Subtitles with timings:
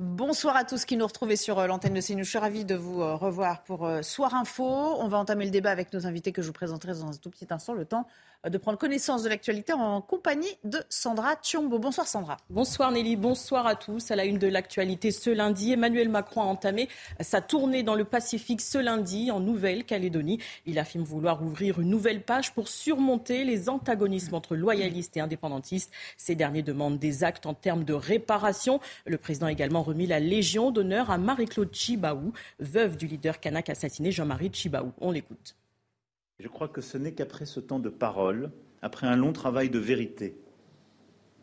[0.00, 2.22] Bonsoir à tous qui nous retrouvent sur euh, l'antenne de CNews.
[2.22, 4.62] Je suis ravie de vous euh, revoir pour euh, Soir Info.
[4.64, 7.30] On va entamer le débat avec nos invités que je vous présenterai dans un tout
[7.30, 8.06] petit instant, le temps
[8.46, 11.78] de prendre connaissance de l'actualité en compagnie de Sandra Thiombo.
[11.80, 12.36] Bonsoir Sandra.
[12.50, 14.12] Bonsoir Nelly, bonsoir à tous.
[14.12, 16.88] À la une de l'actualité ce lundi, Emmanuel Macron a entamé
[17.20, 20.38] sa tournée dans le Pacifique ce lundi en Nouvelle-Calédonie.
[20.66, 25.92] Il affirme vouloir ouvrir une nouvelle page pour surmonter les antagonismes entre loyalistes et indépendantistes.
[26.16, 28.78] Ces derniers demandent des actes en termes de réparation.
[29.04, 33.68] Le président a également remis la Légion d'honneur à Marie-Claude Chibaou, veuve du leader kanak
[33.68, 34.92] assassiné Jean-Marie Chibaou.
[35.00, 35.56] On l'écoute.
[36.38, 38.50] Je crois que ce n'est qu'après ce temps de parole,
[38.80, 40.36] après un long travail de vérité,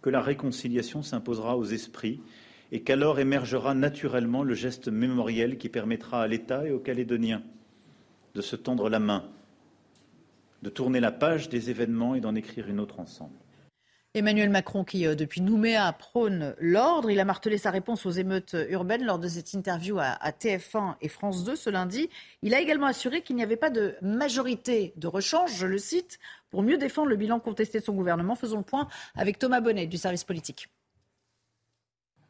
[0.01, 2.21] que la réconciliation s'imposera aux esprits
[2.71, 7.43] et qu'alors émergera naturellement le geste mémoriel qui permettra à l'État et aux Calédoniens
[8.35, 9.29] de se tendre la main,
[10.61, 13.37] de tourner la page des événements et d'en écrire une autre ensemble.
[14.15, 17.11] Emmanuel Macron qui, euh, depuis Nouméa, prône l'ordre.
[17.11, 20.95] Il a martelé sa réponse aux émeutes urbaines lors de cette interview à, à TF1
[21.01, 22.09] et France 2 ce lundi.
[22.41, 26.17] Il a également assuré qu'il n'y avait pas de majorité de rechange, je le cite,
[26.49, 28.35] pour mieux défendre le bilan contesté de son gouvernement.
[28.35, 30.69] Faisons le point avec Thomas Bonnet du service politique.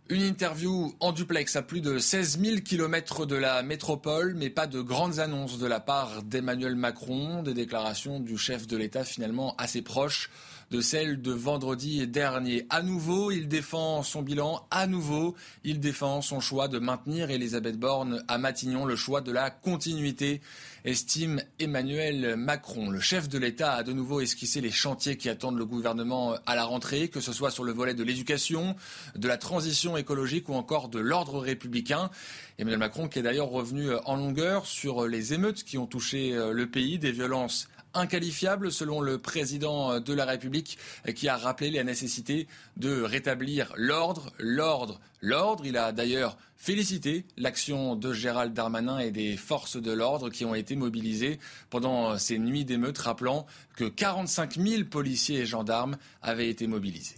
[0.10, 4.66] Une interview en duplex à plus de 16 000 kilomètres de la métropole, mais pas
[4.66, 9.56] de grandes annonces de la part d'Emmanuel Macron, des déclarations du chef de l'État finalement
[9.58, 10.32] assez proches
[10.72, 12.66] de celle de vendredi dernier.
[12.70, 14.66] À nouveau, il défend son bilan.
[14.72, 19.32] À nouveau, il défend son choix de maintenir Elisabeth Borne à Matignon, le choix de
[19.32, 20.42] la continuité,
[20.84, 22.90] estime Emmanuel Macron.
[22.90, 26.56] Le chef de l'État a de nouveau esquissé les chantiers qui attendent le gouvernement à
[26.56, 28.76] la rentrée, que ce soit sur le volet de l'éducation,
[29.16, 32.10] de la transition écologique ou encore de l'ordre républicain.
[32.58, 36.68] Emmanuel Macron qui est d'ailleurs revenu en longueur sur les émeutes qui ont touché le
[36.68, 40.78] pays, des violences inqualifiable selon le président de la République
[41.16, 42.48] qui a rappelé la nécessité
[42.78, 45.66] de rétablir l'ordre, l'ordre, l'ordre.
[45.66, 50.56] Il a d'ailleurs félicité l'action de Gérald Darmanin et des forces de l'ordre qui ont
[50.56, 51.40] été mobilisées
[51.70, 53.46] pendant ces nuits d'émeutes, rappelant
[53.76, 57.16] que 45 000 policiers et gendarmes avaient été mobilisés.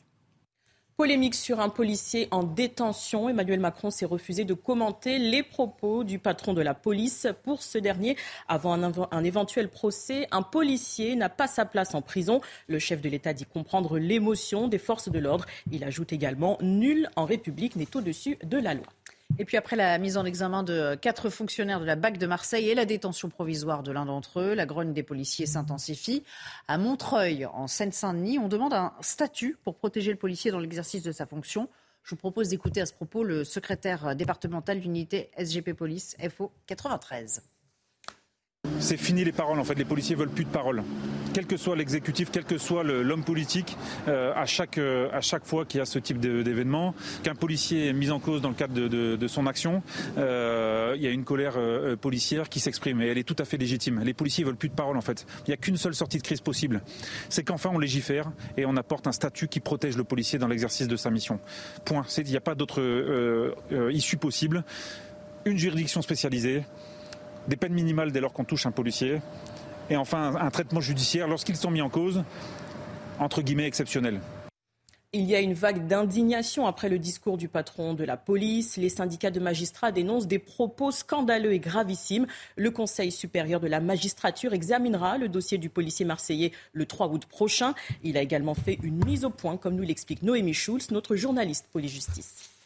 [0.97, 3.29] Polémique sur un policier en détention.
[3.29, 7.27] Emmanuel Macron s'est refusé de commenter les propos du patron de la police.
[7.43, 12.41] Pour ce dernier, avant un, éventuel procès, un policier n'a pas sa place en prison.
[12.65, 15.45] Le chef de l'État dit comprendre l'émotion des forces de l'ordre.
[15.71, 18.87] Il ajoute également Nul en République n'est au-dessus de la loi.
[19.39, 22.69] Et puis après la mise en examen de quatre fonctionnaires de la BAC de Marseille
[22.69, 26.23] et la détention provisoire de l'un d'entre eux, la grogne des policiers s'intensifie.
[26.67, 31.11] À Montreuil, en Seine-Saint-Denis, on demande un statut pour protéger le policier dans l'exercice de
[31.11, 31.69] sa fonction.
[32.03, 37.43] Je vous propose d'écouter à ce propos le secrétaire départemental d'unité SGP Police FO 93.
[38.79, 40.83] C'est fini les paroles en fait, les policiers veulent plus de paroles.
[41.33, 45.45] Quel que soit l'exécutif, quel que soit l'homme politique, euh, à, chaque, euh, à chaque
[45.45, 48.55] fois qu'il y a ce type d'événement, qu'un policier est mis en cause dans le
[48.55, 49.83] cadre de, son action,
[50.17, 51.53] euh, il y a une colère
[52.01, 54.01] policière qui s'exprime et elle est tout à fait légitime.
[54.03, 55.27] Les policiers veulent plus de paroles en fait.
[55.45, 56.81] Il n'y a qu'une seule sortie de crise possible.
[57.29, 60.87] C'est qu'enfin on légifère et on apporte un statut qui protège le policier dans l'exercice
[60.87, 61.39] de sa mission.
[61.85, 62.05] Point.
[62.17, 62.81] Il n'y a pas d'autre
[63.91, 64.63] issue possible.
[65.45, 66.63] Une juridiction spécialisée,
[67.47, 69.21] des peines minimales dès lors qu'on touche un policier,
[69.89, 72.23] et enfin un, traitement judiciaire lorsqu'ils sont mis en cause,
[73.19, 74.19] entre guillemets exceptionnel.
[75.13, 78.75] Il y a une vague d'indignation après le discours du patron de la police.
[78.75, 82.27] Les syndicats de magistrats dénoncent des propos scandaleux et gravissimes.
[82.57, 87.25] Le Conseil supérieur de la magistrature examinera le dossier du policier marseillais le 3 août
[87.25, 87.73] prochain.
[88.03, 91.67] Il a également fait une mise au point, comme nous l'explique Noémie Schulz, notre journaliste
[91.71, 92.56] police-justice.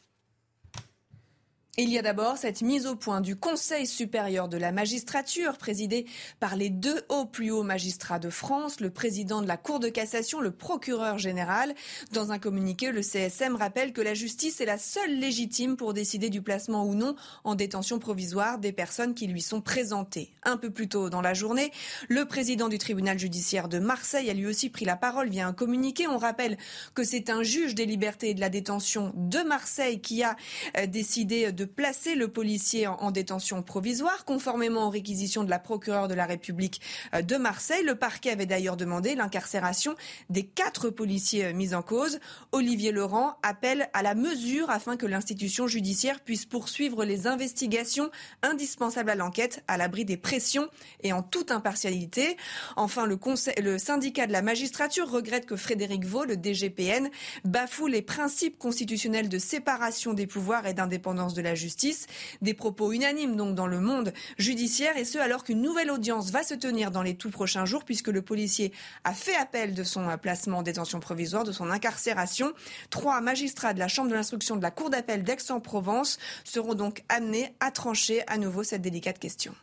[1.77, 6.05] Il y a d'abord cette mise au point du Conseil supérieur de la magistrature, présidé
[6.41, 9.87] par les deux hauts plus hauts magistrats de France, le président de la Cour de
[9.87, 11.73] cassation, le procureur général.
[12.11, 16.29] Dans un communiqué, le CSM rappelle que la justice est la seule légitime pour décider
[16.29, 17.15] du placement ou non
[17.45, 20.33] en détention provisoire des personnes qui lui sont présentées.
[20.43, 21.71] Un peu plus tôt dans la journée,
[22.09, 25.53] le président du tribunal judiciaire de Marseille a lui aussi pris la parole via un
[25.53, 26.05] communiqué.
[26.05, 26.57] On rappelle
[26.95, 30.35] que c'est un juge des libertés et de la détention de Marseille qui a
[30.87, 36.13] décidé de placer le policier en, détention provisoire, conformément aux réquisitions de la procureure de
[36.13, 36.81] la République
[37.13, 37.83] euh, de Marseille.
[37.83, 39.95] Le parquet avait d'ailleurs demandé l'incarcération
[40.29, 42.19] des quatre policiers euh, mis en cause.
[42.51, 48.11] Olivier Laurent appelle à la mesure afin que l'institution judiciaire puisse poursuivre les investigations
[48.41, 50.69] indispensables à l'enquête, à l'abri des pressions
[51.03, 52.37] et en toute impartialité.
[52.75, 57.09] Enfin, le syndicat de la magistrature regrette que Frédéric Vaux, le DGPN,
[57.45, 62.07] bafoue les principes constitutionnels de séparation des pouvoirs et d'indépendance de la justice.
[62.41, 66.43] Des propos unanimes donc dans le monde judiciaire et ce alors qu'une nouvelle audience va
[66.43, 68.71] se tenir dans les tout prochains jours puisque le policier
[69.03, 72.53] a fait appel de son placement en détention provisoire, de son incarcération.
[72.89, 77.53] Trois magistrats de la Chambre de l'instruction de la Cour d'appel d'Aix-en-Provence seront donc amenés
[77.59, 79.53] à trancher à nouveau cette délicate question.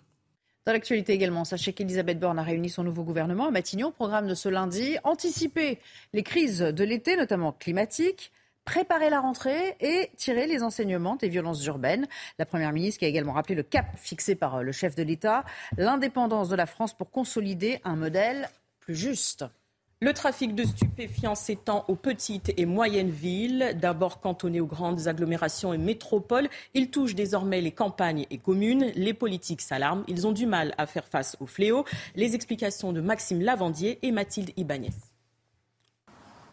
[0.67, 3.91] Dans l'actualité également, sachez qu'Elisabeth Borne a réuni son nouveau gouvernement à Matignon.
[3.91, 5.79] Programme de ce lundi, anticiper
[6.13, 8.33] les crises de l'été, notamment climatiques,
[8.69, 12.07] préparer la rentrée et tirer les enseignements des violences urbaines.
[12.39, 15.03] La Première ministre qui a également rappelé le cap fixé par euh, le chef de
[15.03, 15.47] l'État,
[15.79, 19.47] l'indépendance de la France pour consolider un modèle plus juste.
[20.03, 23.75] Le trafic de stupéfiants s'étend aux petites et moyennes villes.
[23.81, 28.93] D'abord cantonné aux grandes agglomérations et métropoles, il touche désormais les campagnes et communes.
[28.97, 30.05] Les politiques s'alarment.
[30.09, 31.87] Ils ont du mal à faire face au fléau.
[32.17, 34.91] Les explications de Maxime Lavandier et Mathilde Ibanez.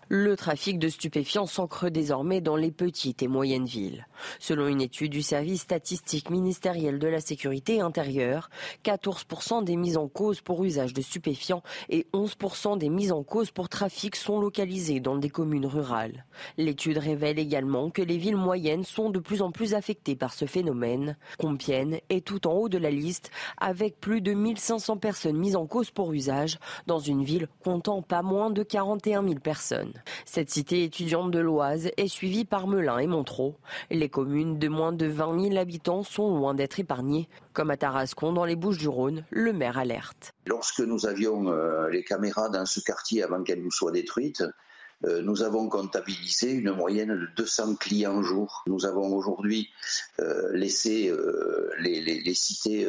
[0.07, 4.05] Le trafic de stupéfiants s'ancre désormais dans les petites et moyennes villes.
[4.37, 8.51] Selon une étude du service statistique ministériel de la sécurité intérieure,
[8.83, 13.49] 14% des mises en cause pour usage de stupéfiants et 11% des mises en cause
[13.49, 16.25] pour trafic sont localisées dans des communes rurales.
[16.57, 20.45] L'étude révèle également que les villes moyennes sont de plus en plus affectées par ce
[20.45, 21.17] phénomène.
[21.39, 25.65] Compiègne est tout en haut de la liste avec plus de 1500 personnes mises en
[25.65, 29.94] cause pour usage dans une ville comptant pas moins de 41 000 personnes.
[30.25, 33.55] Cette cité étudiante de l'Oise est suivie par Melun et Montreux.
[33.89, 37.29] Les communes de moins de 20 000 habitants sont loin d'être épargnées.
[37.53, 40.33] Comme à Tarascon, dans les Bouches du Rhône, le maire alerte.
[40.45, 44.43] Lorsque nous avions euh, les caméras dans ce quartier avant qu'elles nous soient détruites,
[45.05, 48.63] euh, nous avons comptabilisé une moyenne de 200 clients jour.
[48.67, 49.69] Nous avons aujourd'hui
[50.19, 51.13] euh, laissé
[51.79, 52.87] les, cités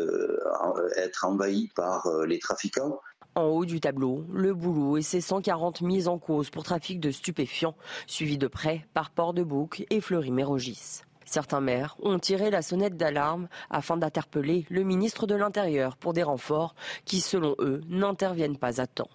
[0.96, 3.00] être envahies par les trafiquants.
[3.36, 7.10] En haut du tableau, le boulot et ses 140 mises en cause pour trafic de
[7.10, 11.02] stupéfiants, suivis de près par Port-de-Bouc et Fleury-Mérogis.
[11.26, 16.22] Certains maires ont tiré la sonnette d'alarme afin d'interpeller le ministre de l'Intérieur pour des
[16.22, 16.74] renforts
[17.04, 19.10] qui, selon eux, n'interviennent pas à temps.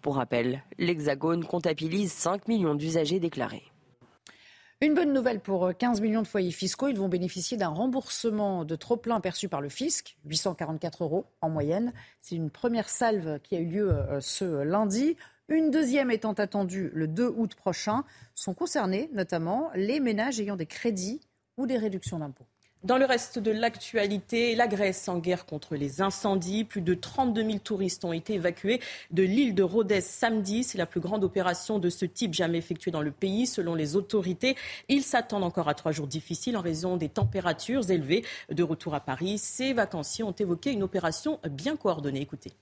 [0.00, 3.70] Pour rappel, l'Hexagone comptabilise 5 millions d'usagers déclarés.
[4.80, 6.86] Une bonne nouvelle pour 15 euh, millions de foyers fiscaux.
[6.86, 11.92] Ils vont bénéficier d'un remboursement de trop-plein perçu par le fisc, 844 euros en moyenne.
[12.22, 15.16] C'est une première salve qui a eu lieu euh, ce lundi.
[15.48, 18.04] Une deuxième étant attendue le 2 août prochain.
[18.36, 21.20] Sont concernés notamment les ménages ayant des crédits
[21.56, 22.46] ou des réductions d'impôts.
[22.84, 26.62] Dans le reste de l'actualité, la Grèce en guerre contre les incendies.
[26.62, 28.80] Plus de 32 000 touristes ont été évacués
[29.10, 30.62] de l'île de Rhodes samedi.
[30.62, 33.96] C'est la plus grande opération de ce type jamais effectuée dans le pays, selon les
[33.96, 34.54] autorités.
[34.88, 38.24] Ils s'attendent encore à trois jours difficiles en raison des températures élevées.
[38.48, 42.20] De retour à Paris, ces vacanciers ont évoqué une opération bien coordonnée.
[42.20, 42.52] Écoutez.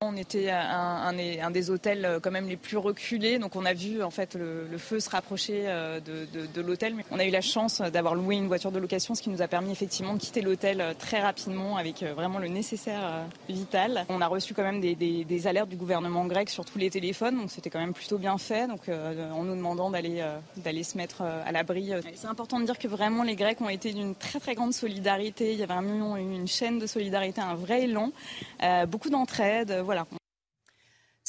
[0.00, 1.12] On était un,
[1.42, 4.36] un, des hôtels euh, quand même les plus reculés, donc on a vu en fait
[4.36, 6.94] le, feu se rapprocher euh, de, l'hôtel.
[7.10, 9.48] On a eu la chance d'avoir loué une voiture de location, ce qui nous a
[9.48, 14.06] permis effectivement de quitter l'hôtel euh, très rapidement avec vraiment le nécessaire vital.
[14.08, 17.50] On a reçu quand même des, alertes du gouvernement grec sur tous les téléphones, donc
[17.50, 20.22] c'était quand même plutôt bien fait, donc en nous demandant d'aller
[20.84, 21.90] se mettre à l'abri.
[22.14, 25.54] C'est important de dire que vraiment les Grecs ont été d'une très grande solidarité.
[25.54, 25.82] Il y avait un
[26.16, 28.12] une chaîne de solidarité, un vrai élan,
[28.86, 29.72] beaucoup d'entraide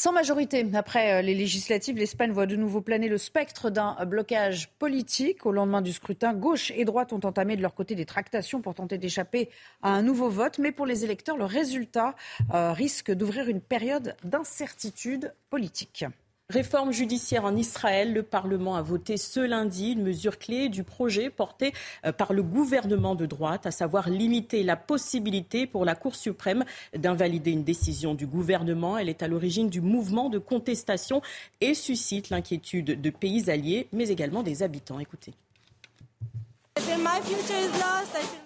[0.01, 4.69] sans majorité, après euh, les législatives, l'Espagne voit de nouveau planer le spectre d'un blocage
[4.79, 5.45] politique.
[5.45, 8.75] Au lendemain du scrutin, gauche et droite ont entamé de leur côté des tractations pour
[8.75, 9.49] tenter d'échapper
[9.81, 10.57] à un nouveau vote.
[10.57, 12.15] Mais pour les électeurs, le résultat
[12.53, 16.05] euh, risque d'ouvrir une période d'incertitude politique.
[16.51, 18.11] Réforme judiciaire en Israël.
[18.11, 21.73] Le Parlement a voté ce lundi une mesure clé du projet porté
[22.07, 26.65] euh, par le gouvernement de droite, à savoir limiter la possibilité pour la Cour suprême
[26.97, 28.97] d'invalider une décision du gouvernement.
[28.97, 31.21] Elle est à l'origine du mouvement de contestation
[31.61, 34.99] et suscite l'inquiétude de pays alliés, mais également des habitants.
[34.99, 35.35] Écoutez.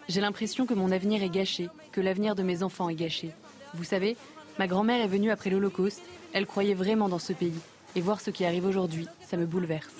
[0.09, 3.29] J'ai l'impression que mon avenir est gâché, que l'avenir de mes enfants est gâché.
[3.73, 4.17] Vous savez,
[4.59, 6.01] ma grand-mère est venue après l'Holocauste.
[6.33, 7.53] Elle croyait vraiment dans ce pays.
[7.95, 9.93] Et voir ce qui arrive aujourd'hui, ça me bouleverse.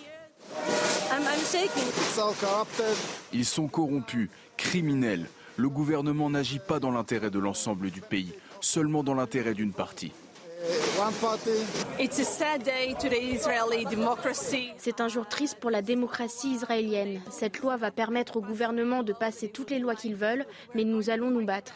[3.31, 5.27] Ils sont corrompus, criminels.
[5.57, 10.12] Le gouvernement n'agit pas dans l'intérêt de l'ensemble du pays, seulement dans l'intérêt d'une partie.
[14.77, 17.21] C'est un jour triste pour la démocratie israélienne.
[17.29, 21.09] Cette loi va permettre au gouvernement de passer toutes les lois qu'ils veulent, mais nous
[21.09, 21.73] allons nous battre.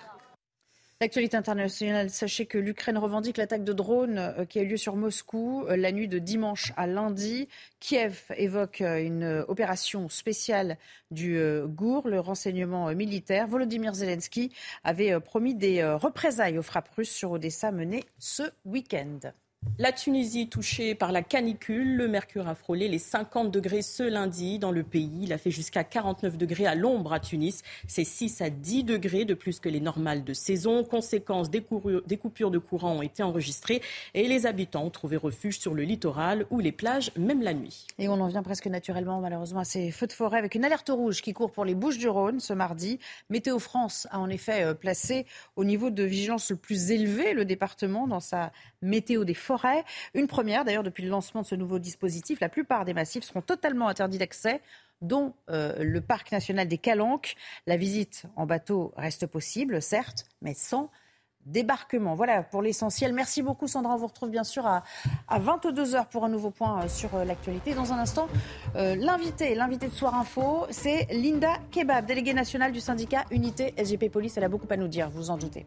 [1.00, 4.96] L'actualité internationale, sachez que l'Ukraine revendique l'attaque de drones euh, qui a eu lieu sur
[4.96, 7.48] Moscou euh, la nuit de dimanche à lundi.
[7.80, 10.76] Kiev évoque euh, une opération spéciale
[11.12, 13.48] du GOUR, le renseignement militaire.
[13.48, 14.52] Volodymyr Zelensky
[14.84, 19.20] avait promis des représailles aux frappes russes sur Odessa menées ce week-end.
[19.80, 24.60] La Tunisie touchée par la canicule, le mercure a frôlé les 50 degrés ce lundi
[24.60, 25.20] dans le pays.
[25.22, 27.62] Il a fait jusqu'à 49 degrés à l'ombre à Tunis.
[27.88, 30.84] C'est 6 à 10 degrés de plus que les normales de saison.
[30.84, 33.82] Conséquence, des, coupures de courant ont été enregistrées
[34.14, 37.86] et les habitants ont trouvé refuge sur le littoral ou les plages, même la nuit.
[38.00, 40.90] Et on en vient presque naturellement, malheureusement, à ces feux de forêt avec une alerte
[40.90, 43.00] rouge qui court pour les Bouches du Rhône ce mardi.
[43.30, 47.46] Météo France a en effet euh, placé au niveau de vigilance le plus élevé le
[47.46, 49.34] département dans sa météo des
[50.14, 52.40] Une première d'ailleurs depuis le lancement de ce nouveau dispositif.
[52.40, 54.62] La plupart des massifs seront totalement interdits d'accès
[55.02, 57.36] dont euh, le parc national des Calanques.
[57.66, 60.90] La visite en bateau reste possible, certes, mais sans
[61.46, 62.14] débarquement.
[62.16, 63.14] Voilà pour l'essentiel.
[63.14, 63.94] Merci beaucoup Sandra.
[63.94, 64.84] On vous retrouve bien sûr à,
[65.32, 67.74] 22h pour un nouveau point euh, sur euh, l'actualité.
[67.74, 68.28] Dans un instant,
[68.76, 74.36] l'invité, l'invité de Soir Info, c'est Linda Kebab, déléguée nationale du syndicat Unité SGP Police.
[74.38, 75.66] Elle a beaucoup à nous dire, vous en doutez.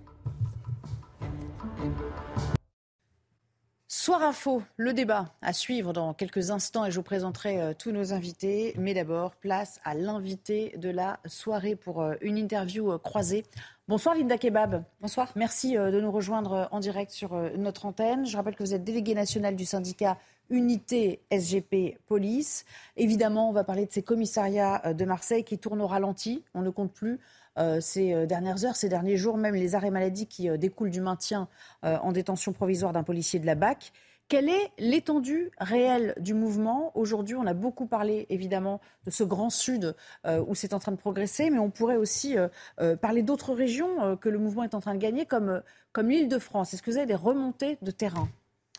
[4.03, 7.93] Soir Info, le débat à suivre dans quelques instants et je vous présenterai euh, tous
[7.93, 8.73] nos invités.
[8.79, 13.45] Mais d'abord, place à l'invité de la soirée pour euh, une interview euh, croisée.
[13.89, 14.85] Bonsoir Linda Kebab.
[15.03, 15.31] Bonsoir.
[15.37, 18.25] Merci de nous rejoindre en direct sur notre antenne.
[18.25, 20.17] Je rappelle que vous êtes déléguée nationale du syndicat
[20.49, 22.65] Unité SGP Police.
[22.97, 26.45] Évidemment, on va parler de ces commissariats de Marseille qui tournent au ralenti.
[26.55, 27.19] On ne compte plus
[27.81, 31.01] ces euh, dernières heures, ces derniers jours, même les arrêts maladie qui euh, découlent du
[31.01, 31.49] maintien
[31.83, 33.93] en détention provisoire d'un policier de la BAC.
[34.29, 36.93] Quelle est l'étendue réelle du mouvement?
[36.95, 39.97] Aujourd'hui, on a beaucoup parlé évidemment de ce grand sud
[40.47, 42.37] où c'est en train de progresser, mais on pourrait aussi
[43.01, 46.39] parler d'autres régions que le mouvement est en train de gagner, comme, comme l'île de
[46.39, 46.75] France.
[46.75, 48.29] Est-ce que vous avez des remontées de terrain?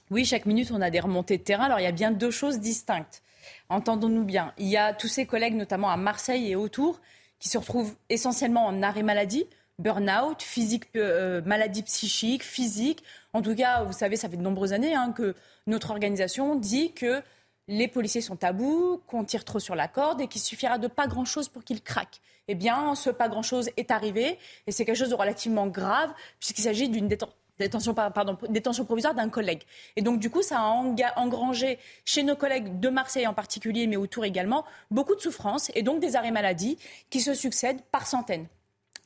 [0.09, 1.65] Oui, chaque minute, on a des remontées de terrain.
[1.65, 3.21] Alors, il y a bien deux choses distinctes.
[3.69, 4.53] Entendons-nous bien.
[4.57, 7.01] Il y a tous ces collègues, notamment à Marseille et autour,
[7.41, 9.45] qui se retrouvent essentiellement en arrêt maladie,
[9.79, 13.03] burn-out, physique, euh, maladie psychique, physique.
[13.33, 15.35] En tout cas, vous savez, ça fait de nombreuses années hein, que
[15.67, 17.21] notre organisation dit que
[17.67, 20.87] les policiers sont à bout, qu'on tire trop sur la corde et qu'il suffira de
[20.87, 22.21] pas grand-chose pour qu'ils craquent.
[22.47, 26.61] Eh bien, ce pas grand-chose est arrivé et c'est quelque chose de relativement grave puisqu'il
[26.63, 29.63] s'agit d'une détention détention, pardon, détention provisoire d'un collègue.
[29.95, 30.69] Et donc, du coup, ça a
[31.17, 35.83] engrangé chez nos collègues de Marseille en particulier, mais autour également, beaucoup de souffrances et
[35.83, 36.77] donc des arrêts maladie
[37.09, 38.47] qui se succèdent par centaines.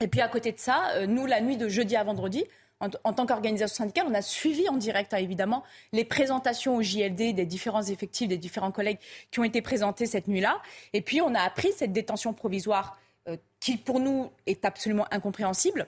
[0.02, 2.44] Et puis, à côté de ça, euh, nous, la nuit de jeudi à vendredi,
[2.82, 7.34] en, tant qu'organisation syndicale, on a suivi en direct, hein, évidemment, les présentations au JLD
[7.34, 9.00] des différents effectifs, des différents collègues
[9.32, 10.62] qui ont été présentés cette nuit-là.
[10.92, 12.98] Et puis, on a appris cette détention provisoire
[13.30, 15.88] euh, qui, pour nous, est absolument incompréhensible.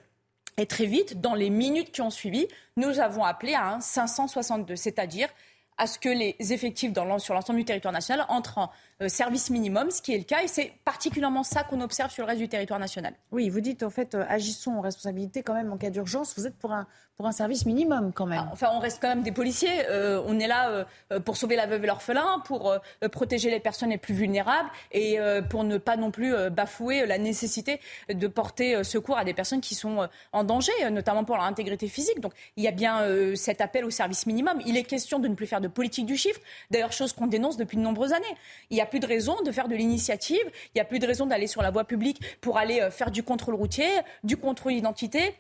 [0.60, 2.48] Et très vite, dans les minutes qui ont suivi,
[2.78, 5.30] nous avons appelé à un 562, c'est-à-dire
[5.78, 8.72] à ce que les effectifs sur l'ensemble du territoire national entrent en
[9.08, 12.27] service minimum, ce qui est le cas, et c'est particulièrement ça qu'on observe sur le
[12.27, 13.13] reste du territoire national.
[13.32, 16.34] Oui, vous dites en fait, euh, agissons en responsabilité quand même en cas d'urgence.
[16.36, 18.44] Vous êtes pour un, pour un service minimum quand même.
[18.44, 19.86] Ah, enfin, on reste quand même des policiers.
[19.89, 20.86] Euh, on est là
[21.25, 22.75] pour sauver la veuve et l'orphelin, pour
[23.12, 25.18] protéger les personnes les plus vulnérables et
[25.50, 29.74] pour ne pas non plus bafouer la nécessité de porter secours à des personnes qui
[29.75, 32.20] sont en danger, notamment pour leur intégrité physique.
[32.20, 33.01] Donc, il y a bien
[33.36, 34.62] cet appel au service minimum.
[34.66, 36.39] Il est question de ne plus faire de politique du chiffre,
[36.70, 38.25] d'ailleurs chose qu'on dénonce depuis de nombreuses années.
[38.70, 41.08] Il y a plus de raison de faire de l'initiative, il n'y a plus de
[41.08, 43.89] raison d'aller sur la voie publique pour aller euh, faire du contrôle routier,
[44.24, 45.36] du contrôle d'identité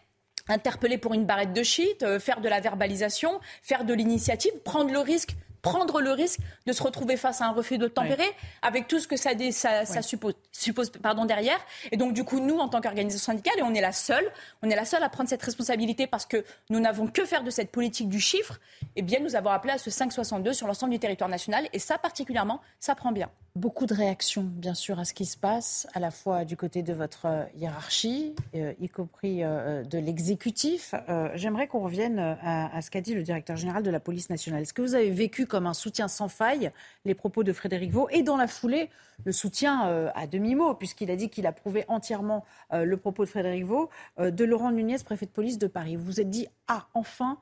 [0.49, 4.91] interpeller pour une barrette de shit, euh, faire de la verbalisation, faire de l'initiative, prendre
[4.91, 5.35] le risque
[5.69, 8.29] prendre le risque de se retrouver face à un refus de tempérer,
[8.61, 11.59] avec tout ce que ça, ça, suppose, suppose pardon, derrière.
[11.91, 14.25] Et donc, du coup, nous, en tant qu'organisation syndicale, et on est la seule,
[14.61, 17.49] on est la seule à prendre cette responsabilité parce que nous n'avons que faire de
[17.49, 18.59] cette politique du chiffre,
[18.95, 21.67] et eh bien, nous avons appelé à ce 562 sur l'ensemble du territoire national.
[21.73, 23.29] Et ça, particulièrement, ça prend bien.
[23.57, 26.83] Beaucoup de réactions, bien sûr, à ce qui se passe, à la fois du côté
[26.83, 30.93] de votre euh, hiérarchie, euh, y compris euh, de l'exécutif.
[31.33, 34.61] J'aimerais qu'on revienne à, à ce qu'a dit le directeur général de la police nationale.
[34.61, 36.71] Est-ce que vous avez vécu comme un soutien sans faille
[37.05, 38.89] les propos de Frédéric Vaux et dans la foulée
[39.25, 43.29] le soutien euh, à demi-mot puisqu'il a dit qu'il approuvait entièrement euh, le propos de
[43.29, 45.95] Frédéric Vaux euh, de Laurent Nunez, préfet de police de Paris.
[45.95, 47.39] Vous vous êtes dit ah enfin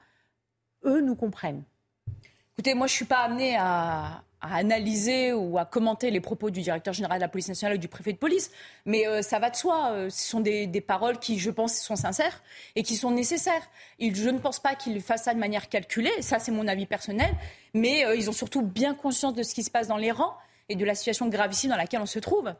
[0.85, 1.63] eux nous comprennent.
[2.57, 6.61] Écoutez, moi, je ne suis pas amenée à, analyser ou à commenter les propos du
[6.61, 8.49] directeur général de la police nationale ou du préfet de police,
[8.85, 9.89] mais euh, ça va de soi.
[9.91, 12.41] Euh, ce sont des, paroles qui, je pense, sont sincères
[12.77, 13.67] et qui sont nécessaires.
[13.99, 17.35] je ne pense pas qu'ils fassent ça de manière calculée, ça c'est mon avis personnel,
[17.73, 20.37] mais euh, ils ont surtout bien conscience de ce qui se passe dans les rangs
[20.69, 22.53] et de la situation gravissime dans laquelle on se trouve.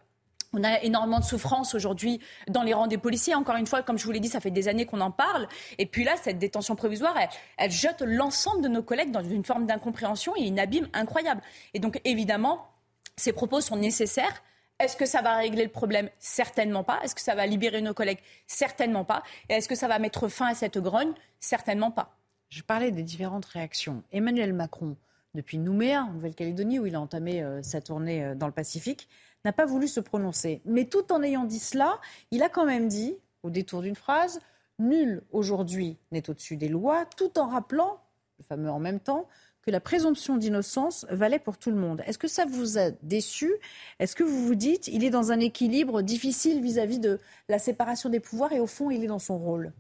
[0.58, 3.36] On a énormément de souffrance aujourd'hui dans les rangs des policiers.
[3.36, 5.50] Encore une fois, comme je vous l'ai dit, ça fait des années qu'on en parle.
[5.78, 7.14] Et puis là, cette détention provisoire,
[7.58, 11.42] elle, jette l'ensemble de nos collègues dans une forme d'incompréhension et une abîme incroyable.
[11.74, 12.70] Et donc, évidemment,
[13.18, 14.44] ces propos sont nécessaires.
[14.80, 16.10] Est-ce que ça va régler le problème?
[16.20, 17.02] Certainement pas.
[17.04, 18.20] Est-ce que ça va libérer nos collègues?
[18.48, 19.24] Certainement pas.
[19.50, 21.12] Et est-ce que ça va mettre fin à cette grogne?
[21.42, 22.16] Certainement pas.
[22.48, 24.04] Je parlais des différentes réactions.
[24.14, 24.96] Emmanuel Macron,
[25.34, 29.10] depuis Nouméa, en Nouvelle-Calédonie, où il a entamé euh, sa tournée euh, dans le Pacifique,
[29.46, 30.62] n'a pas voulu se prononcer.
[30.66, 34.42] Mais tout en ayant dit cela, il a quand même dit, au détour d'une phrase,
[34.78, 38.02] Nul aujourd'hui n'est au-dessus des lois, tout en rappelant,
[38.40, 39.28] le fameux en même temps,
[39.62, 42.04] que la présomption d'innocence valait pour tout le monde.
[42.06, 43.54] Est-ce que ça vous a déçu?
[44.00, 48.10] Est-ce que vous vous dites, il est dans un équilibre difficile vis-à-vis de la séparation
[48.10, 49.72] des pouvoirs et au fond, il est dans son rôle?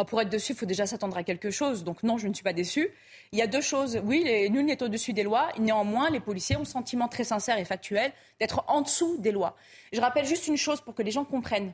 [0.00, 1.84] Oh, Pour être dessus, il faut déjà s'attendre à quelque chose.
[1.84, 2.90] Donc non, je ne suis pas déçue.
[3.32, 4.00] Il y a deux choses.
[4.04, 5.48] Oui, nul n'est au-dessus des lois.
[5.58, 9.56] Néanmoins, les policiers ont le sentiment très sincère et factuel d'être en dessous des lois.
[9.92, 11.72] Je rappelle juste une chose pour que les gens comprennent.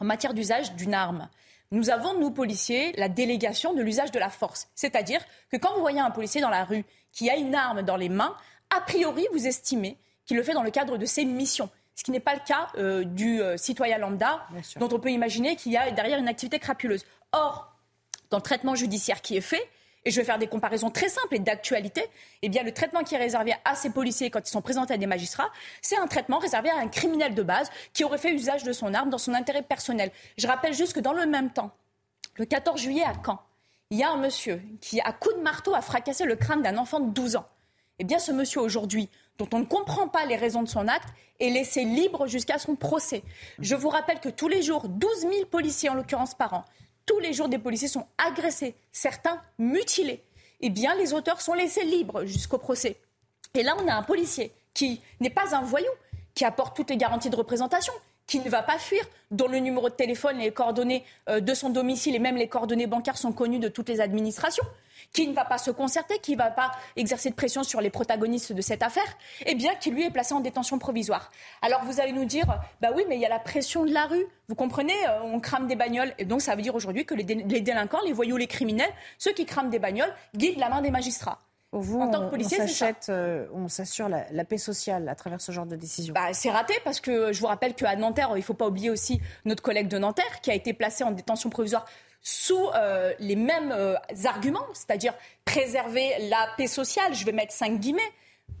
[0.00, 1.28] En matière d'usage d'une arme,
[1.70, 4.68] nous avons, nous, policiers, la délégation de l'usage de la force.
[4.74, 5.20] C'est-à-dire
[5.50, 8.08] que quand vous voyez un policier dans la rue qui a une arme dans les
[8.08, 8.36] mains,
[8.70, 11.70] a priori, vous estimez qu'il le fait dans le cadre de ses missions.
[11.96, 14.46] Ce qui n'est pas le cas euh, du euh, citoyen lambda,
[14.76, 17.04] dont on peut imaginer qu'il y a derrière une activité crapuleuse.
[17.34, 17.72] Or,
[18.30, 19.68] dans le traitement judiciaire qui est fait,
[20.04, 22.04] et je vais faire des comparaisons très simples et d'actualité,
[22.42, 25.06] eh le traitement qui est réservé à ces policiers quand ils sont présentés à des
[25.06, 25.50] magistrats,
[25.82, 28.94] c'est un traitement réservé à un criminel de base qui aurait fait usage de son
[28.94, 30.12] arme dans son intérêt personnel.
[30.38, 31.72] Je rappelle juste que dans le même temps,
[32.36, 33.40] le 14 juillet à Caen,
[33.90, 36.76] il y a un monsieur qui, à coup de marteau, a fracassé le crâne d'un
[36.78, 37.46] enfant de 12 ans.
[37.98, 41.08] Eh bien, ce monsieur aujourd'hui, dont on ne comprend pas les raisons de son acte,
[41.40, 43.22] est laissé libre jusqu'à son procès.
[43.58, 46.64] Je vous rappelle que tous les jours, 12 000 policiers, en l'occurrence par an,
[47.06, 50.22] tous les jours des policiers sont agressés, certains mutilés.
[50.60, 52.96] Eh bien, les auteurs sont laissés libres jusqu'au procès.
[53.54, 55.90] Et là, on a un policier qui n'est pas un voyou,
[56.34, 57.92] qui apporte toutes les garanties de représentation,
[58.26, 61.70] qui ne va pas fuir, dont le numéro de téléphone, les coordonnées euh, de son
[61.70, 64.64] domicile et même les coordonnées bancaires sont connues de toutes les administrations
[65.14, 67.88] qui ne va pas se concerter, qui ne va pas exercer de pression sur les
[67.88, 69.16] protagonistes de cette affaire,
[69.46, 71.30] eh bien, qui lui est placé en détention provisoire.
[71.62, 72.44] Alors vous allez nous dire,
[72.82, 74.26] bah oui, mais il y a la pression de la rue.
[74.48, 76.12] Vous comprenez, euh, on crame des bagnoles.
[76.18, 79.46] Et donc ça veut dire aujourd'hui que les, délinquants, les voyous, les criminels, ceux qui
[79.46, 81.38] crament des bagnoles, guident la main des magistrats.
[81.70, 85.50] Vous, en tant que policier, on, euh, on s'assure la, paix sociale à travers ce
[85.50, 86.14] genre de décision.
[86.14, 88.90] Bah, c'est raté parce que je vous rappelle qu'à Nanterre, il ne faut pas oublier
[88.90, 91.84] aussi notre collègue de Nanterre qui a été placé en détention provisoire
[92.24, 95.12] sous euh, les mêmes euh, arguments, c'est-à-dire
[95.44, 98.02] préserver la paix sociale, je vais mettre cinq guillemets.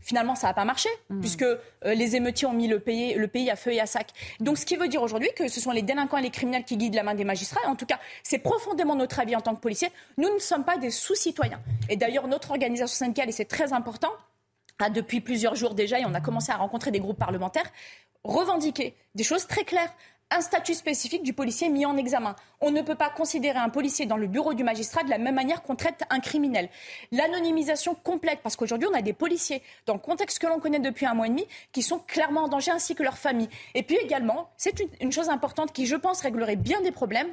[0.00, 1.20] Finalement, ça n'a pas marché, mmh.
[1.20, 4.08] puisque euh, les émeutiers ont mis le pays, le pays à feu et à sac.
[4.38, 6.76] Donc, ce qui veut dire aujourd'hui que ce sont les délinquants et les criminels qui
[6.76, 7.66] guident la main des magistrats.
[7.66, 9.90] En tout cas, c'est profondément notre avis en tant que policiers.
[10.18, 11.60] Nous ne sommes pas des sous-citoyens.
[11.88, 14.12] Et d'ailleurs, notre organisation syndicale, et c'est très important,
[14.78, 17.70] a depuis plusieurs jours déjà, et on a commencé à rencontrer des groupes parlementaires,
[18.24, 19.92] revendiquer des choses très claires
[20.34, 22.34] un statut spécifique du policier mis en examen.
[22.60, 25.36] On ne peut pas considérer un policier dans le bureau du magistrat de la même
[25.36, 26.68] manière qu'on traite un criminel.
[27.12, 31.06] L'anonymisation complète, parce qu'aujourd'hui, on a des policiers, dans le contexte que l'on connaît depuis
[31.06, 33.48] un mois et demi, qui sont clairement en danger, ainsi que leurs familles.
[33.74, 37.28] Et puis également, c'est une chose importante qui, je pense, réglerait bien des problèmes,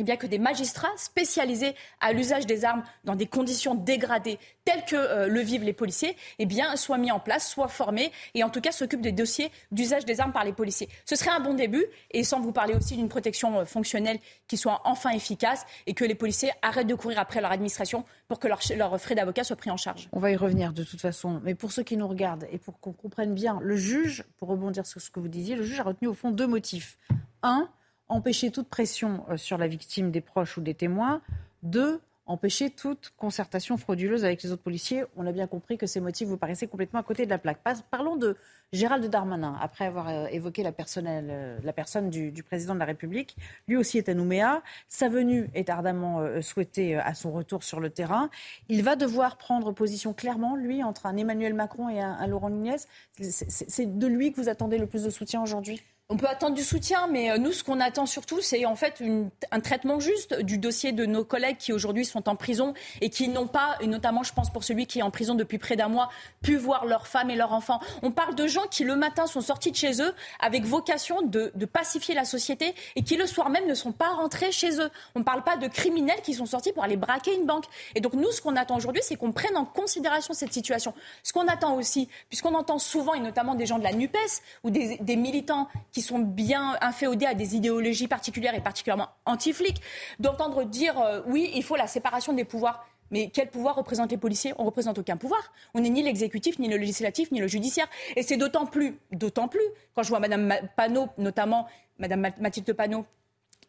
[0.00, 4.84] eh bien, que des magistrats spécialisés à l'usage des armes dans des conditions dégradées telles
[4.84, 8.44] que euh, le vivent les policiers eh bien, soient mis en place, soient formés et
[8.44, 10.88] en tout cas s'occupent des dossiers d'usage des armes par les policiers.
[11.04, 14.56] Ce serait un bon début et sans vous parler aussi d'une protection euh, fonctionnelle qui
[14.56, 18.48] soit enfin efficace et que les policiers arrêtent de courir après leur administration pour que
[18.48, 20.08] leurs frais d'avocat soient pris en charge.
[20.12, 21.40] On va y revenir de toute façon.
[21.44, 24.86] Mais pour ceux qui nous regardent et pour qu'on comprenne bien, le juge, pour rebondir
[24.86, 26.98] sur ce que vous disiez, le juge a retenu au fond deux motifs.
[27.42, 27.68] Un,
[28.08, 31.20] empêcher toute pression euh, sur la victime, des proches ou des témoins.
[31.62, 35.04] Deux, empêcher toute concertation frauduleuse avec les autres policiers.
[35.16, 37.58] On a bien compris que ces motifs vous paraissaient complètement à côté de la plaque.
[37.90, 38.36] Parlons de
[38.72, 43.36] Gérald Darmanin, après avoir euh, évoqué la, euh, personne du, président de la République.
[43.66, 44.62] Lui aussi est à Nouméa.
[44.88, 48.30] Sa venue est ardemment souhaitée à son retour sur le terrain.
[48.68, 52.50] Il va devoir prendre position clairement, lui, entre un Emmanuel Macron et un, un Laurent
[52.50, 52.76] Nunez.
[53.20, 55.82] C'est de lui que vous attendez le plus de soutien aujourd'hui?
[56.10, 59.02] On peut attendre du soutien, mais euh, nous, ce qu'on attend surtout, c'est en fait
[59.50, 63.28] un traitement juste du dossier de nos collègues qui aujourd'hui sont en prison et qui
[63.28, 65.88] n'ont pas, et notamment je pense pour celui qui est en prison depuis près d'un
[65.88, 66.08] mois,
[66.40, 67.78] pu voir leur femme et leur enfant.
[68.02, 71.52] On parle de gens qui le matin sont sortis de chez eux avec vocation de,
[71.54, 74.90] de pacifier la société et qui le soir même ne sont pas rentrés chez eux.
[75.14, 77.64] On ne parle pas de criminels qui sont sortis pour aller braquer une banque.
[77.94, 80.94] Et donc nous, ce qu'on attend aujourd'hui, c'est qu'on prenne en considération cette situation.
[81.22, 84.16] Ce qu'on attend aussi, puisqu'on entend souvent, et notamment des gens de la NUPES
[84.64, 89.80] ou des, des militants qui sont bien inféodés à des idéologies particulières et particulièrement anti-flics,
[90.18, 92.86] d'entendre dire euh, oui, il faut la séparation des pouvoirs.
[93.10, 94.52] Mais quel pouvoir représentent les policiers?
[94.58, 95.52] On ne représente aucun pouvoir.
[95.72, 97.86] On n'est ni l'exécutif, ni le législatif, ni le judiciaire.
[98.16, 99.62] Et c'est d'autant plus, d'autant plus,
[99.94, 101.66] quand je vois Mme Panot, notamment
[101.98, 103.06] Mme Mathilde Panot,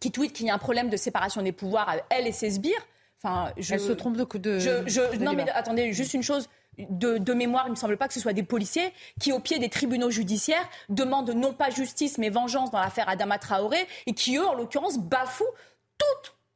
[0.02, 2.86] qui tweet qu'il y a un problème de séparation des pouvoirs, elle et ses sbires.
[3.22, 4.38] Enfin, je, Elle se trompe de...
[4.38, 6.50] de, je, non, mais attendez, juste une chose
[6.90, 9.60] de, mémoire, il ne me semble pas que ce soit des policiers qui, au pied
[9.60, 14.38] des tribunaux judiciaires, demandent non pas justice mais vengeance dans l'affaire Adama Traoré et qui,
[14.38, 15.46] eux, en l'occurrence, bafouent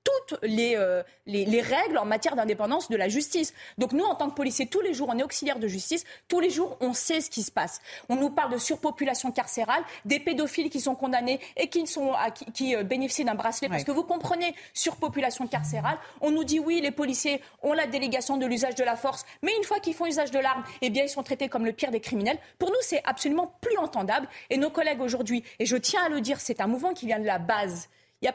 [0.04, 3.54] toutes euh, les, les, règles en matière d'indépendance de la justice.
[3.78, 6.40] Donc nous, en tant que policiers, tous les jours, on est auxiliaire de justice, tous
[6.40, 7.82] les jours, on sait ce qui se passe.
[8.10, 12.14] On nous parle de surpopulation carcérale, des pédophiles qui sont condamnés et qui, sont,
[12.54, 13.70] qui, euh, bénéficient d'un bracelet.
[13.70, 18.38] Parce que vous comprenez, surpopulation carcérale, on nous dit oui, les policiers ont la délégation
[18.38, 21.04] de l'usage de la force, mais une fois qu'ils font usage de l'arme, eh bien,
[21.04, 22.38] ils sont traités comme le pire des criminels.
[22.60, 24.28] Pour nous, c'est absolument plus entendable.
[24.50, 27.20] Et nos collègues aujourd'hui, et je tiens à le dire, c'est un mouvement qui vient
[27.20, 27.90] de la base.
[28.24, 28.30] Il n'y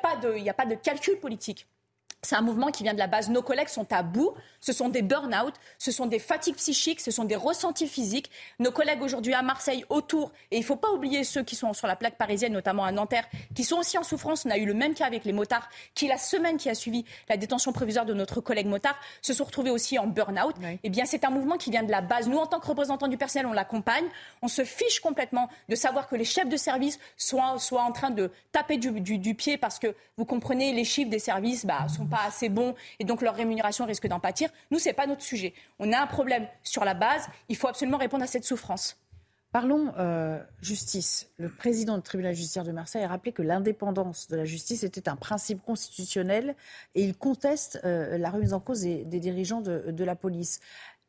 [0.51, 1.67] a, pas de, calcul politique.
[2.23, 3.31] C'est un mouvement qui vient de la base.
[3.31, 4.35] Nos collègues sont à bout.
[4.61, 8.31] Ce sont des burn-out, ce sont des fatigues psychiques, ce sont des ressentis physiques.
[8.59, 11.73] Nos collègues aujourd'hui à Marseille, autour, et il ne faut pas oublier ceux qui sont
[11.73, 14.45] sur la plaque parisienne, notamment à Nanterre, qui sont aussi en souffrance.
[14.47, 17.05] On a eu le même cas avec les motards, qui la semaine qui a suivi
[17.29, 20.57] la détention provisoire de notre collègue motard, se sont retrouvés aussi en burn-out.
[20.83, 22.29] Eh bien, c'est un mouvement qui vient de la base.
[22.29, 24.07] Nous, en tant que représentants du personnel, on l'accompagne.
[24.43, 28.11] On se fiche complètement de savoir que les chefs de service soient, soient en train
[28.11, 32.08] de taper du, du, pied parce que, vous comprenez, les chiffres des services bah, sont
[32.09, 34.51] pas assez bons et donc leur rémunération risque d'en pâtir.
[34.71, 35.55] Nous, ce n'est pas notre sujet.
[35.79, 37.29] On a un problème sur la base.
[37.49, 38.97] Il faut absolument répondre à cette souffrance.
[39.51, 41.31] Parlons euh, justice.
[41.39, 45.09] Le président du tribunal judiciaire de Marseille a rappelé que l'indépendance de la justice était
[45.09, 46.55] un principe constitutionnel
[46.95, 50.61] et il conteste euh, la remise en cause des, dirigeants de, la police.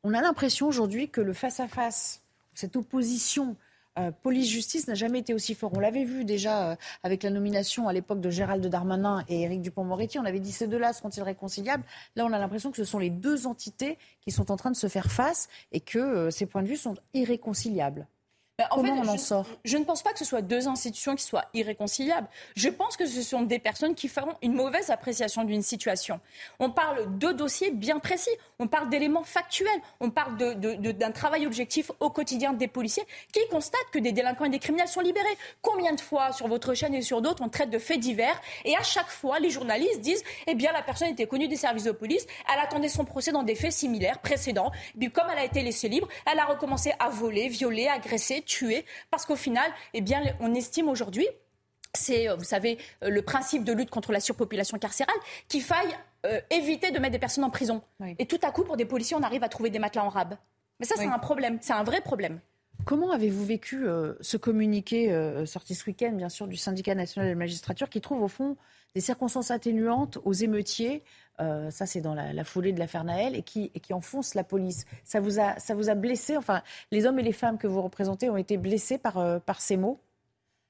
[0.04, 2.22] On a l'impression aujourd'hui que le face-à-face,
[2.54, 3.58] cette opposition
[4.00, 5.72] euh, police-justice n'a jamais été aussi fort.
[5.76, 9.62] On l'avait vu déjà euh, avec la nomination à l'époque de Gérald Darmanin et Éric
[9.62, 10.20] Dupont-Moretti.
[10.20, 11.84] On avait dit ces deux-là seront-ils réconciliables?
[12.16, 14.76] Là, on a l'impression que ce sont les deux entités qui sont en train de
[14.76, 18.08] se faire face et que euh, ces points de vue sont irréconciliables.
[18.60, 19.46] Bah, en Comment on en sort?
[19.64, 22.28] Je ne pense pas que ce soit deux institutions qui soient irréconciliables.
[22.58, 26.20] Je pense que ce sont des personnes qui feront une mauvaise appréciation d'une situation.
[26.60, 29.70] On parle de dossiers bien précis, on parle d'éléments factuels,
[30.02, 34.50] on parle d'un travail objectif au quotidien des policiers qui constatent que des délinquants et
[34.50, 35.38] des criminels sont libérés.
[35.62, 38.76] Combien de fois sur votre chaîne et sur d'autres on traite de faits divers et
[38.76, 41.92] à chaque fois les journalistes disent eh bien la personne était connue des services de
[41.92, 45.62] police, elle attendait son procès dans des faits similaires précédents, puis comme elle a été
[45.62, 50.22] laissée libre, elle a recommencé à voler, violer, agresser, tuer, parce qu'au final, eh bien,
[50.42, 51.28] on estime aujourd'hui
[51.94, 55.16] c'est, euh, vous savez, euh, le principe de lutte contre la surpopulation carcérale,
[55.48, 57.82] qu'il faille euh, éviter de mettre des personnes en prison.
[58.18, 60.36] Et tout à coup, pour des policiers, on arrive à trouver des matelas en rab.
[60.80, 62.40] Mais ça, c'est un problème, c'est un vrai problème.
[62.86, 63.86] Comment avez-vous vécu
[64.22, 65.14] ce communiqué
[65.46, 68.58] sorti ce week-end, bien sûr, du syndicat national de la magistrature, qui trouve au fond
[68.96, 71.04] des circonstances atténuantes aux émeutiers
[71.42, 74.44] euh, ça c'est dans la, foulée de l'affaire Naël, et qui, et qui enfonce la
[74.44, 74.86] police.
[75.04, 76.62] Ça vous, a, ça vous a blessé Enfin,
[76.92, 79.78] les hommes et les femmes que vous représentez ont été blessés par, euh, par ces
[79.78, 80.00] mots,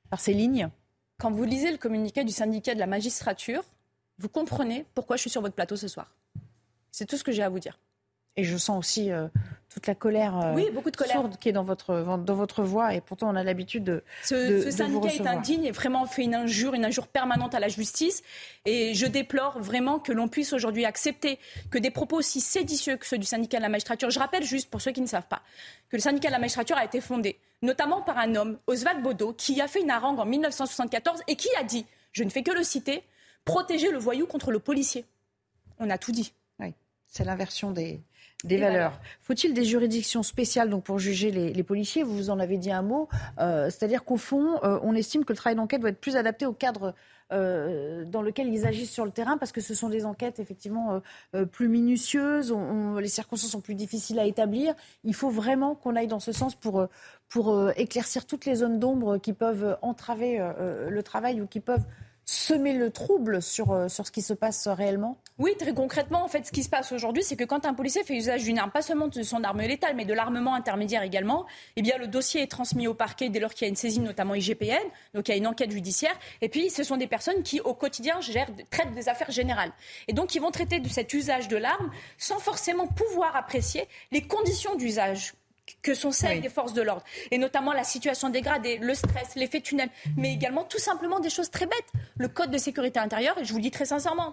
[0.09, 0.69] par ces lignes?
[1.17, 3.63] Quand vous lisez le communiqué du syndicat de la magistrature,
[4.19, 6.13] vous comprenez pourquoi je suis sur votre plateau ce soir.
[6.91, 7.79] C'est tout ce que j'ai à vous dire.
[8.35, 9.27] Et je sens aussi euh,
[9.69, 11.17] toute la colère, euh, oui, beaucoup de colère.
[11.17, 12.93] sourde qui est dans votre, dans votre voix.
[12.93, 14.03] Et pourtant, on a l'habitude de.
[14.23, 17.67] Ce, ce syndicat est indigne et vraiment fait une injure, une injure permanente à la
[17.67, 18.21] justice.
[18.65, 21.37] Et je déplore vraiment que l'on puisse aujourd'hui accepter
[21.69, 24.09] que des propos aussi séditieux que ceux du syndicat de la magistrature.
[24.09, 25.41] Je rappelle juste, pour ceux qui ne savent pas,
[25.89, 29.33] que le syndicat de la magistrature a été fondé notamment par un homme, Oswald Bodo,
[29.33, 32.51] qui a fait une harangue en 1974 et qui a dit, je ne fais que
[32.51, 33.03] le citer,
[33.45, 35.05] protéger le voyou contre le policier.
[35.79, 36.33] On a tout dit.
[36.59, 36.73] Oui,
[37.07, 38.01] c'est l'inversion des,
[38.43, 38.99] des valeurs.
[39.21, 42.03] Faut-il des juridictions spéciales donc, pour juger les, policiers?
[42.03, 43.09] Vous en avez dit un mot.
[43.39, 46.45] Euh, c'est-à-dire qu'au fond, euh, on estime que le travail d'enquête doit être plus adapté
[46.45, 46.93] au cadre
[47.31, 51.01] euh, dans lequel ils agissent sur le terrain, parce que ce sont des enquêtes effectivement
[51.51, 52.55] plus minutieuses,
[52.99, 54.73] les circonstances sont plus difficiles à établir.
[55.03, 56.87] Il faut vraiment qu'on aille dans ce sens pour,
[57.27, 60.39] pour éclaircir toutes les zones d'ombre qui peuvent entraver
[60.89, 61.85] le travail ou qui peuvent
[62.29, 66.27] semer le trouble sur, euh, sur ce qui se passe réellement Oui, très concrètement, en
[66.27, 68.69] fait, ce qui se passe aujourd'hui, c'est que quand un policier fait usage d'une arme,
[68.69, 72.43] pas seulement de son arme létale, mais de l'armement intermédiaire également, eh bien, le dossier
[72.43, 74.77] est transmis au parquet dès lors qu'il y a une saisie, notamment IGPN,
[75.15, 76.15] donc il y a une enquête judiciaire.
[76.41, 79.71] Et puis, ce sont des personnes qui, au quotidien, gèrent, traitent des affaires générales.
[80.07, 81.89] Et donc, ils vont traiter de cet usage de l'arme
[82.19, 85.33] sans forcément pouvoir apprécier les conditions d'usage
[85.81, 89.61] que sont celles des forces de l'ordre, et notamment la situation dégradée, le stress, l'effet
[89.61, 91.91] tunnel, mais également tout simplement des choses très bêtes.
[92.17, 94.31] Le code de sécurité intérieure, et je vous le dis très sincèrement,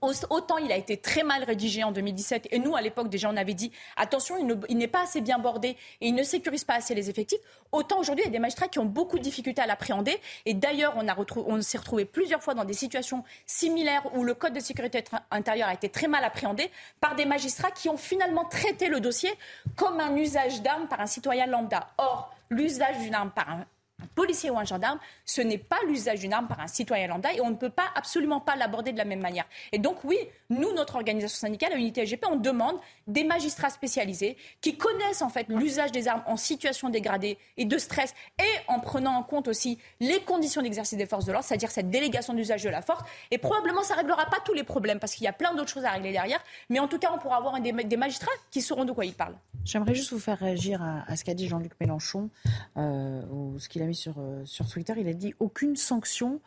[0.00, 3.36] Autant il a été très mal rédigé en 2017 et nous à l'époque déjà on
[3.36, 4.36] avait dit attention
[4.68, 7.40] il n'est pas assez bien bordé et il ne sécurise pas assez les effectifs.
[7.72, 10.54] Autant aujourd'hui il y a des magistrats qui ont beaucoup de difficultés à l'appréhender et
[10.54, 15.02] d'ailleurs on, s'est retrouvé plusieurs fois dans des situations similaires où le code de sécurité
[15.30, 19.30] intérieure a été très mal appréhendé par des magistrats qui ont finalement traité le dossier
[19.76, 21.90] comme un usage d'armes par un citoyen lambda.
[21.98, 23.66] Or l'usage d'une arme par un
[24.02, 27.32] un policier ou un gendarme, ce n'est pas l'usage d'une arme par un citoyen lambda
[27.32, 29.44] et on ne peut pas absolument pas l'aborder de la même manière.
[29.72, 30.18] Et donc oui,
[30.50, 35.28] nous, notre organisation syndicale, la Unité SGP, on demande des magistrats spécialisés qui connaissent en
[35.28, 39.48] fait l'usage des armes en situation dégradée et de stress et en prenant en compte
[39.48, 43.02] aussi les conditions d'exercice des forces de l'ordre, c'est-à-dire cette délégation d'usage de la force.
[43.30, 45.84] Et probablement ça réglera pas tous les problèmes parce qu'il y a plein d'autres choses
[45.84, 48.84] à régler derrière, mais en tout cas on pourra avoir des, des magistrats qui sauront
[48.84, 49.36] de quoi ils parlent.
[49.64, 52.30] J'aimerais juste vous faire réagir à, ce qu'a dit Jean-Luc Mélenchon
[52.76, 53.86] euh, ou ce qu'il a
[54.18, 54.94] euh, sur Twitter.
[54.96, 56.40] Il a dit aucune sanction,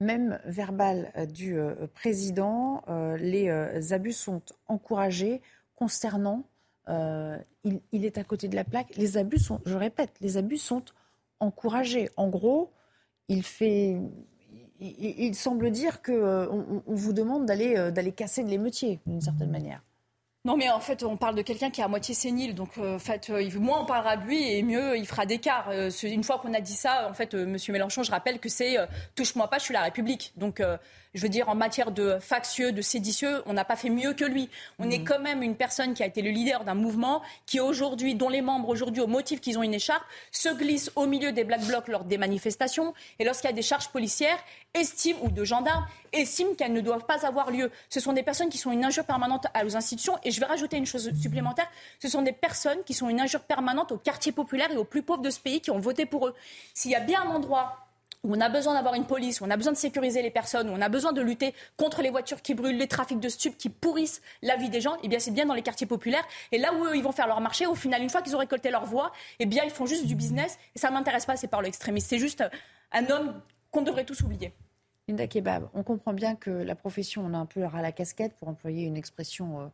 [0.00, 1.58] même verbale, euh, du
[1.94, 2.82] président.
[3.18, 5.40] les abus sont encouragés,
[5.76, 6.44] consternants.
[6.88, 8.96] Il, il, est à côté de la plaque.
[8.96, 10.84] Les abus sont, je répète, les abus sont
[11.40, 12.08] encouragés.
[12.16, 12.72] En gros,
[13.28, 14.00] il fait.
[14.80, 19.82] Il, semble dire qu'on on vous demande d'aller d'aller casser de l'émeutier, d'une certaine manière.
[20.44, 22.54] Non, mais en fait, on parle de quelqu'un qui est à moitié sénile.
[22.54, 25.68] Donc, euh, en fait, euh, moins on parlera de lui et mieux il fera d'écart.
[25.70, 28.76] Euh, une fois qu'on a dit ça, en fait, Monsieur Mélenchon, je rappelle que c'est
[29.16, 30.32] touche-moi pas, je suis la République.
[30.36, 30.62] Donc,
[31.14, 34.24] je veux dire, en matière de factieux, de séditieux, on n'a pas fait mieux que
[34.24, 34.48] lui.
[34.78, 35.04] On est mhm.
[35.04, 38.42] quand même une personne qui a été le leader d'un mouvement qui aujourd'hui, dont les
[38.42, 41.88] membres aujourd'hui, au motif qu'ils ont une écharpe, se glissent au milieu des black blocs
[41.88, 44.38] lors des manifestations et lorsqu'il y a des charges policières,
[44.74, 47.70] estiment, ou de gendarmes, estiment qu'elles ne doivent pas avoir lieu.
[47.88, 50.16] Ce sont des personnes qui sont une injure permanente à nos institutions.
[50.24, 51.68] Et je vais rajouter une chose supplémentaire.
[52.00, 55.02] Ce sont des personnes qui sont une injure permanente aux quartiers populaires et aux plus
[55.02, 56.34] pauvres de ce pays qui ont voté pour eux.
[56.74, 57.88] S'il y a bien un endroit
[58.24, 60.68] où on a besoin d'avoir une police, où on a besoin de sécuriser les personnes,
[60.68, 63.56] où on a besoin de lutter contre les voitures qui brûlent, les trafics de stupes
[63.56, 66.26] qui pourrissent la vie des gens, eh bien c'est bien dans les quartiers populaires.
[66.50, 68.40] Et là où eux, ils vont faire leur marché, au final, une fois qu'ils ont
[68.40, 70.58] récolté leur voix, eh bien ils font juste du business.
[70.74, 72.08] Et ça ne m'intéresse pas, c'est par l'extrémiste.
[72.08, 72.42] C'est juste
[72.92, 73.40] un homme
[73.70, 74.52] qu'on devrait tous oublier.
[75.08, 78.34] Linda Kebab, on comprend bien que la profession, on a un peu à la casquette,
[78.34, 79.60] pour employer une expression...
[79.60, 79.66] Euh,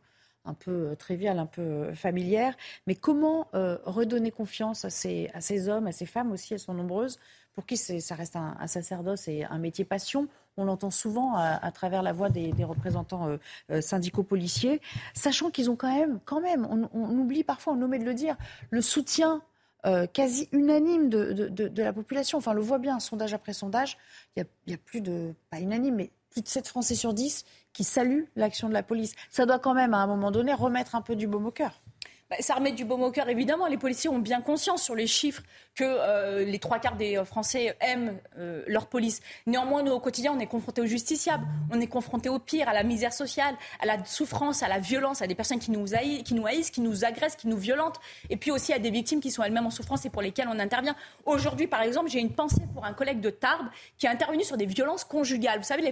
[0.47, 2.55] un peu euh, triviale, un peu euh, familière.
[2.85, 5.31] Mais comment redonner confiance à ces,
[5.69, 7.17] hommes, à ces femmes aussi, elles sont nombreuses,
[7.55, 10.27] pour qui ça reste un, sacerdoce et un métier passion?
[10.57, 13.39] On l'entend souvent à, travers la voix des, représentants
[13.81, 14.81] syndicaux policiers,
[15.15, 18.37] sachant qu'ils ont quand même, quand même, on, oublie parfois, on omet de le dire,
[18.69, 19.41] le soutien
[19.85, 22.37] euh, quasi unanime de, la population.
[22.37, 23.97] Enfin, on le voit bien, sondage après sondage,
[24.35, 27.83] il y, a, plus de, pas unanime, mais plus de 7 Français sur 10 qui
[27.83, 29.13] saluent l'action de la police.
[29.29, 31.81] Ça doit quand même, à un moment donné, remettre un peu du baume au cœur.
[32.29, 33.67] Bah, ça remet du baume au cœur, évidemment.
[33.67, 35.43] Les policiers ont bien conscience sur les chiffres
[35.75, 39.21] que euh, les trois quarts des euh, Français aiment euh, leur police.
[39.45, 42.73] Néanmoins, nous, au quotidien, on est confrontés aux justiciables, on est confrontés au pire, à
[42.73, 46.23] la misère sociale, à la souffrance, à la violence, à des personnes qui nous, haïssent,
[46.23, 47.99] qui nous haïssent, qui nous agressent, qui nous violentent,
[48.31, 50.59] et puis aussi à des victimes qui sont elles-mêmes en souffrance et pour lesquelles on
[50.59, 50.95] intervient.
[51.25, 53.67] Aujourd'hui, par exemple, j'ai une pensée pour un collègue de Tarbes
[53.99, 55.59] qui a intervenu sur des violences conjugales.
[55.59, 55.83] Vous savez,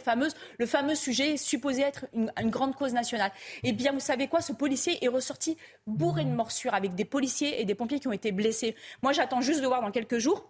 [0.57, 3.31] le fameux sujet supposé être une, une grande cause nationale.
[3.63, 4.41] Eh bien, vous savez quoi?
[4.41, 8.13] Ce policier est ressorti bourré de morsures avec des policiers et des pompiers qui ont
[8.13, 8.75] été blessés.
[9.01, 10.45] Moi, j'attends juste de dans quelques jours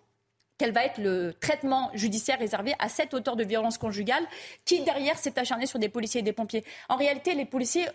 [0.57, 4.23] quel va être le traitement judiciaire réservé à cet auteur de violence conjugale
[4.65, 6.63] qui, derrière, s'est acharné sur des policiers et des pompiers.
[6.89, 7.87] En réalité, les policiers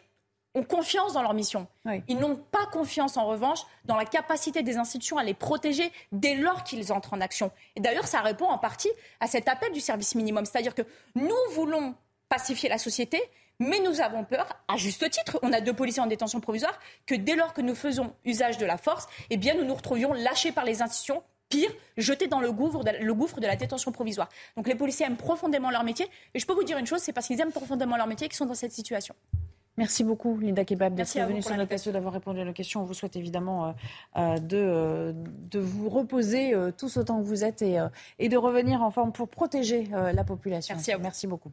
[0.54, 1.66] ont confiance dans leur mission.
[2.08, 6.34] Ils n'ont pas confiance, en revanche, dans la capacité des institutions à les protéger dès
[6.34, 7.52] lors qu'ils entrent en action.
[7.76, 10.44] Et d'ailleurs, ça répond en partie à cet appel du service minimum.
[10.44, 10.82] C'est-à-dire que
[11.14, 11.94] nous voulons
[12.28, 13.22] pacifier la société,
[13.58, 17.14] mais nous avons peur, à juste titre, on a deux policiers en détention provisoire, que
[17.14, 20.52] dès lors que nous faisons usage de la force, eh bien, nous nous retrouvions lâchés
[20.52, 24.28] par les institutions pire, jetés dans le gouffre, de, le gouffre de la détention provisoire.
[24.56, 26.06] Donc les policiers aiment profondément leur métier.
[26.34, 28.36] Et je peux vous dire une chose, c'est parce qu'ils aiment profondément leur métier qu'ils
[28.36, 29.14] sont dans cette situation.
[29.78, 32.82] Merci beaucoup, Linda Kebab, d'être venue sur notre plateau, d'avoir répondu à nos questions.
[32.82, 33.72] On vous souhaite évidemment euh,
[34.16, 37.78] euh, de, euh, de vous reposer tous autant que vous êtes et,
[38.18, 40.74] et de revenir en forme pour protéger la population.
[40.74, 41.52] Merci, Merci beaucoup.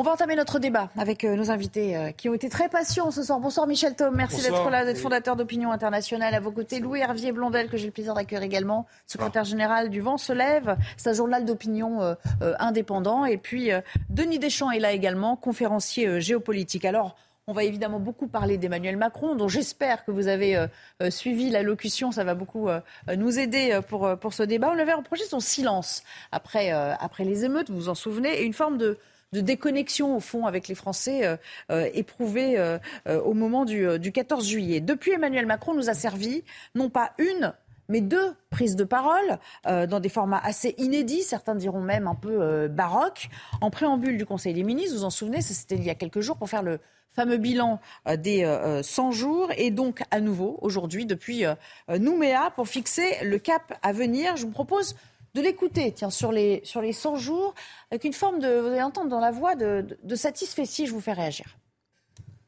[0.00, 3.10] On va entamer notre débat avec euh, nos invités euh, qui ont été très patients
[3.10, 3.40] ce soir.
[3.40, 6.32] Bonsoir Michel Thom, merci d'être là, d'être fondateur d'Opinion Internationale.
[6.36, 10.00] À vos côtés, Louis Hervier Blondel, que j'ai le plaisir d'accueillir également, secrétaire général du
[10.00, 10.76] Vent se lève.
[10.96, 12.14] C'est un journal d'opinion euh,
[12.60, 13.24] indépendant.
[13.24, 13.70] Et puis
[14.08, 16.84] Denis Deschamps est là également, conférencier géopolitique.
[16.84, 17.16] Alors,
[17.48, 20.64] on va évidemment beaucoup parler d'Emmanuel Macron, dont j'espère que vous avez
[21.10, 22.12] suivi l'allocution.
[22.12, 22.68] Ça va beaucoup
[23.16, 24.70] nous aider pour, pour ce débat.
[24.72, 28.52] On avait reproché son silence après, après les émeutes, vous vous en souvenez, et une
[28.52, 28.96] forme de
[29.32, 31.36] de déconnexion au fond avec les Français euh,
[31.70, 34.80] euh, éprouvés euh, au moment du, 14 juillet.
[34.80, 37.52] Depuis, Emmanuel Macron nous a servi non pas une,
[37.88, 42.68] mais deux prises de parole dans des formats assez inédits, certains diront même un peu
[42.68, 43.28] baroques,
[43.60, 44.92] en préambule du Conseil des ministres.
[44.92, 46.80] Vous vous en souvenez, c'était il y a quelques jours pour faire le
[47.14, 47.80] fameux bilan
[48.18, 48.44] des
[48.82, 51.44] 100 jours et donc à nouveau aujourd'hui depuis
[51.88, 54.36] Nouméa pour fixer le cap à venir.
[54.36, 54.94] Je vous propose
[55.34, 57.54] de l'écouter, tiens, sur les, sur les 100 jours,
[57.90, 61.00] avec une forme de, vous allez entendre dans la voix, de, de, satisfait je vous
[61.00, 61.56] fais réagir.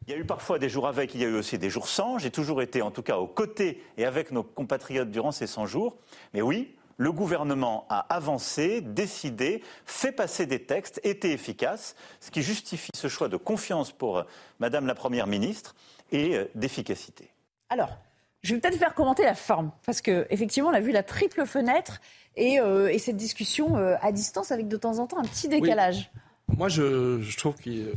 [0.07, 1.87] Il y a eu parfois des jours avec, il y a eu aussi des jours
[1.87, 2.19] sans.
[2.19, 5.67] J'ai toujours été, en tout cas, aux côtés et avec nos compatriotes durant ces 100
[5.67, 5.99] jours.
[6.35, 12.43] Mais oui, le gouvernement a avancé, décidé, fait passer des textes, été efficace, ce qui
[12.43, 14.23] justifie ce choix de confiance pour euh,
[14.59, 15.75] Madame la Première ministre
[16.13, 17.31] et euh, d'efficacité.
[17.71, 17.97] Alors,
[18.43, 22.01] je vais peut-être faire commenter la forme, parce qu'effectivement, on a vu la triple fenêtre
[22.39, 26.11] euh, et, cette discussion euh, à distance avec de temps en temps un petit décalage.
[26.57, 27.93] Moi, je, trouve qu'il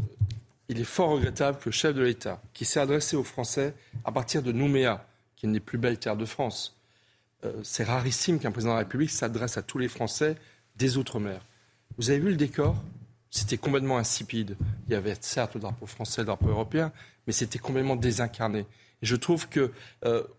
[0.69, 4.43] est fort regrettable que le chef de l'État, qui s'est adressé aux Français à partir
[4.43, 6.77] de Nouméa, qui est une des plus belles terres de France,
[7.45, 10.35] euh, c'est rarissime qu'un président de la République s'adresse à tous les Français
[10.75, 11.45] des Outre-mer.
[11.97, 12.75] Vous avez vu le décor?
[13.29, 14.57] C'était complètement insipide.
[14.87, 16.91] Il y avait certes le drapeau français, le drapeau européen,
[17.25, 18.65] mais c'était complètement désincarné.
[19.03, 19.71] Et je trouve que,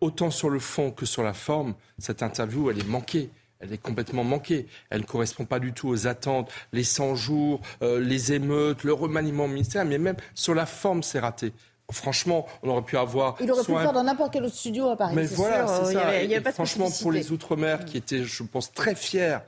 [0.01, 3.31] autant sur le fond que sur la forme, cette interview, elle est manquée
[3.65, 4.67] elle est complètement manquée.
[4.91, 8.93] Elle ne correspond pas du tout aux attentes, les 100 jours, euh, les émeutes, le
[8.93, 11.53] remaniement ministériel, mais même sur la forme, c'est raté.
[11.91, 13.37] Franchement, on aurait pu avoir.
[13.41, 15.15] Il aurait pu le faire dans n'importe quel autre studio à Paris.
[15.15, 16.23] Mais voilà, c'est ça.
[16.23, 19.39] Il y avait, franchement, pour les Outre-mer, qui étaient, je pense, très fiers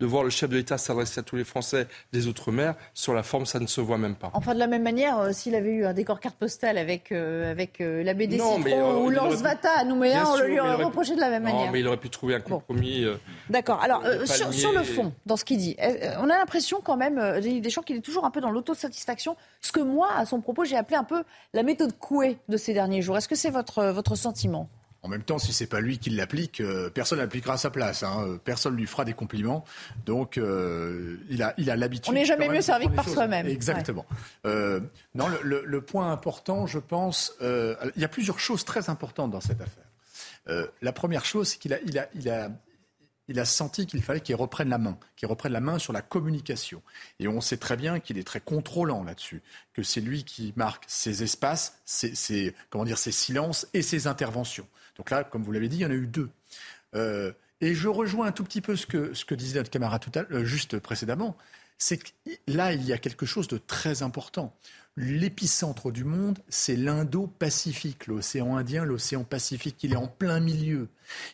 [0.00, 2.74] de voir le chef de l'État s'adresser à tous les Français des Outre-mer.
[2.94, 4.30] Sur la forme, ça ne se voit même pas.
[4.34, 7.50] Enfin, de la même manière, euh, s'il avait eu un décor carte postale avec, euh,
[7.50, 11.14] avec euh, la BD Citron ou Lance Vata à Nouméa, on le lui aurait reproché
[11.14, 11.66] de la même manière.
[11.66, 13.06] Non, mais il aurait pu trouver un compromis.
[13.48, 13.82] D'accord.
[13.82, 15.76] Alors, sur, sur, le fond, dans ce qu'il dit,
[16.18, 19.36] on a l'impression quand même, Deschamps, qu'il est toujours un peu dans l'autosatisfaction.
[19.60, 21.22] Ce que moi, à son propos, j'ai appelé un peu
[21.54, 23.16] la méthode Coué de ces derniers jours.
[23.16, 24.68] Est-ce que c'est votre, votre sentiment?
[25.06, 28.02] En même temps, si c'est pas lui qui l'applique, euh, personne n'appliquera à sa place.
[28.02, 28.40] Hein.
[28.42, 29.64] Personne lui fera des compliments.
[30.04, 32.10] Donc, euh, il a, il a l'habitude.
[32.10, 33.46] On n'est jamais mieux servi que par soi-même.
[33.46, 34.04] Exactement.
[34.46, 34.80] Euh,
[35.14, 39.60] non, le, point important, je pense, il y a plusieurs choses très importantes dans cette
[39.60, 40.68] affaire.
[40.82, 42.50] la première chose, c'est qu'il a, il a, il a,
[43.28, 46.02] il a senti qu'il fallait qu'il reprenne la main, qu'il reprenne la main sur la
[46.02, 46.82] communication.
[47.18, 49.42] Et on sait très bien qu'il est très contrôlant là-dessus,
[49.72, 54.66] que c'est lui qui marque ses espaces, ses, comment dire, ses silences et ses interventions.
[54.96, 56.30] Donc là, comme vous l'avez dit, il y en a eu deux.
[56.94, 60.22] Euh, et je rejoins un tout petit peu ce que, disait notre camarade tout à
[60.22, 61.36] l'heure, juste précédemment.
[61.78, 62.08] C'est que
[62.46, 64.54] là, il y a quelque chose de très important.
[64.96, 69.82] L'épicentre du monde, c'est l'Indo-Pacifique, l'océan Indien, l'océan Pacifique.
[69.84, 70.88] Il est en plein milieu.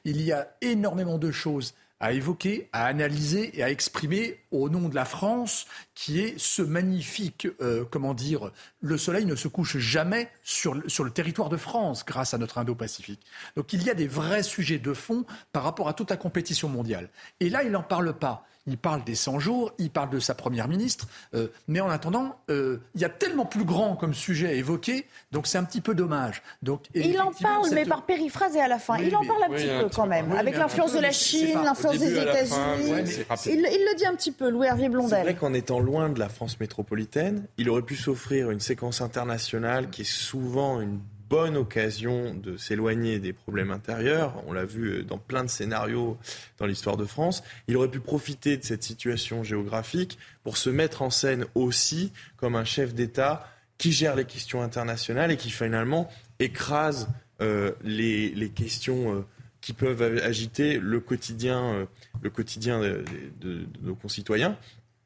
[0.04, 4.88] Il y a énormément de choses à évoquer, à analyser et à exprimer au nom
[4.88, 9.78] de la France, qui est ce magnifique, euh, comment dire, le soleil ne se couche
[9.78, 13.24] jamais sur, sur le territoire de France grâce à notre Indo-Pacifique.
[13.56, 16.68] Donc il y a des vrais sujets de fond par rapport à toute la compétition
[16.68, 17.08] mondiale.
[17.38, 20.34] Et là, il n'en parle pas il parle des 100 jours, il parle de sa
[20.34, 24.48] première ministre, euh, mais en attendant, euh, il y a tellement plus grand comme sujet
[24.48, 26.42] à évoquer, donc c'est un petit peu dommage.
[26.62, 28.98] Donc, il en parle, mais par périphrase et à la fin.
[28.98, 32.18] il en parle un petit peu quand même, avec l'influence de la Chine, l'influence des
[32.18, 33.24] États-Unis.
[33.46, 35.18] il, le dit un petit peu, Louis Hervé Blondel.
[35.18, 39.00] C'est vrai qu'en étant loin de la France métropolitaine, il aurait pu s'offrir une séquence
[39.00, 41.00] internationale qui est souvent une
[41.32, 44.44] bonne occasion de s'éloigner des problèmes intérieurs.
[44.46, 46.18] On l'a vu euh, dans plein de scénarios
[46.58, 47.42] dans l'histoire de France.
[47.68, 52.54] Il aurait pu profiter de cette situation géographique pour se mettre en scène aussi comme
[52.54, 57.08] un chef d'État qui gère les questions internationales et qui finalement écrase
[57.40, 59.26] euh, les, questions euh,
[59.62, 61.88] qui peuvent agiter le quotidien,
[62.20, 64.58] le quotidien de, nos concitoyens.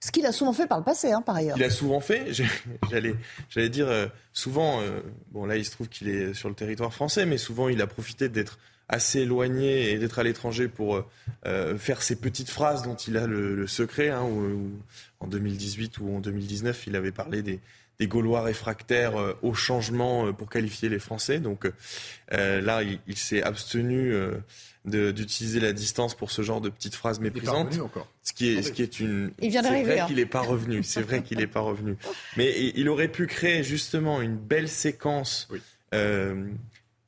[0.07, 1.57] Ce qu'il a souvent fait par le passé, hein, par ailleurs.
[1.59, 2.31] Il a souvent fait.
[2.91, 4.81] J'allais, dire euh, souvent.
[4.81, 5.01] Euh,
[5.33, 7.89] bon, là, il se trouve qu'il est sur le territoire français, mais souvent, il a
[7.89, 11.05] profité d'être assez éloigné et d'être à l'étranger pour
[11.45, 14.13] euh, faire ces petites phrases dont il a le, secret.
[14.17, 14.71] Où,
[15.19, 20.89] en 2018 ou en 2019, il avait parlé des Gaulois réfractaires au changement pour qualifier
[20.89, 21.41] les Français.
[21.41, 21.69] Donc
[22.31, 24.15] là, il, s'est abstenu
[24.87, 27.75] d'utiliser la distance pour ce genre de petites phrases méprisantes.
[27.75, 28.09] Il encore.
[28.23, 29.33] Ce qui est, ce qui est une.
[29.43, 30.07] Il vient C'est vrai hein.
[30.07, 30.83] qu'il n'est pas revenu.
[30.83, 31.97] C'est vrai qu'il n'est pas revenu.
[32.37, 35.49] Mais il aurait pu créer justement une belle séquence.
[35.95, 36.51] Euh,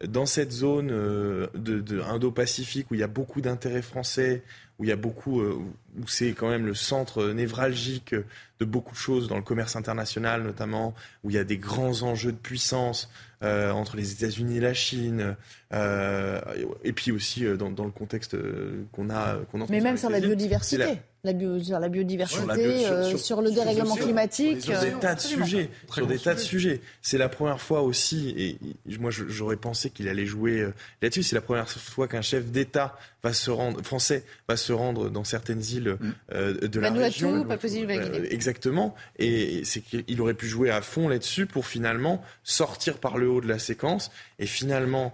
[0.06, 4.42] dans cette zone euh, de, de Indo-Pacifique où il y a beaucoup d'intérêts français,
[4.78, 5.58] où il y a beaucoup, euh,
[6.00, 10.42] où c'est quand même le centre névralgique de beaucoup de choses dans le commerce international
[10.42, 13.10] notamment, où il y a des grands enjeux de puissance
[13.42, 15.36] euh, entre les États-Unis et la Chine,
[15.70, 20.08] et puis aussi euh, dans, dans, le contexte euh, qu'on a, qu'on Mais même sur
[20.08, 20.98] la biodiversité.
[21.24, 21.32] La...
[21.34, 24.62] bio, sur la biodiversité, sur, la bio, sur, sur, sur, le dérèglement sur, climatique.
[24.62, 25.68] Sur des tas de sujets.
[25.92, 26.80] Sur des tas de sujets.
[27.02, 30.66] C'est la première fois aussi, et moi j'aurais pensé qu'il allait jouer
[31.02, 35.10] là-dessus, c'est la première fois qu'un chef d'État va se rendre, français va se rendre
[35.10, 36.66] dans certaines îles mm.
[36.66, 37.44] de la Vanuatu, région.
[37.44, 38.32] Papouasie-Nouvelle-Guinée.
[38.32, 38.94] exactement.
[39.18, 43.42] Et c'est qu'il aurait pu jouer à fond là-dessus pour finalement sortir par le haut
[43.42, 45.12] de la séquence et finalement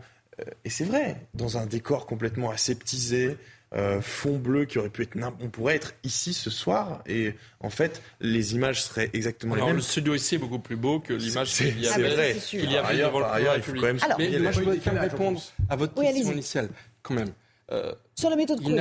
[0.64, 3.36] et c'est vrai, dans un décor complètement aseptisé,
[3.74, 7.70] euh, fond bleu qui aurait pu être on pourrait être ici ce soir et en
[7.70, 9.78] fait les images seraient exactement Alors, les mêmes.
[9.78, 12.34] Le studio ici est beaucoup plus beau que l'image qu'il y c'est avait, vrai.
[12.34, 14.78] qu'il y avait devant le ailleurs, il faut quand même Alors, Mais moi je voudrais
[14.78, 16.68] quand même répondre à votre Oui, question initiale
[17.02, 17.30] quand même.
[17.72, 18.80] Euh, Sur la méthode Coué.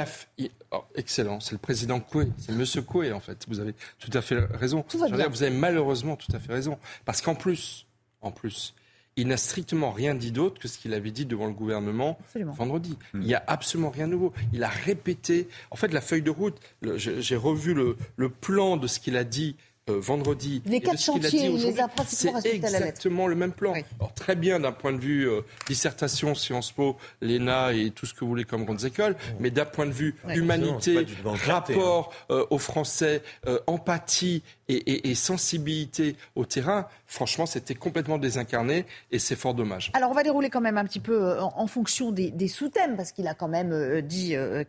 [0.72, 3.45] oh, excellent, c'est le président Coué, c'est Monsieur Coué en fait.
[3.47, 4.84] Vous avez tout à fait raison.
[4.84, 5.18] Tout va bien.
[5.18, 7.88] dire, vous avez malheureusement tout à fait raison, parce qu'en plus,
[8.22, 8.76] en plus,
[9.16, 12.53] il n'a strictement rien dit d'autre que ce qu'il avait dit devant le gouvernement Absolument.
[12.53, 12.97] vendredi.
[13.14, 14.34] Il n'y a absolument rien de nouveau.
[14.53, 15.47] Il a répété.
[15.72, 16.57] En fait, la feuille de route,
[16.97, 19.55] j'ai revu le, le plan de ce qu'il a dit.
[19.89, 23.36] euh, vendredi, Les quatre ce qu'il a chantiers, il les a pratiquement c'est exactement le
[23.36, 23.74] même plan.
[23.99, 28.14] Alors, très bien d'un point de vue euh, dissertation, Sciences Po, l'ENA et tout ce
[28.14, 32.14] que vous voulez comme grandes écoles, mais d'un point de vue humanité, Non, clarté, rapport
[32.32, 38.86] euh, aux Français, euh, empathie et, et- et sensibilité au terrain, franchement, c'était complètement désincarné
[39.11, 39.91] et c'est fort dommage.
[39.93, 43.11] Alors, on va dérouler quand même un petit peu euh, en, fonction des, sous-thèmes, parce
[43.11, 44.64] qu'il a quand même euh, dit euh,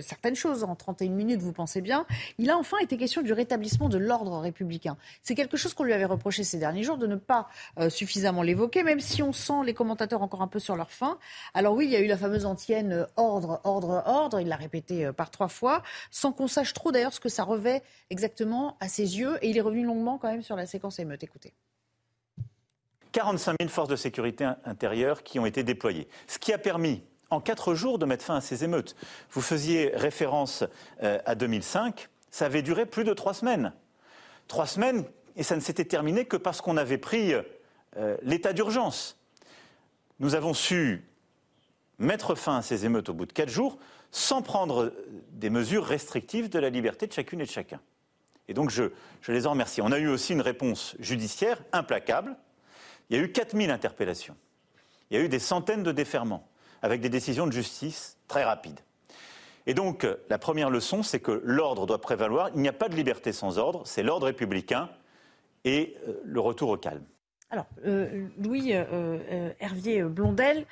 [0.00, 2.06] certaines choses en 31 minutes, vous pensez bien.
[2.38, 4.96] Il a enfin été question du rétablissement de l'ordre républicain.
[5.22, 7.48] C'est quelque chose qu'on lui avait reproché ces derniers jours de ne pas
[7.88, 11.18] suffisamment l'évoquer, même si on sent les commentateurs encore un peu sur leur faim.
[11.54, 15.10] Alors oui, il y a eu la fameuse antienne ordre, ordre, ordre, il l'a répété
[15.16, 19.18] par trois fois, sans qu'on sache trop d'ailleurs ce que ça revêt exactement à ses
[19.18, 21.24] yeux, et il est revenu longuement quand même sur la séquence émeute.
[21.24, 21.52] Écoutez.
[23.12, 26.08] 45 000 forces de sécurité intérieure qui ont été déployées.
[26.26, 28.96] Ce qui a permis, en quatre jours, de mettre fin à ces émeutes.
[29.30, 30.64] Vous faisiez référence
[31.02, 33.72] euh, à 2005, ça avait duré plus de trois semaines.
[34.48, 35.04] Trois semaines,
[35.36, 37.34] et ça ne s'était terminé que parce qu'on avait pris
[37.96, 39.18] euh, l'état d'urgence.
[40.18, 41.04] Nous avons su
[41.98, 43.78] mettre fin à ces émeutes au bout de quatre jours
[44.10, 44.92] sans prendre
[45.30, 47.80] des mesures restrictives de la liberté de chacune et de chacun.
[48.48, 48.90] Et donc je
[49.28, 49.80] les en remercie.
[49.80, 52.36] On a eu aussi une réponse judiciaire implacable.
[53.10, 54.36] Il y a eu 4000 interpellations.
[55.10, 56.48] Il y a eu des centaines de déferments,
[56.80, 58.80] avec des décisions de justice très rapides.
[59.66, 62.50] Et donc, euh, la première leçon, c'est que l'ordre doit prévaloir.
[62.54, 64.90] Il n'y a pas de liberté sans ordre, c'est l'ordre républicain
[65.64, 67.04] et euh, le retour au calme.
[67.50, 68.72] Alors, euh, Louis
[69.60, 70.66] Hervier Blondel,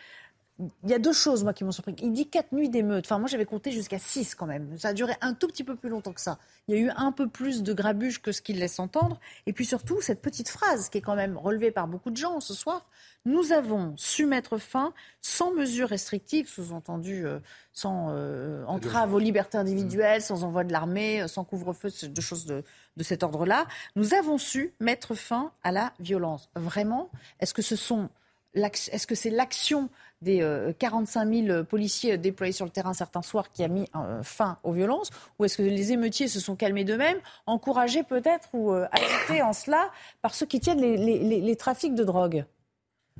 [0.85, 1.95] il y a deux choses, moi, qui m'ont surpris.
[2.03, 3.07] Il dit quatre nuits d'émeute.
[3.07, 4.77] Enfin, moi, j'avais compté jusqu'à six quand même.
[4.79, 6.39] Ça a duré un tout petit peu plus longtemps que ça.
[6.69, 9.19] Il y a eu un peu plus de grabuge que ce qu'il laisse entendre.
[9.47, 12.41] Et puis surtout, cette petite phrase qui est quand même relevée par beaucoup de gens
[12.41, 12.87] ce soir.
[13.25, 17.39] Nous avons su mettre fin sans mesures restrictives, sous-entendu euh,
[17.73, 22.47] sans euh, entrave aux libertés individuelles, sans envoi de l'armée, euh, sans couvre-feu, de choses
[22.47, 22.65] de,
[22.97, 23.67] de cet ordre-là.
[23.95, 26.49] Nous avons su mettre fin à la violence.
[26.55, 28.09] Vraiment Est-ce que ce sont
[28.55, 29.91] est-ce que c'est l'action
[30.23, 34.23] des euh, 45 000 policiers déployés sur le terrain certains soirs qui a mis euh,
[34.23, 38.73] fin aux violences Ou est-ce que les émeutiers se sont calmés d'eux-mêmes, encouragés peut-être ou
[38.73, 39.91] euh, agités en cela
[40.21, 42.45] par ceux qui tiennent les, les- les- les trafics de drogue?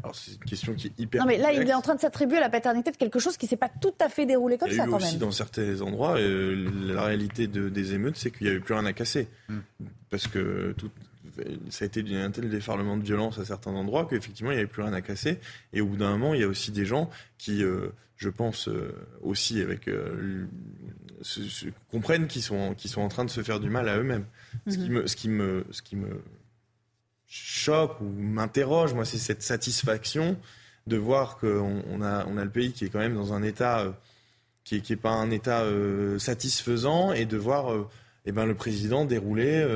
[0.03, 1.21] Alors c'est une question qui est hyper.
[1.23, 3.47] Non mais là, il est en train de s'attribuer la paternité de quelque chose qui
[3.47, 5.19] s'est pas tout à fait déroulé comme Il y a ça eu quand aussi même.
[5.21, 8.87] dans certains endroits, euh, la réalité de- des émeutes, c'est qu'il n'y avait plus rien
[8.87, 9.29] à casser.
[10.11, 10.91] Parce que tout,
[11.71, 14.69] ça a été un tel déferlement de violence à certains endroits qu'effectivement, il n'y avait
[14.71, 15.39] plus rien à casser.
[15.73, 18.69] Et au bout d'un moment, il y a aussi des gens qui, euh, je pense,
[18.69, 20.47] euh, aussi avec, euh,
[21.23, 23.99] se- se- comprennent qu'ils sont, qu'ils sont en train de se faire du mal à
[23.99, 24.25] eux-mêmes.
[24.69, 24.93] Ce, qui Mhm.
[24.97, 26.23] me, ce, qui me, ce qui me
[27.27, 30.37] choque ou m'interroge, moi, c'est cette satisfaction
[30.87, 33.43] de voir qu'on on a, on a le pays qui est quand même dans un
[33.43, 33.97] état
[34.65, 35.65] qui n'est qui est pas un état
[36.19, 37.89] satisfaisant et de voir
[38.27, 39.67] eh ben, le président dérouler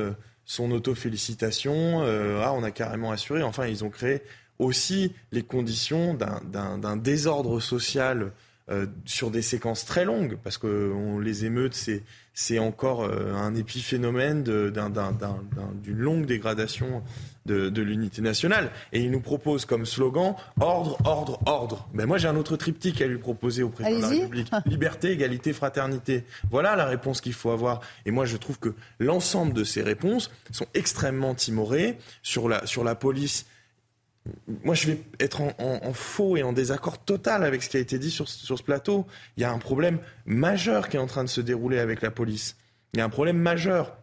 [0.45, 2.01] son auto-félicitation.
[2.03, 3.43] euh, ah, on a carrément assuré.
[3.43, 4.21] Enfin, ils ont créé
[4.59, 8.31] aussi les conditions d'un- désordre social
[8.71, 12.03] euh, sur des séquences très longues, parce que on, les émeutes, c'est
[12.35, 17.01] c'est encore un épiphénomène d'une longue dégradation
[17.45, 18.71] de, l'unité nationale.
[18.91, 21.87] Et il nous propose comme slogan ordre, ordre, ordre.
[21.93, 25.11] Ben moi, j'ai un autre triptyque à lui proposer au président de la République liberté,
[25.11, 26.25] égalité, fraternité.
[26.49, 27.81] Voilà la réponse qu'il faut avoir.
[28.05, 32.83] Et moi, je trouve que l'ensemble de ces réponses sont extrêmement timorées sur la, sur
[32.83, 33.45] la police.
[34.63, 37.99] Moi, je vais être en, faux et en désaccord total avec ce qui a été
[37.99, 39.05] dit sur, sur ce plateau.
[39.37, 42.11] Il y a un problème majeur qui est en train de se dérouler avec la
[42.11, 42.55] police.
[42.93, 43.97] Il y a un problème majeur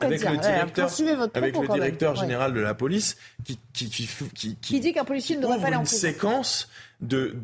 [0.00, 0.90] avec le directeur,
[1.34, 5.42] avec le directeur général de la police qui, qui, qui, qui dit qu'un policier ne
[5.42, 6.68] devrait pas aller en une séquence
[7.00, 7.34] de,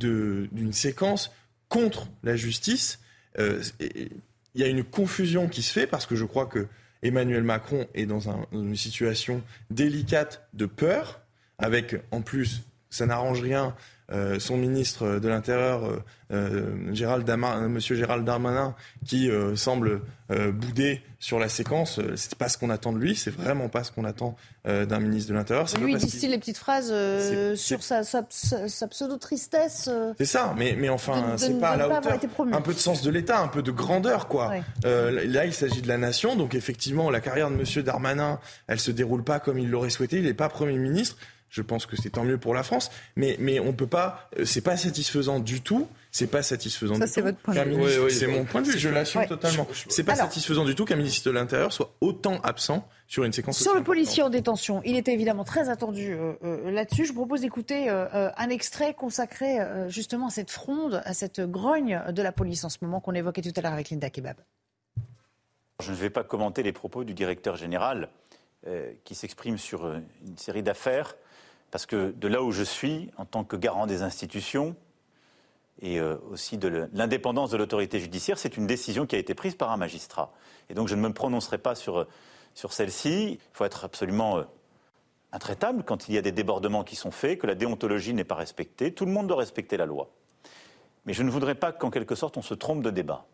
[0.52, 1.32] d'une séquence
[1.68, 3.00] contre la justice.
[3.38, 6.66] Euh, il y a une confusion qui se fait parce que je crois que
[7.02, 11.20] Emmanuel Macron est dans, un, dans une situation délicate de peur,
[11.58, 13.74] avec en plus, ça n'arrange rien,
[14.12, 15.96] euh, son ministre de l'Intérieur, euh,
[16.30, 17.26] euh Gérald
[17.70, 18.74] Monsieur Gérald Darmanin,
[19.06, 22.00] qui semble bouder sur la séquence.
[22.16, 25.30] C'est pas ce qu'on attend de lui, c'est vraiment pas ce qu'on attend d'un ministre
[25.30, 25.66] de l'Intérieur.
[25.80, 26.92] Lui, il distille les petites phrases
[27.56, 28.02] sur sa,
[28.90, 29.90] pseudo-tristesse.
[30.18, 32.18] C'est ça, mais, mais enfin, c'est pas à la hauteur.
[32.52, 34.54] Un peu de sens de l'État, un peu de grandeur, quoi.
[34.84, 38.90] là, il s'agit de la nation, donc effectivement, la carrière de Monsieur Darmanin, elle se
[38.90, 40.18] déroule pas comme il l'aurait souhaité.
[40.18, 41.16] Il n'est pas Premier ministre.
[41.54, 44.28] Je pense que c'est tant mieux pour la France, mais mais on peut pas.
[44.40, 45.86] Euh, c'est pas satisfaisant du tout.
[46.10, 47.22] C'est pas satisfaisant Ça, du tout.
[47.22, 48.10] Votre point de vue.
[48.10, 48.76] c'est mon point de vue.
[48.76, 49.68] Je l'assume totalement.
[49.88, 53.60] C'est pas satisfaisant du tout qu'un ministre de l'Intérieur soit autant absent sur une séquence.
[53.60, 57.04] Sur le policier en détention, il était évidemment très attendu euh, euh, là-dessus.
[57.04, 62.22] Je vous propose d'écouter un extrait consacré justement à cette fronde, à cette grogne de
[62.22, 64.38] la police en ce moment qu'on évoquait tout à l'heure avec Linda Kebab.
[65.80, 68.08] Je ne vais pas commenter les propos du directeur général
[69.04, 71.14] qui s'exprime sur une série d'affaires
[71.74, 74.76] parce que de là où je suis, en tant que garant des institutions
[75.82, 79.56] et euh, aussi de l'indépendance de l'autorité judiciaire, c'est une décision qui a été prise
[79.56, 80.32] par un magistrat.
[80.70, 82.06] Et donc je ne me prononcerai pas sur,
[82.54, 83.32] sur celle-ci.
[83.32, 84.44] Il faut être absolument euh,
[85.32, 88.36] intraitable quand il y a des débordements qui sont faits, que la déontologie n'est pas
[88.36, 88.94] respectée.
[88.94, 90.10] Tout le monde doit respecter la loi.
[91.06, 93.26] Mais je ne voudrais pas qu'en quelque sorte on se trompe de débat.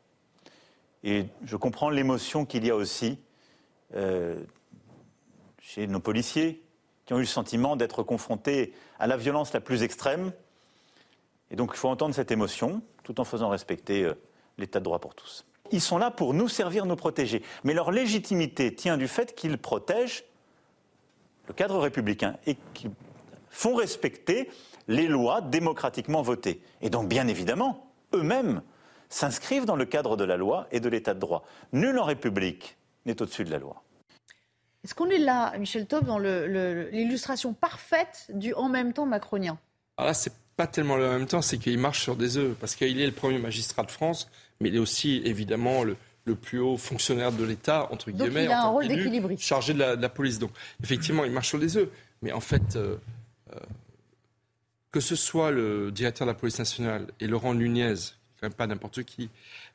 [1.04, 3.18] Et je comprends l'émotion qu'il y a aussi
[3.94, 4.42] euh,
[5.58, 6.62] chez nos policiers,
[7.10, 10.30] qui ont eu le sentiment d'être confrontés à la violence la plus extrême.
[11.50, 14.14] Et donc il faut entendre cette émotion tout en faisant respecter euh,
[14.58, 15.44] l'état de droit pour tous.
[15.72, 17.42] Ils sont là pour nous servir, nous protéger.
[17.64, 20.22] Mais leur légitimité tient du fait qu'ils protègent
[21.48, 22.92] le cadre républicain et qu'ils
[23.48, 24.48] font respecter
[24.86, 26.62] les lois démocratiquement votées.
[26.80, 28.62] Et donc, bien évidemment, eux-mêmes
[29.08, 31.42] s'inscrivent dans le cadre de la loi et de l'état de droit.
[31.72, 33.82] Nul en République n'est au-dessus de la loi.
[34.84, 39.58] Est-ce qu'on est là, Michel Taub, dans l'illustration parfaite du en même temps macronien?
[39.96, 42.54] Alors là, c'est pas tellement le en même temps, c'est qu'il marche sur des œufs,
[42.58, 45.96] parce qu'il est le premier magistrat de France, mais il est aussi évidemment le,
[46.42, 49.42] plus haut fonctionnaire de l'État, entre guillemets, il a un rôle d'équilibriste.
[49.42, 50.38] chargé de la, police.
[50.38, 51.88] Donc, effectivement, il marche sur des œufs.
[52.22, 52.96] Mais en fait, euh,
[53.52, 53.58] euh,
[54.92, 57.94] que ce soit le directeur de la police nationale et Laurent Nunez,
[58.40, 59.28] quand même pas n'importe qui,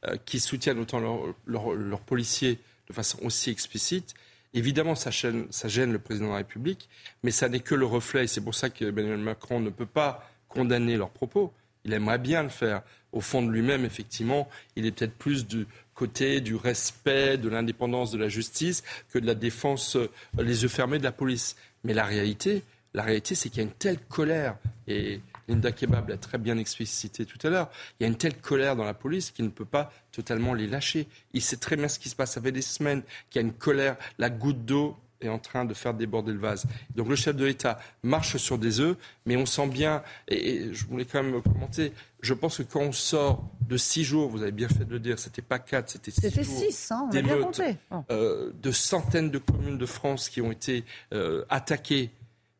[0.07, 0.99] euh, qui soutiennent autant
[1.45, 4.13] leurs policiers de façon aussi explicite,
[4.55, 6.87] Évidemment, ça gêne, le président de la République,
[7.23, 10.29] mais ça n'est que le reflet, et c'est pour ça qu'Emmanuel Macron ne peut pas
[10.47, 11.53] condamner leurs propos.
[11.83, 12.81] Il aimerait bien le faire.
[13.11, 14.47] Au fond de lui-même, effectivement,
[14.77, 19.25] il est peut-être plus du côté du respect, de l'indépendance de la justice que de
[19.25, 21.57] la défense, euh, les yeux fermés de la police.
[21.83, 26.09] Mais la réalité, la réalité, c'est qu'il y a une telle colère, et Linda Kebab
[26.09, 27.69] l'a très bien explicité tout à l'heure,
[27.99, 30.67] il y a une telle colère dans la police qu'il ne peut pas totalement les
[30.67, 31.07] lâcher.
[31.33, 32.33] Il sait très bien ce qui se passe.
[32.33, 35.65] Ça fait des semaines qu'il y a une colère, la goutte d'eau est en train
[35.65, 36.65] de faire déborder le vase.
[36.95, 40.85] Donc le chef de l'État marche sur des œufs, mais on sent bien, et, je
[40.85, 44.51] voulais quand même commenter, je pense que quand on sort de six jours, vous avez
[44.51, 47.21] bien fait de le dire, c'était pas quatre, c'était six C'était six, hein, on a
[47.21, 47.77] bien compté.
[48.11, 50.83] Euh, de centaines de communes de France qui ont été
[51.13, 52.11] euh, attaquées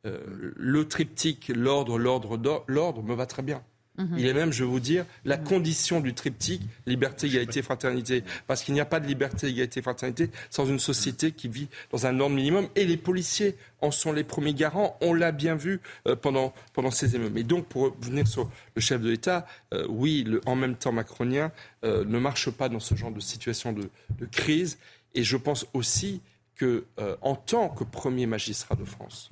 [0.05, 3.63] euh, le triptyque, l'ordre, l'ordre, l'ordre me va très bien.
[3.97, 4.15] Mhm.
[4.17, 8.23] Il est même, je vais vous dire, la condition du triptyque liberté, égalité, fraternité.
[8.45, 12.05] Parce qu'il n'y a pas de liberté, égalité, fraternité sans une société qui vit dans
[12.05, 12.67] un ordre minimum.
[12.75, 14.97] Et les policiers en sont les premiers garants.
[15.01, 17.33] On l'a bien vu euh, pendant, pendant ces émeutes.
[17.33, 20.91] Mais donc, pour revenir sur le chef de l'État, euh, oui, le en même temps
[20.91, 21.51] macronien
[21.83, 24.79] ne marche pas dans ce genre de situation de, de crise.
[25.13, 26.21] Et je pense aussi
[26.55, 26.85] que,
[27.21, 29.29] en tant que premier magistrat de France,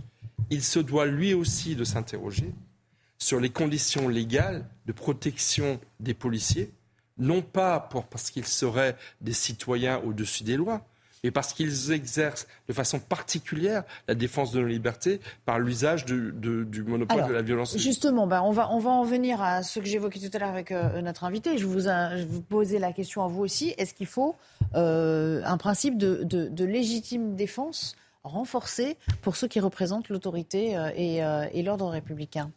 [0.50, 2.54] il se doit lui aussi de s'interroger
[3.18, 6.74] sur les conditions légales de protection des policiers,
[7.18, 10.86] non pas pour, parce qu'ils seraient des citoyens au-dessus des lois,
[11.24, 16.84] mais parce qu'ils exercent de façon particulière la défense de nos libertés par l'usage du
[16.86, 17.78] monopole de la violence.
[17.78, 20.50] Justement, ben, on, va, on va en venir à ce que j'évoquais tout à l'heure
[20.50, 21.58] avec euh, notre invité.
[21.58, 23.74] Je vous, je vous posais la question à vous aussi.
[23.78, 24.36] Est-ce qu'il faut
[24.76, 31.18] euh, un principe de, de, légitime défense renforcé pour ceux qui représentent l'autorité euh, et,
[31.58, 32.52] et l'ordre républicain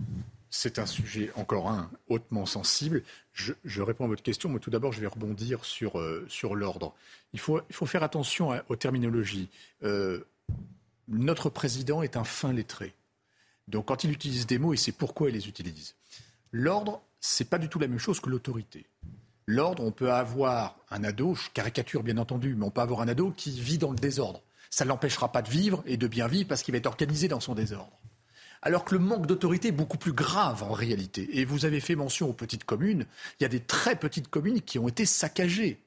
[0.56, 3.02] c'est un sujet, encore un, hautement sensible.
[3.32, 6.94] Je, réponds à votre question, mais tout d'abord, je vais rebondir sur, euh, sur l'ordre.
[7.32, 9.50] Il faut, il faut faire attention aux terminologies.
[9.82, 10.24] Euh,
[11.08, 12.94] notre président est un fin lettré.
[13.68, 15.94] Donc, quand il utilise des mots, il sait pourquoi il les utilise.
[16.52, 18.86] L'ordre, c'est pas du tout la même chose que l'autorité.
[19.46, 23.08] L'ordre, on peut avoir un ado, je caricature bien entendu, mais on peut avoir un
[23.08, 24.42] ado qui vit dans le désordre.
[24.70, 27.28] Ça ne l'empêchera pas de vivre et de bien vivre parce qu'il va être organisé
[27.28, 27.98] dans son désordre
[28.62, 31.38] alors que le manque d'autorité est beaucoup plus grave en réalité.
[31.38, 33.06] Et vous avez fait mention aux petites communes.
[33.38, 35.78] Il y a des très petites communes qui ont été saccagées.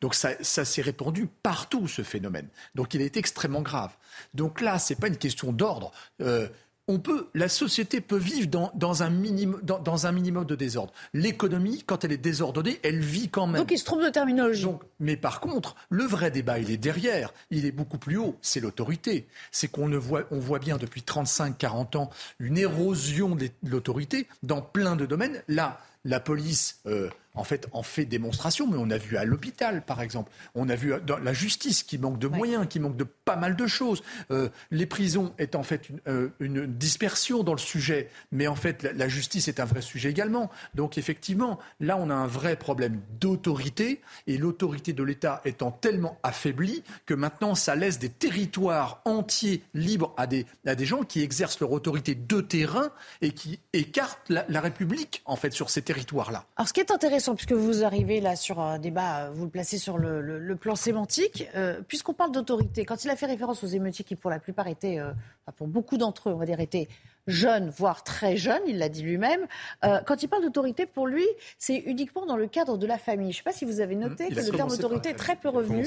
[0.00, 2.48] Donc ça, s'est répandu partout, ce phénomène.
[2.76, 3.96] Donc il est extrêmement grave.
[4.34, 5.90] Donc là, ce n'est pas une question d'ordre.
[6.20, 6.48] Euh,
[6.90, 10.92] on peut, la société peut vivre dans, un, minimum, dans, un minimum de désordre.
[11.14, 13.60] L'économie, quand elle est désordonnée, elle vit quand même.
[13.60, 14.66] Donc il se trompe de terminologie.
[14.98, 17.32] mais par contre, le vrai débat, il est derrière.
[17.52, 18.36] Il est beaucoup plus haut.
[18.42, 19.28] C'est l'autorité.
[19.52, 22.10] C'est qu'on voit, on voit bien depuis 35-40 ans
[22.40, 25.42] une érosion de l'autorité dans plein de domaines.
[25.46, 29.82] Là, la police euh, en fait, en fait démonstration, mais on a vu à l'hôpital,
[29.84, 33.04] par exemple, on a vu dans la justice qui manque de moyens, qui manque de
[33.04, 34.02] pas mal de choses.
[34.30, 38.82] Euh, les prisons est en fait euh, une, dispersion dans le sujet, mais en fait,
[38.82, 40.50] la, justice est un vrai sujet également.
[40.74, 46.18] Donc, effectivement, là, on a un vrai problème d'autorité, et l'autorité de l'État étant tellement
[46.22, 51.22] affaiblie que maintenant, ça laisse des territoires entiers libres à des, à des gens qui
[51.22, 52.90] exercent leur autorité de terrain
[53.22, 56.44] et qui écartent la, la République, en fait, sur ces territoires-là.
[56.56, 59.50] Alors, ce qui est intéressant, puisque vous arrivez là sur un débat, euh, vous le
[59.50, 61.48] placez sur le, plan sémantique.
[61.54, 64.66] Euh, puisqu'on parle d'autorité, quand il a fait référence aux émeutiers qui, pour la plupart,
[64.66, 65.12] étaient, euh,
[65.56, 66.88] pour beaucoup d'entre eux, on va dire, étaient
[67.26, 69.46] jeune, voire très jeune, il l'a dit lui-même.
[69.84, 71.26] Euh, quand il parle d'autorité, pour lui,
[71.58, 73.32] c'est uniquement dans le cadre de la famille.
[73.32, 75.36] Je ne sais pas si vous avez noté mmh, que le terme autorité est très
[75.36, 75.86] peu revenu.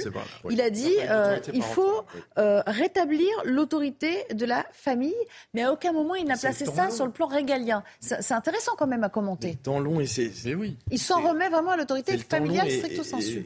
[0.50, 2.06] Il a dit euh, il faut
[2.38, 5.14] euh, rétablir l'autorité de la famille,
[5.54, 7.84] mais à aucun moment il n'a placé ça sur le plan régalien.
[8.00, 9.58] C'est intéressant quand même à commenter.
[9.64, 10.32] Dans long et c'est.
[10.54, 10.78] Oui.
[10.92, 13.46] Il s'en remet vraiment à l'autorité familiale stricto sensu.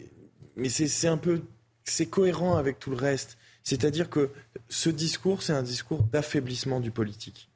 [0.56, 1.42] Mais c'est un peu.
[1.84, 3.38] C'est cohérent avec tout le reste.
[3.64, 4.32] C'est-à-dire que
[4.70, 7.50] ce discours, c'est un discours d'affaiblissement du politique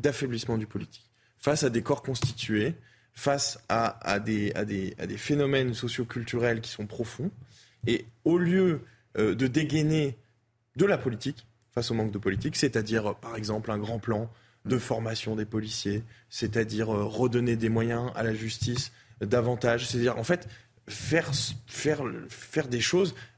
[0.00, 1.10] d'affaiblissement du politique.
[1.38, 2.74] Face à des corps constitués,
[3.14, 7.30] face à, des, à, des, à des, phénomènes socioculturels qui sont profonds,
[7.86, 8.82] et au lieu
[9.16, 10.16] euh, de dégainer
[10.76, 14.30] de la politique face au manque de politique, c'est-à-dire par exemple un grand plan
[14.64, 20.24] de formation des policiers, c'est-à-dire euh, redonner des moyens à la justice davantage, c'est-à-dire en
[20.24, 20.48] fait
[20.88, 21.30] faire,
[21.66, 23.14] faire, faire des choses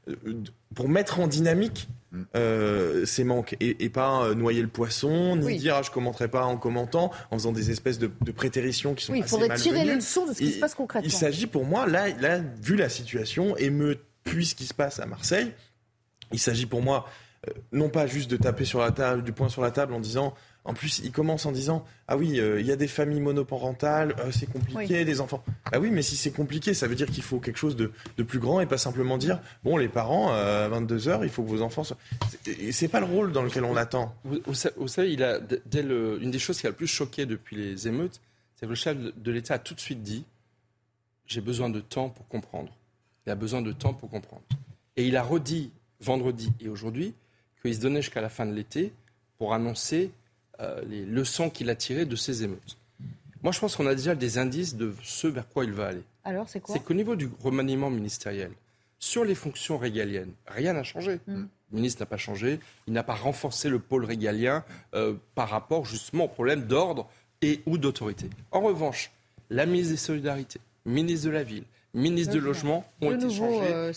[0.75, 2.21] pour mettre en dynamique mm.
[2.35, 6.45] euh, ces manques et, pas euh, noyer le poisson, ni dire ah, je commenterai pas
[6.45, 9.83] en commentant, en faisant des espèces de, de prétéritions qui sont oui, il faudrait tirer
[9.83, 11.07] les leçons de ce qui se passe concrètement.
[11.07, 14.73] Il s'agit pour moi, là, là, vu la situation, et me puis ce qui se
[14.73, 15.51] passe à Marseille,
[16.31, 17.07] il s'agit pour moi
[17.71, 20.33] non pas juste de taper sur la table, du poing sur la table en disant
[20.63, 24.15] en plus, il commence en disant Ah oui, euh, il y a des familles monoparentales,
[24.19, 25.43] euh, c'est compliqué, des enfants.
[25.71, 27.91] Ah oui, mais si c'est compliqué, ça veut dire qu'il faut quelque chose de,
[28.23, 31.49] plus grand et pas simplement dire Bon, les parents, euh, à 22h, il faut que
[31.49, 31.97] vos enfants soient.
[32.71, 34.13] C'est pas le rôle dans lequel on attend.
[34.23, 37.87] Vous, savez, il a, dès une des choses qui a le plus choqué depuis les
[37.87, 38.21] émeutes,
[38.55, 40.25] c'est que le chef de l'État a tout de suite dit
[41.25, 42.71] J'ai besoin de temps pour comprendre.
[43.25, 44.43] Il a besoin de temps pour comprendre.
[44.95, 47.15] Et il a redit vendredi et aujourd'hui
[47.61, 48.93] qu'il se donnait jusqu'à la fin de l'été
[49.37, 50.11] pour annoncer
[50.59, 52.77] euh, les leçons qu'il a tirées de ces émeutes.
[53.43, 56.03] Moi, je pense qu'on a déjà des indices de ce vers quoi il va aller.
[56.23, 56.75] Alors, c'est quoi?
[56.75, 58.51] C'est qu'au niveau du remaniement ministériel,
[58.99, 61.19] sur les fonctions régaliennes, rien n'a changé.
[61.27, 61.43] Mm.
[61.71, 65.85] Le ministre n'a pas changé, il n'a pas renforcé le pôle régalien euh, par rapport
[65.85, 67.09] justement au problème d'ordre
[67.41, 68.29] et ou d'autorité.
[68.51, 69.11] En revanche,
[69.49, 73.93] la ministre des Solidarités, ministre de la Ville, ministre de Logement ont été changés euh,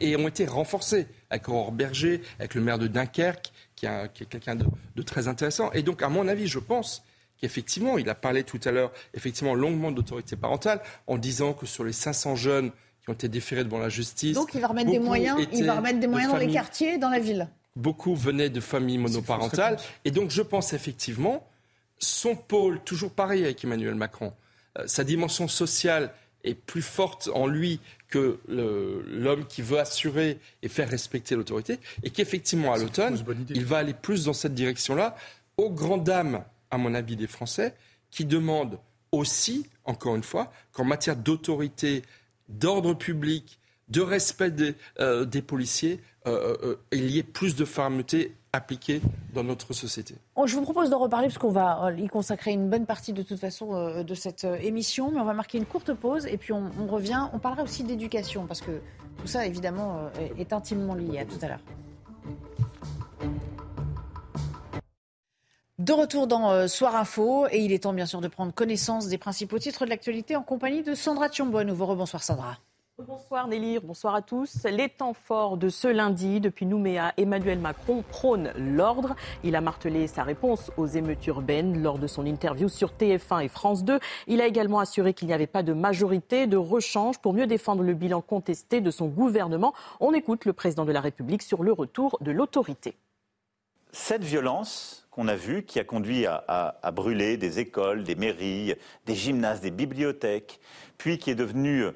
[0.00, 3.52] et, ont été renforcés avec Aurore Berger, avec le maire de Dunkerque,
[4.14, 5.72] qui, est quelqu'un de, très intéressant.
[5.72, 7.02] Et donc, à mon avis, je pense
[7.40, 11.84] qu'effectivement, il a parlé tout à l'heure, effectivement, longuement d'autorité parentale, en disant que sur
[11.84, 12.70] les 500 jeunes
[13.02, 14.34] qui ont été déférés devant la justice.
[14.34, 17.10] Donc, il va remettre des moyens, il va remettre des moyens dans les quartiers, dans
[17.10, 17.48] la ville.
[17.74, 19.78] Beaucoup venaient de familles monoparentales.
[20.04, 21.44] Et donc, je pense effectivement,
[21.98, 24.32] son pôle, toujours pareil avec Emmanuel Macron,
[24.78, 26.12] euh, sa dimension sociale
[26.44, 27.80] est plus forte en lui
[28.12, 33.78] que l'homme qui veut assurer et faire respecter l'autorité, et qu'effectivement, à l'automne, il va
[33.78, 35.16] aller plus dans cette direction-là,
[35.56, 37.74] aux grandes dames, à mon avis, des Français,
[38.10, 38.78] qui demandent
[39.12, 42.02] aussi, encore une fois, qu'en matière d'autorité,
[42.50, 43.58] d'ordre public,
[43.88, 49.00] de respect des, euh, policiers, euh, euh, il y ait plus de fermeté appliquée
[49.34, 50.14] dans notre société.
[50.36, 53.22] Oh, je vous propose d'en reparler parce qu'on va y consacrer une bonne partie de
[53.22, 56.86] toute façon de cette émission, mais on va marquer une courte pause et puis on,
[56.86, 57.28] revient.
[57.32, 58.72] On parlera aussi d'éducation parce que
[59.18, 61.20] tout ça évidemment est intimement lié.
[61.20, 61.60] À tout à l'heure.
[65.78, 69.18] De retour dans Soir Info, et il est temps bien sûr de prendre connaissance des
[69.18, 71.64] principaux titres de l'actualité en compagnie de Sandra Thiombo.
[71.64, 72.58] Nouveau rebonsoir Sandra.
[72.98, 74.64] Bonsoir Nelly, bonsoir à tous.
[74.64, 79.16] Les temps forts de ce lundi, depuis Nouméa, Emmanuel Macron prône l'ordre.
[79.42, 83.48] Il a martelé sa réponse aux émeutes urbaines lors de son interview sur TF1 et
[83.48, 83.98] France 2.
[84.26, 87.82] Il a également assuré qu'il n'y avait pas de majorité de rechange pour mieux défendre
[87.82, 89.72] le bilan contesté de son gouvernement.
[89.98, 92.98] On écoute le président de la République sur le retour de l'autorité.
[93.90, 98.74] Cette violence qu'on a vue, qui a conduit à, à brûler des écoles, des mairies,
[99.06, 100.60] des gymnases, des bibliothèques,
[100.98, 101.86] puis qui est devenue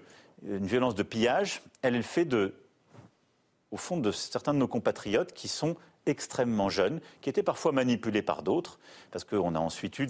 [0.43, 2.55] une violence de pillage, elle est le fait de,
[3.71, 5.77] au fond, de certains de nos compatriotes qui sont
[6.07, 8.79] extrêmement jeunes, qui étaient parfois manipulés par d'autres,
[9.11, 10.09] parce qu'on a ensuite eu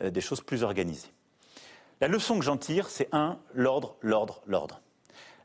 [0.00, 1.12] euh, des choses plus organisées.
[2.00, 4.80] La leçon que j'en tire, c'est un, l'ordre, l'ordre, l'ordre.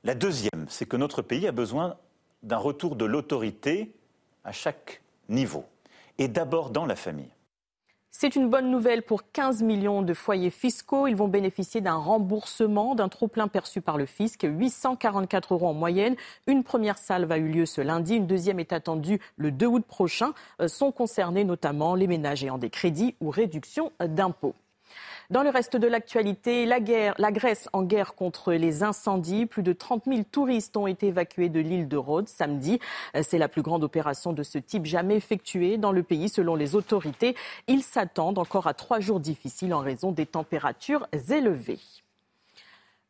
[0.04, 1.98] La deuxième, c'est que notre pays a besoin
[2.44, 3.94] d'un retour de l'autorité
[4.44, 5.66] à chaque niveau,
[6.18, 7.32] et d'abord dans la famille.
[8.20, 11.06] C'est une bonne nouvelle pour 15 millions de foyers fiscaux.
[11.06, 16.16] Ils vont bénéficier d'un remboursement d'un trop-plein perçu par le fisc, 844 euros en moyenne.
[16.48, 19.86] Une première salve a eu lieu ce lundi, une deuxième est attendue le 2 août
[19.88, 20.34] prochain.
[20.62, 24.56] Euh, sont concernés notamment les ménages ayant des crédits ou réductions d'impôts.
[25.30, 29.46] Dans le reste de l'actualité, la, Grèce en guerre contre les incendies.
[29.46, 32.80] Plus de 30 000 touristes ont été évacués de l'île de Rhodes samedi.
[33.22, 36.76] C'est la plus grande opération de ce type jamais effectuée dans le pays selon les
[36.76, 37.36] autorités.
[37.68, 41.80] Ils s'attendent encore à trois jours difficiles en raison des températures élevées.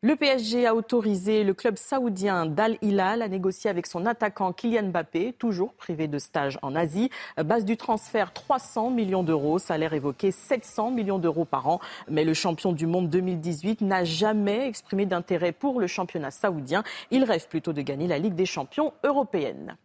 [0.04, 4.90] Le PSG a autorisé le club saoudien d'Al Hilal à négocier avec son attaquant Kylian
[4.90, 7.10] Mbappé, toujours privé de stage en Asie.
[7.44, 11.80] Base du transfert 300 millions d'euros, salaire évoqué 700 millions d'euros par an.
[12.08, 16.84] Mais le champion du monde 2018 n'a jamais exprimé d'intérêt pour le championnat saoudien.
[17.10, 19.78] Il rêve plutôt de gagner la Ligue des champions européenne.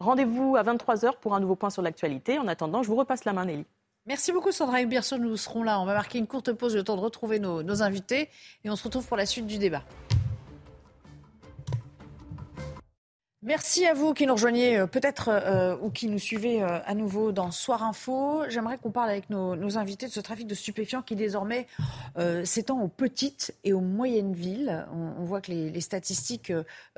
[0.00, 2.38] Rendez-vous à 23h pour un nouveau point sur l'actualité.
[2.38, 3.64] En attendant, je vous repasse la main, Nelly.
[4.08, 5.78] Merci beaucoup Sandra Hubierson, nous serons là.
[5.80, 8.30] On va marquer une courte pause, le temps de retrouver nos, nos invités
[8.64, 9.84] et on se retrouve pour la suite du débat.
[13.42, 16.94] Merci à vous qui nous rejoignez euh, peut-être euh, ou qui nous suivez euh, à
[16.94, 18.42] nouveau dans Soir Info.
[18.48, 21.68] J'aimerais qu'on parle avec nos, invités de ce trafic de stupéfiants qui désormais
[22.42, 24.84] s'étend aux petites et aux moyennes villes.
[24.92, 26.52] On, voit que les, statistiques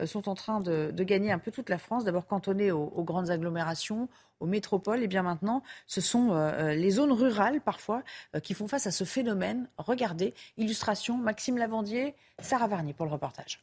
[0.07, 3.31] sont en train de, gagner un peu toute la France, d'abord cantonnées aux, aux, grandes
[3.31, 5.03] agglomérations, aux métropoles.
[5.03, 6.33] Et bien maintenant, ce sont
[6.69, 8.03] les zones rurales parfois
[8.43, 9.69] qui font face à ce phénomène.
[9.77, 13.63] Regardez, illustration, Maxime Lavandier, Sarah Varnier pour le reportage.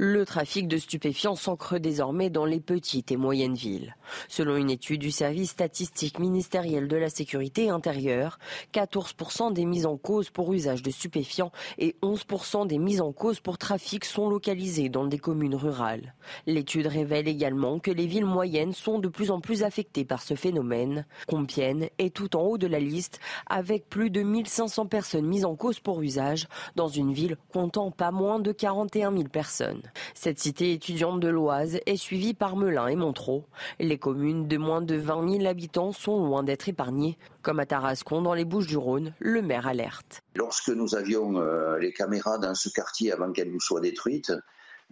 [0.00, 3.96] Le trafic de stupéfiants s'ancre désormais dans les petites et moyennes villes.
[4.28, 8.38] Selon une étude du service statistique ministériel de la sécurité intérieure,
[8.72, 13.40] 14% des mises en cause pour usage de stupéfiants et 11% des mises en cause
[13.40, 16.14] pour trafic sont localisées dans des communes rurales.
[16.46, 20.36] L'étude révèle également que les villes moyennes sont de plus en plus affectées par ce
[20.36, 21.06] phénomène.
[21.26, 25.56] Compiègne est tout en haut de la liste avec plus de 1500 personnes mises en
[25.56, 26.46] cause pour usage
[26.76, 29.82] dans une ville comptant pas moins de 41 000 personnes.
[30.14, 33.44] Cette cité étudiante de l'Oise est suivie par Melun et Montreux.
[33.78, 37.18] Les communes de moins de 20 000 habitants sont loin d'être épargnées.
[37.42, 40.22] Comme à Tarascon, dans les Bouches-du-Rhône, le maire alerte.
[40.34, 44.32] Lorsque nous avions euh, les caméras dans ce quartier avant qu'elles nous soient détruites,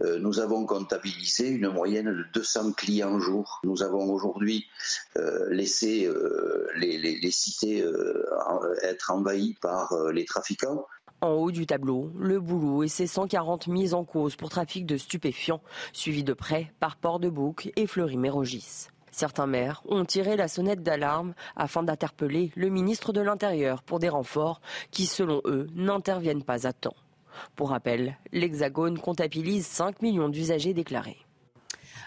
[0.03, 3.61] euh, nous avons comptabilisé une moyenne de 200 clients jour.
[3.65, 4.67] Nous avons aujourd'hui
[5.17, 6.11] euh, laissé
[6.77, 7.85] les, cités
[8.83, 10.87] être envahies par les trafiquants.
[11.23, 14.99] En haut du tableau, le boulot et ses 140 mises en cause pour trafic de
[14.99, 15.63] stupéfiants,
[15.95, 18.89] suivis de près par Port-de-Bouc et Fleury-Mérogis.
[19.13, 24.11] Certains maires ont tiré la sonnette d'alarme afin d'interpeller le ministre de l'Intérieur pour des
[24.11, 24.61] renforts
[24.91, 26.97] qui, selon eux, n'interviennent pas à temps.
[27.55, 31.17] Pour rappel, l'Hexagone comptabilise 5 millions d'usagers déclarés.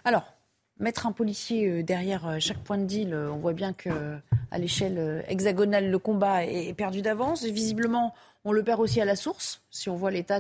[0.06, 0.34] Alors,
[0.78, 3.90] mettre un policier derrière chaque point de deal, on voit bien que
[4.52, 7.44] à l'échelle hexagonale, le combat est perdu d'avance.
[7.44, 8.14] Visiblement,
[8.46, 10.40] on le perd aussi à la source, si on voit l'état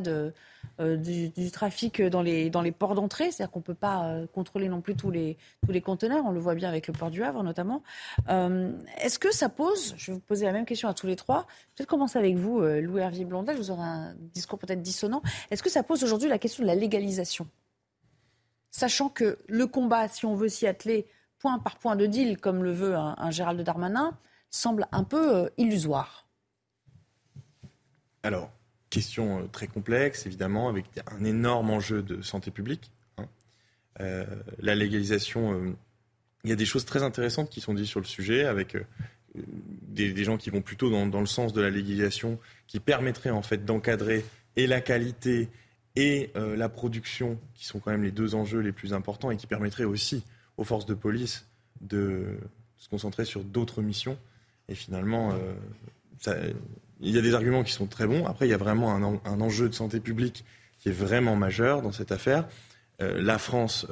[0.80, 3.32] euh, du, trafic dans les, ports d'entrée.
[3.32, 5.38] C'est-à-dire qu'on ne peut pas euh, contrôler non plus tous les,
[5.82, 6.24] conteneurs.
[6.26, 7.84] On le voit bien avec le port du Havre notamment.
[8.30, 8.72] Euh,
[9.02, 11.45] Est-ce que ça pose, je vais vous poser la même question à tous les trois,
[11.76, 15.22] peut-être commencer avec vous, Louis Hervier Blondel, vous aurez un discours peut-être dissonant.
[15.52, 17.47] Est-ce que ça pose aujourd'hui la question de la légalisation?
[18.72, 21.08] Sachant que le combat, si on veut s'y atteler
[21.39, 24.18] point par point de deal, comme le veut un, un Gérald Darmanin,
[24.52, 26.29] semble un peu illusoire.
[28.24, 28.51] Alors,
[28.89, 32.91] question très complexe, évidemment, avec un énorme enjeu de santé publique.
[33.17, 33.28] Hein.
[34.59, 35.76] la légalisation,
[36.43, 38.76] il y a des choses très intéressantes qui sont dites sur le sujet, avec
[39.36, 43.41] des, gens qui vont plutôt dans, dans, le sens de la légalisation, qui permettrait en
[43.41, 45.49] fait d'encadrer et la qualité
[45.95, 49.38] et euh, la production, qui sont quand même les deux enjeux les plus importants, et
[49.38, 50.24] qui permettraient aussi
[50.57, 51.47] aux forces de police
[51.82, 52.38] de
[52.78, 54.17] se concentrer sur d'autres missions.
[54.67, 55.34] Et finalement,
[56.28, 56.53] euh,
[57.00, 58.26] il y a des arguments qui sont très bons.
[58.26, 60.45] Après, il y a vraiment un, enjeu de santé publique
[60.80, 62.47] qui est vraiment majeur dans cette affaire.
[63.02, 63.88] Euh, la France,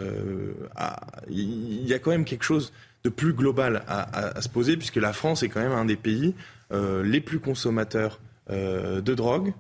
[1.30, 5.14] il y a quand même quelque chose de plus global à, se poser, puisque la
[5.14, 6.36] France est quand même un des pays
[6.72, 9.54] les plus consommateurs de drogue,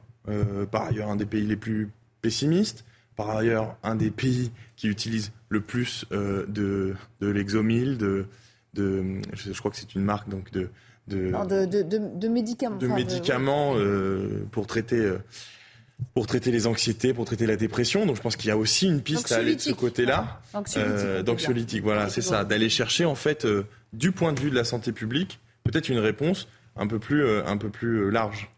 [0.69, 1.89] par ailleurs un des pays les plus
[2.21, 2.83] pessimistes,
[3.15, 8.27] par ailleurs un des pays qui utilise le plus euh, de, de l'exomil, de,
[8.75, 10.69] je, crois que c'est une marque donc de
[11.07, 15.19] de, de, médicaments, de médicaments euh, pour traiter euh,
[16.13, 18.05] pour traiter les anxiétés, pour traiter la dépression.
[18.05, 20.41] Donc je pense qu'il y a aussi une piste à aller de ce côté-là.
[21.23, 23.47] D'anxiolytique, voilà, c'est ça, d'aller chercher en fait
[23.93, 26.47] du point de vue de la santé publique peut-être une réponse
[26.77, 28.49] un peu plus un peu plus large.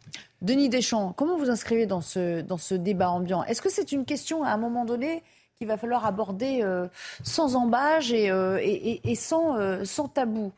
[0.41, 3.43] Denis Deschamps, comment vous inscrivez dans ce, dans ce débat ambiant?
[3.43, 5.21] Est-ce que c'est une question à un moment donné
[5.57, 6.87] qu'il va falloir aborder euh,
[7.23, 10.53] sans embâge et, euh, et, sans, euh, sans tabou?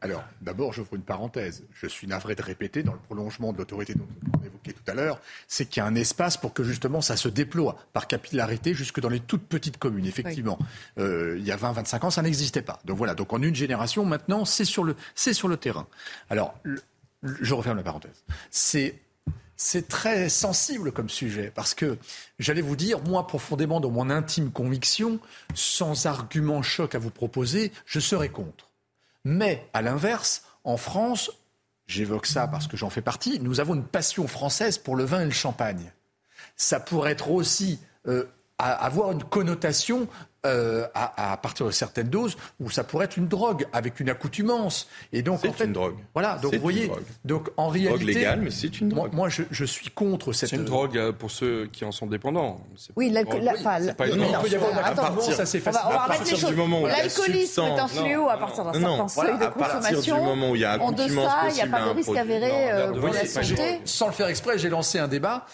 [0.00, 1.64] Alors, d'abord, j'ouvre une parenthèse.
[1.74, 4.06] Je suis navré de répéter, dans le prolongement de l'autorité dont
[4.38, 7.16] on évoquait tout à l'heure, c'est qu'il y a un espace pour que justement ça
[7.16, 10.06] se déploie par capillarité jusque dans les toutes petites communes.
[10.06, 10.58] Effectivement,
[10.96, 12.80] il y a 20-25 ans, ça n'existait pas.
[12.84, 15.86] Donc voilà, donc en une génération, maintenant, c'est sur le, c'est sur le terrain.
[16.30, 16.54] Alors,
[17.22, 18.24] je referme la parenthèse.
[18.50, 18.94] C'est
[19.62, 21.98] c'est très sensible comme sujet parce que
[22.38, 25.20] j'allais vous dire, moi profondément dans mon intime conviction,
[25.52, 28.69] sans argument choc à vous proposer, je serais contre.
[29.24, 31.30] Mais à l'inverse, en France,
[31.86, 35.20] j'évoque ça parce que j'en fais partie, nous avons une passion française pour le vin
[35.20, 35.92] et le champagne.
[36.56, 38.24] Ça pourrait être aussi euh,
[38.58, 40.08] avoir une connotation
[40.46, 44.88] euh, à, partir de certaines doses où ça pourrait être une drogue avec une accoutumance.
[45.12, 45.96] Et donc c'est une drogue.
[46.14, 46.90] Voilà, donc vous voyez,
[47.26, 49.12] donc en réalité, drogue légale, mais c'est une drogue.
[49.12, 50.50] Moi, je, suis contre cette.
[50.50, 52.60] C'est une drogue euh, pour ceux qui en sont dépendants.
[52.96, 53.42] Oui, l'alcool.
[53.42, 55.82] il peut y avoir Attends, ça c'est facile.
[55.86, 56.88] On va, remettre les choses.
[56.88, 59.78] L'alcoolisme est un fléau à partir d'un certain seuil de consommation.
[59.78, 62.16] À partir du moment où il y a accoutumance il n'y a pas de risque
[62.16, 63.80] avéré euh, pour la santé.
[63.84, 65.46] Sans le faire exprès, j'ai lancé un débat.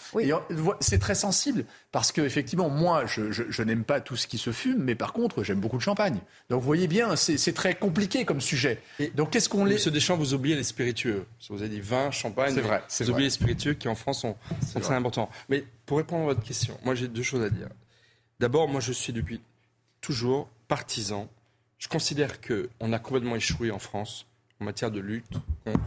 [0.79, 4.76] C'est très sensible parce que effectivement, moi, je n'aime pas tout ce qui se fume,
[4.77, 6.19] mais par contre, j'aime beaucoup de champagne.
[6.49, 8.81] Donc vous voyez bien, c'est très compliqué comme sujet.
[8.99, 9.75] Et donc qu'est-ce qu'on les...
[9.75, 11.25] Monsieur Deschamps, vous oubliez les spiritueux.
[11.49, 12.53] Vous avez dit vin, champagne.
[12.53, 12.83] C'est vrai.
[12.99, 14.35] Vous oubliez les spiritueux qui en France sont,
[14.79, 15.29] très importants.
[15.49, 17.69] Mais pour répondre à votre question, moi j'ai deux choses à dire.
[18.39, 19.41] D'abord, moi je suis depuis
[20.01, 21.29] toujours partisan.
[21.77, 24.25] Je considère qu'on a complètement échoué en France
[24.59, 25.79] en matière de lutte contre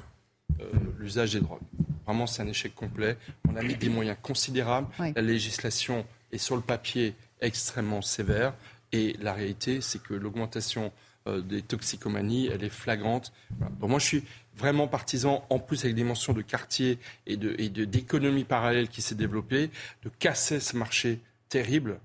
[0.61, 0.65] euh,
[0.99, 1.61] l'usage des drogues.
[2.07, 3.17] Vraiment, c'est un échec complet.
[3.49, 4.89] On a mis des moyens considérables.
[4.99, 8.55] La législation est sur le papier extrêmement sévère.
[8.93, 10.93] Et la réalité, c'est que l'augmentation
[11.27, 13.33] euh, des toxicomanies, elle est flagrante.
[13.81, 14.25] moi, je suis
[14.57, 19.15] vraiment partisan, en plus avec des dimensions de quartier et d'économie de, parallèle qui s'est
[19.15, 19.71] développée,
[20.03, 21.99] de casser ce marché terrible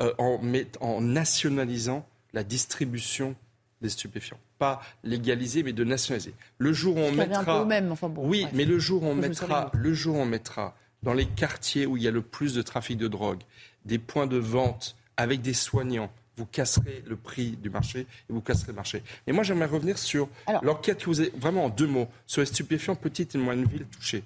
[0.00, 0.40] euh, en,
[0.80, 3.34] en nationalisant la distribution
[3.80, 4.38] des stupéfiants.
[4.58, 6.34] Pas légaliser, mais de nationaliser.
[6.58, 9.70] Le jour où on mettra, même, enfin bon, oui, mais le jour où on mettra,
[9.74, 12.62] le jour où on mettra dans les quartiers où il y a le plus de
[12.62, 13.40] trafic de drogue,
[13.84, 18.40] des points de vente avec des soignants, vous casserez le prix du marché et vous
[18.40, 19.02] casserez le marché.
[19.26, 20.28] Et moi, j'aimerais revenir sur
[20.62, 23.86] l'enquête que vous avez, vraiment en deux mots, sur les stupéfiants petites et moyennes villes
[23.86, 24.24] touchées.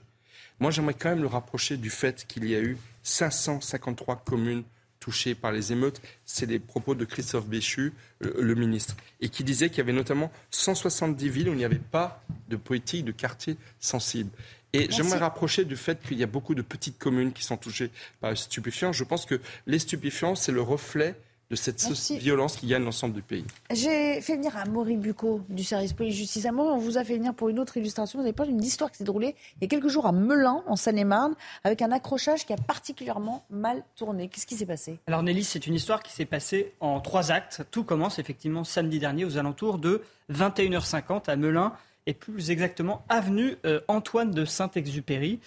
[0.60, 4.62] Moi, j'aimerais quand même le rapprocher du fait qu'il y a eu 553 communes
[5.00, 6.00] touchées par les émeutes.
[6.24, 10.32] C'est les propos de Christophe Béchu, le, ministre, et qui disait qu'il y avait notamment
[10.50, 14.30] 170 villes où il n'y avait pas de politique de quartier sensible.
[14.72, 17.90] Et j'aimerais rapprocher du fait qu'il y a beaucoup de petites communes qui sont touchées
[18.20, 18.92] par les stupéfiants.
[18.92, 21.14] Je pense que les stupéfiants, c'est le reflet
[21.54, 23.44] de cette violence qui gagne l'ensemble du pays.
[23.70, 26.46] J'ai fait venir à Maury Bucco du service police-justice.
[26.46, 28.18] À moi, on vous a fait venir pour une autre illustration.
[28.18, 30.62] Vous avez parlé d'une histoire qui s'est déroulée il y a quelques jours à Melun,
[30.66, 34.28] en Seine-et-Marne, avec un accrochage qui a particulièrement mal tourné.
[34.28, 34.98] Qu'est-ce qui s'est passé?
[35.06, 37.62] Alors Nelly, c'est une histoire qui s'est passée en trois actes.
[37.70, 40.02] Tout commence effectivement samedi dernier aux alentours de
[40.32, 41.72] 21h50 à Melun
[42.06, 45.40] et plus exactement avenue euh, Antoine de Saint-Exupéry.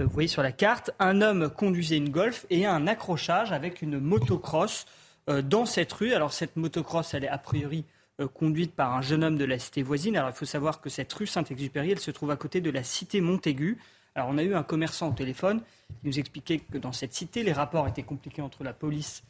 [0.00, 3.82] Euh, vous voyez sur la carte, un homme conduisait une Golf et un accrochage avec
[3.82, 6.12] une motocross euh, dans cette rue.
[6.12, 7.84] Alors cette motocross, elle est a priori
[8.20, 10.16] euh, conduite par un jeune homme de la cité voisine.
[10.16, 12.82] Alors il faut savoir que cette rue Saint-Exupéry, elle se trouve à côté de la
[12.82, 13.78] cité Montaigu.
[14.16, 15.60] Alors on a eu un commerçant au téléphone
[16.00, 19.22] qui nous expliquait que dans cette cité, les rapports étaient compliqués entre la police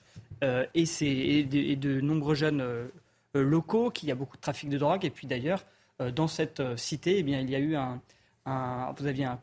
[0.43, 2.65] euh, et, de, nombreux jeunes
[3.35, 5.05] locaux, qu'il y a beaucoup de trafic de drogue.
[5.05, 5.67] Et puis d'ailleurs,
[6.15, 8.01] dans cette cité, eh bien, il y a eu un,
[8.97, 9.39] vous aviez un,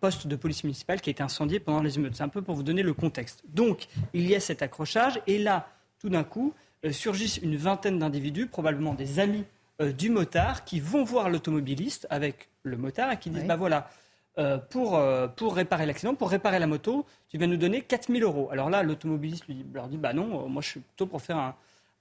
[0.00, 2.16] poste de police municipale qui a été incendié pendant les émeutes.
[2.16, 3.42] C'est un peu pour vous donner le contexte.
[3.48, 5.68] Donc, il y a cet accrochage, et là,
[6.00, 6.52] tout d'un coup,
[6.84, 9.44] euh, surgissent une vingtaine d'individus, probablement des amis
[9.80, 13.88] euh, du motard, qui vont voir l'automobiliste avec le motard et qui disent, bah voilà,
[14.38, 15.00] euh, pour,
[15.36, 18.48] pour réparer l'accident, pour réparer la moto, tu vas nous donner 4000 euros.
[18.50, 21.54] Alors là, l'automobiliste lui leur dit, bah non, moi je suis plutôt pour faire un,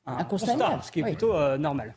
[0.06, 1.95] un, constat, ce qui est plutôt normal.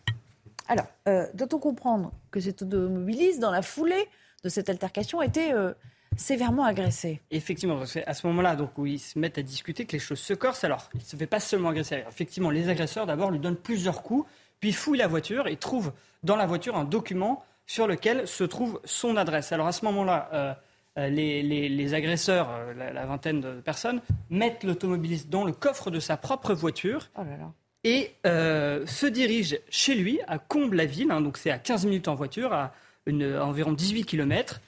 [0.69, 0.87] Alors,
[1.35, 4.09] doit-on comprendre que cet automobiliste, dans la foulée,
[4.43, 5.75] de cette altercation euh,
[6.17, 7.21] sévèrement agressé.
[7.31, 10.35] Effectivement, à ce moment-là, donc où ils se mettent à discuter, que les choses se
[10.35, 10.65] corsent.
[10.65, 12.05] Alors, il ne se fait pas seulement agresser.
[12.09, 14.29] effectivement, les agresseurs d'abord lui donnent plusieurs coups,
[14.61, 15.93] puis fouillent la voiture et trouvent
[16.23, 19.53] dans la voiture un document sur lequel se trouve son adresse.
[19.53, 20.55] Alors à ce moment-là, euh,
[20.99, 24.01] euh, les, agresseurs, la, vingtaine de personnes,
[24.31, 27.09] mettent l'automobiliste dans le coffre de sa propre voiture.
[27.17, 27.53] Oh là là.
[27.85, 32.53] Et se dirigent chez lui, à Comble-la-Ville, hein, donc c'est à 15 minutes en voiture,
[32.53, 32.73] à,
[33.07, 34.61] une, environ 18 km,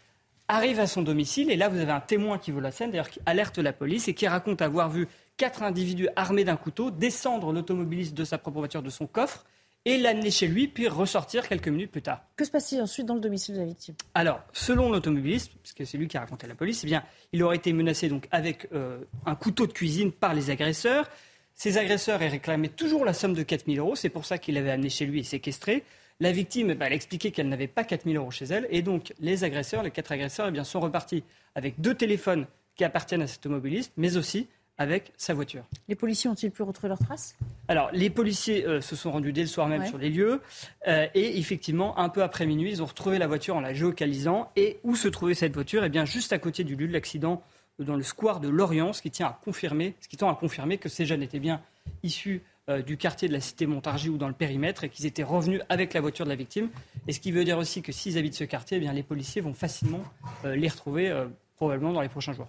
[0.49, 3.11] arrive à son domicile et là vous avez un témoin qui voit la scène, d'ailleurs
[3.11, 7.53] qui alerte la police et qui raconte avoir vu quatre individus armés d'un couteau descendre
[7.53, 9.45] l'automobiliste de sa propre voiture de son coffre
[9.87, 12.23] et l'amener chez lui, puis ressortir quelques minutes plus tard.
[12.37, 13.95] Que se passe-t-il ensuite dans le domicile de la victime?
[14.15, 17.43] Alors, selon l'automobiliste, puisque c'est lui qui a raconté à la police, eh bien, il
[17.43, 21.11] aurait été menacé donc avec euh, un couteau de cuisine par les agresseurs.
[21.55, 24.71] Ces agresseurs aient réclamé toujours la somme de 4000 euros, c'est pour ça qu'il l'avait
[24.71, 25.85] amené chez lui et séquestré.
[26.21, 28.67] La victime, bah, elle a expliqué qu'elle n'avait pas 4 000 euros chez elle.
[28.71, 32.47] Et donc, les agresseurs, les quatre agresseurs, eh bien, sont repartis avec deux téléphones
[32.77, 34.49] qui appartiennent à cet automobiliste, mais aussi
[34.79, 35.65] avec sa voiture.
[35.89, 37.37] Les policiers ont-ils pu retrouver leurs traces?
[37.69, 40.41] Alors, les policiers euh, se sont rendus dès le soir même sur les lieux.
[40.89, 44.51] Euh, et effectivement, un peu après minuit, ils ont retrouvé la voiture en la géocalisant.
[44.57, 45.85] Et où se trouvait cette voiture?
[45.85, 47.43] Eh bien, juste à côté du lieu de l'accident,
[47.79, 50.79] dans le square de Lorient, ce qui, tient à confirmer, ce qui tend à confirmer
[50.79, 51.61] que ces jeunes étaient bien
[52.03, 55.23] issus euh, du quartier de la cité Montargis ou dans le périmètre et qu'ils étaient
[55.23, 56.71] revenus avec la voiture de la victime.
[57.07, 59.43] Et ce qui veut dire aussi que s'ils habitent ce quartier, eh bien, les policiers
[59.43, 60.01] vont facilement
[60.47, 62.49] euh, les retrouver euh, probablement dans les prochains jours.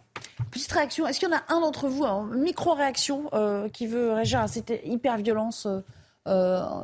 [0.51, 3.29] Petite réaction, est-ce qu'il y en a un d'entre vous, une micro-réaction,
[3.73, 5.67] qui veut réagir à cette hyper-violence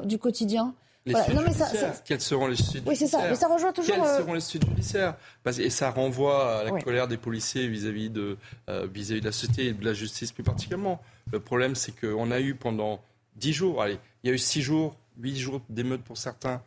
[0.04, 0.74] du quotidien?
[1.06, 1.68] Les non, mais ça,
[2.06, 3.28] Quelles seront les suites Oui, c'est ça.
[3.28, 3.96] Mais ça rejoint toujours.
[3.96, 5.16] Quelles seront les suites judiciaires?
[5.58, 9.68] Et ça renvoie à la colère des policiers vis-à-vis de, vis -vis de la société
[9.68, 11.02] et de la justice plus particulièrement.
[11.32, 13.02] Le problème, c'est qu'on a eu pendant
[13.36, 13.82] 10 jours.
[13.82, 16.62] Allez, il y a eu 6 jours, 8 jours d'émeutes pour certains.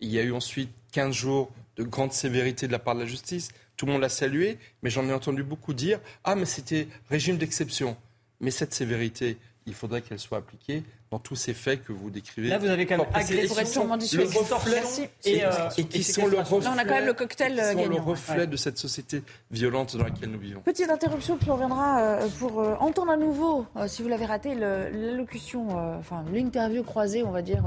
[0.00, 3.06] Il y a eu ensuite 15 jours de grande sévérité de la part de la
[3.06, 3.50] justice.
[3.76, 7.36] Tout le monde l'a salué, mais j'en ai entendu beaucoup dire Ah, mais c'était régime
[7.36, 7.96] d'exception.
[8.40, 12.48] Mais cette sévérité, il faudrait qu'elle soit appliquée dans tous ces faits que vous décrivez.
[12.48, 13.96] Là, vous avez quand même agressé pour être sûrement
[15.24, 17.88] et, euh, et, qui sont le reflet, on a quand même le cocktail qui sont
[17.88, 20.60] le reflet de cette société violente dans laquelle nous vivons.
[20.60, 24.54] Petite interruption, puis on reviendra euh, pour euh, entendre à nouveau, si vous l'avez raté,
[24.54, 27.64] l'allocution, enfin l'interview croisée, on va dire,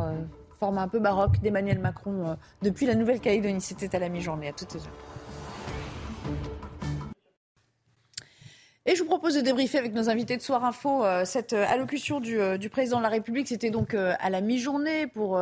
[0.60, 3.62] forme un peu baroque d'Emmanuel Macron depuis la Nouvelle-Calédonie.
[3.62, 4.50] C'était à la mi-journée.
[4.50, 4.88] À toutes les heures.
[8.90, 11.66] Et je vous propose de débriefer avec nos invités de Soir Info euh, cette euh,
[11.68, 13.50] allocution euh, du, président de la République.
[13.50, 15.42] C'était donc à la mi-journée pour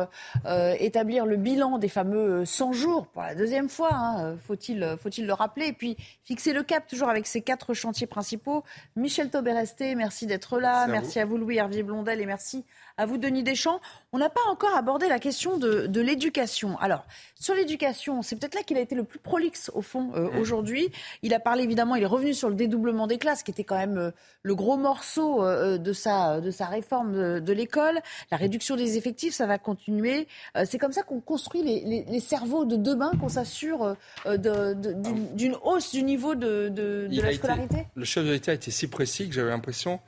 [0.80, 5.32] établir le bilan des fameux 100 jours pour la deuxième fois, hein, faut-il faut le
[5.32, 5.66] rappeler.
[5.66, 8.64] Et puis fixer le cap toujours avec ces quatre chantiers principaux.
[8.96, 10.88] Michel Tauberesté, merci d'être là.
[10.88, 12.64] Merci, à vous Louis Hervier Blondel et merci
[12.98, 13.80] à vous, Denis Deschamps.
[14.12, 16.78] On n'a pas encore abordé la question de, de l'éducation.
[16.78, 17.04] Alors,
[17.38, 20.38] sur l'éducation, c'est peut-être là qu'il a été le plus prolixe, au fond, euh, mmh.
[20.38, 20.92] aujourd'hui.
[21.22, 23.76] Il a parlé, évidemment, il est revenu sur le dédoublement des classes, qui était quand
[23.76, 24.10] même euh,
[24.42, 28.00] le gros morceau euh, de, sa, de sa réforme de, l'école.
[28.30, 30.28] La réduction des effectifs, ça va continuer.
[30.64, 36.02] c'est comme ça qu'on construit les, les, cerveaux de demain, qu'on s'assure d'une hausse du
[36.02, 37.86] niveau de, de la scolarité?
[37.94, 40.00] Le chef de l'État était si précis que j'avais l'impression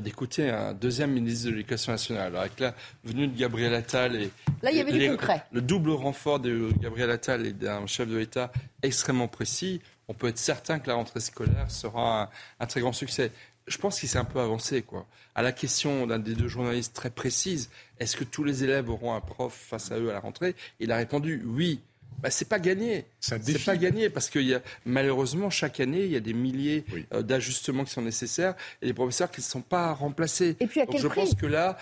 [0.00, 2.36] d'écouter un deuxième ministre de l'Éducation nationale.
[2.36, 2.74] avec la
[3.04, 4.30] venue de Gabriel Attal et
[4.62, 5.44] Là, il y avait du concret.
[5.52, 10.28] le double renfort de Gabriel Attal et d'un chef de l'État extrêmement précis, on peut
[10.28, 12.30] être certain que la rentrée scolaire sera
[12.60, 13.32] un, très grand succès.
[13.66, 14.82] Je pense qu'il s'est un peu avancé.
[14.82, 15.06] Quoi.
[15.34, 19.14] À la question d'un des deux journalistes très précise, est-ce que tous les élèves auront
[19.14, 20.54] un prof face à eux à la rentrée?
[20.80, 21.80] Il a répondu oui
[22.20, 23.06] bah, c'est pas gagné.
[23.20, 26.84] C'est pas gagné parce que y a, malheureusement chaque année il y a des milliers
[27.12, 30.56] euh, d'ajustements qui sont nécessaires et les professeurs qui ne sont pas remplacés.
[30.60, 31.76] Et puis à quel je pense que là,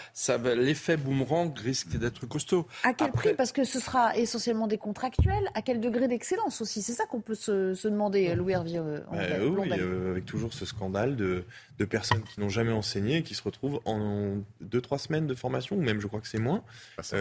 [0.57, 2.67] l'effet boomerang risque d'être costaud.
[2.85, 3.35] À quel prix?
[3.35, 5.51] Parce que ce sera essentiellement des contractuels.
[5.55, 6.83] À quel degré d'excellence aussi?
[6.83, 8.79] C'est ça qu'on peut se, demander, Louis Hervier.
[8.79, 11.45] Euh, bah, oui, euh, avec toujours ce scandale de,
[11.81, 15.35] de personnes qui n'ont jamais enseigné et qui se retrouvent en deux trois semaines de
[15.35, 16.63] formation ou même je crois que c'est moins,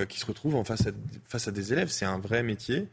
[0.08, 0.92] qui se retrouvent en face à,
[1.26, 1.88] face à des élèves.
[1.88, 2.88] C'est un vrai métier.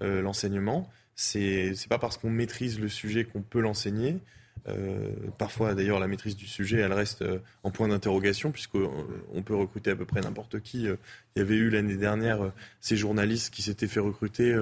[0.00, 0.88] Euh, l'enseignement.
[1.14, 4.18] C'est pas parce qu'on maîtrise le sujet qu'on peut l'enseigner.
[4.66, 9.54] Euh, parfois, d'ailleurs, la maîtrise du sujet, elle reste euh, en point d'interrogation, puisqu'on peut
[9.54, 10.84] recruter à peu près n'importe qui.
[10.84, 10.96] Il
[11.36, 14.58] y avait eu l'année dernière ces journalistes qui s'étaient fait recruter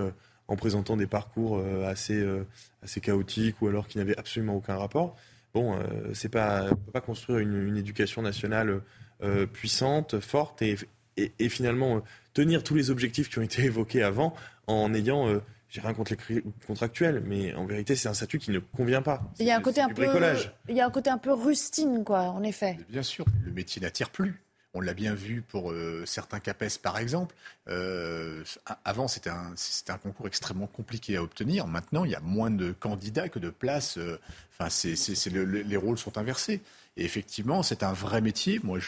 [0.48, 2.26] en présentant des parcours assez,
[2.82, 5.16] assez chaotiques ou alors qui n'avaient absolument aucun rapport.
[5.54, 5.78] Bon,
[6.14, 8.82] c'est pas, on ne peut pas construire une, éducation nationale
[9.52, 10.76] puissante, forte et,
[11.16, 12.02] et, finalement
[12.34, 14.34] tenir tous les objectifs qui ont été évoqués avant
[14.66, 15.40] en ayant
[15.70, 19.22] j'ai rien contre les contractuels, mais en vérité, c'est un statut qui ne convient pas.
[19.38, 20.06] Il y a un côté un peu,
[20.68, 22.76] il y a un côté un peu rustine, quoi, en effet.
[22.88, 24.42] bien sûr, le métier n'attire plus.
[24.72, 27.34] On l'a bien vu pour euh, certains CAPES, par exemple.
[27.68, 28.44] Euh,
[28.84, 31.66] avant, c'était un, concours extrêmement compliqué à obtenir.
[31.66, 33.98] Maintenant, il y a moins de candidats que de places.
[33.98, 34.20] Euh,
[34.58, 36.60] enfin, les rôles sont inversés.
[36.96, 38.60] Et effectivement, c'est un vrai métier.
[38.62, 38.78] Moi,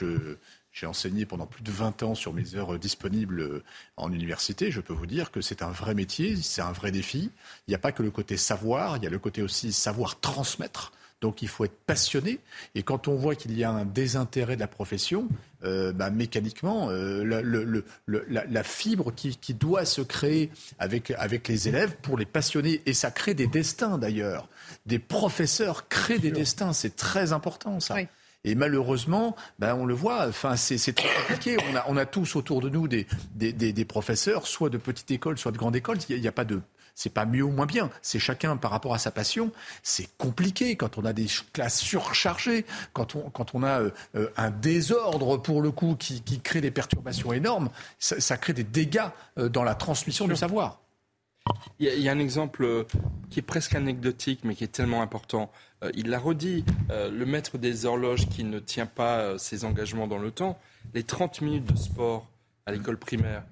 [0.72, 3.62] j'ai enseigné pendant plus de 20 ans sur mes heures disponibles
[3.96, 4.70] en université.
[4.70, 7.30] Je peux vous dire que c'est un vrai métier, c'est un vrai défi.
[7.66, 10.20] Il n'y a pas que le côté savoir, il y a le côté aussi savoir
[10.20, 10.92] transmettre.
[11.22, 12.40] Donc il faut être passionné.
[12.74, 15.28] Et quand on voit qu'il y a un désintérêt de la profession,
[15.64, 17.42] euh, bah, mécaniquement, euh,
[18.06, 23.10] la, fibre qui, doit se créer avec, avec les élèves pour les passionner, et ça
[23.10, 24.48] crée des destins d'ailleurs.
[24.84, 27.96] Des professeurs créent des destins, c'est très important ça.
[28.44, 31.56] Et malheureusement, ben, on le voit, enfin, c'est très compliqué.
[31.70, 33.06] On a, on a, tous autour de nous des,
[33.36, 35.98] des, des, professeurs, soit de petite école, soit de grande école.
[36.08, 36.60] Il n'y a, pas de.
[36.94, 37.90] C'est pas mieux ou moins bien.
[38.02, 39.50] C'est chacun par rapport à sa passion.
[39.82, 44.28] C'est compliqué quand on a des classes surchargées, quand on, quand on a euh, euh,
[44.36, 47.70] un désordre pour le coup qui, qui crée des perturbations énormes.
[47.98, 50.78] Ça, ça crée des dégâts euh, dans la transmission du savoir.
[51.80, 52.86] Il y, a, un exemple
[53.28, 55.50] qui est presque anecdotique, mais qui est tellement important.
[55.82, 59.64] Euh, il l'a redit, euh, le maître des horloges qui ne tient pas euh, ses
[59.64, 60.58] engagements dans le temps,
[60.94, 62.28] les 30 minutes de sport
[62.66, 63.42] à l'école primaire,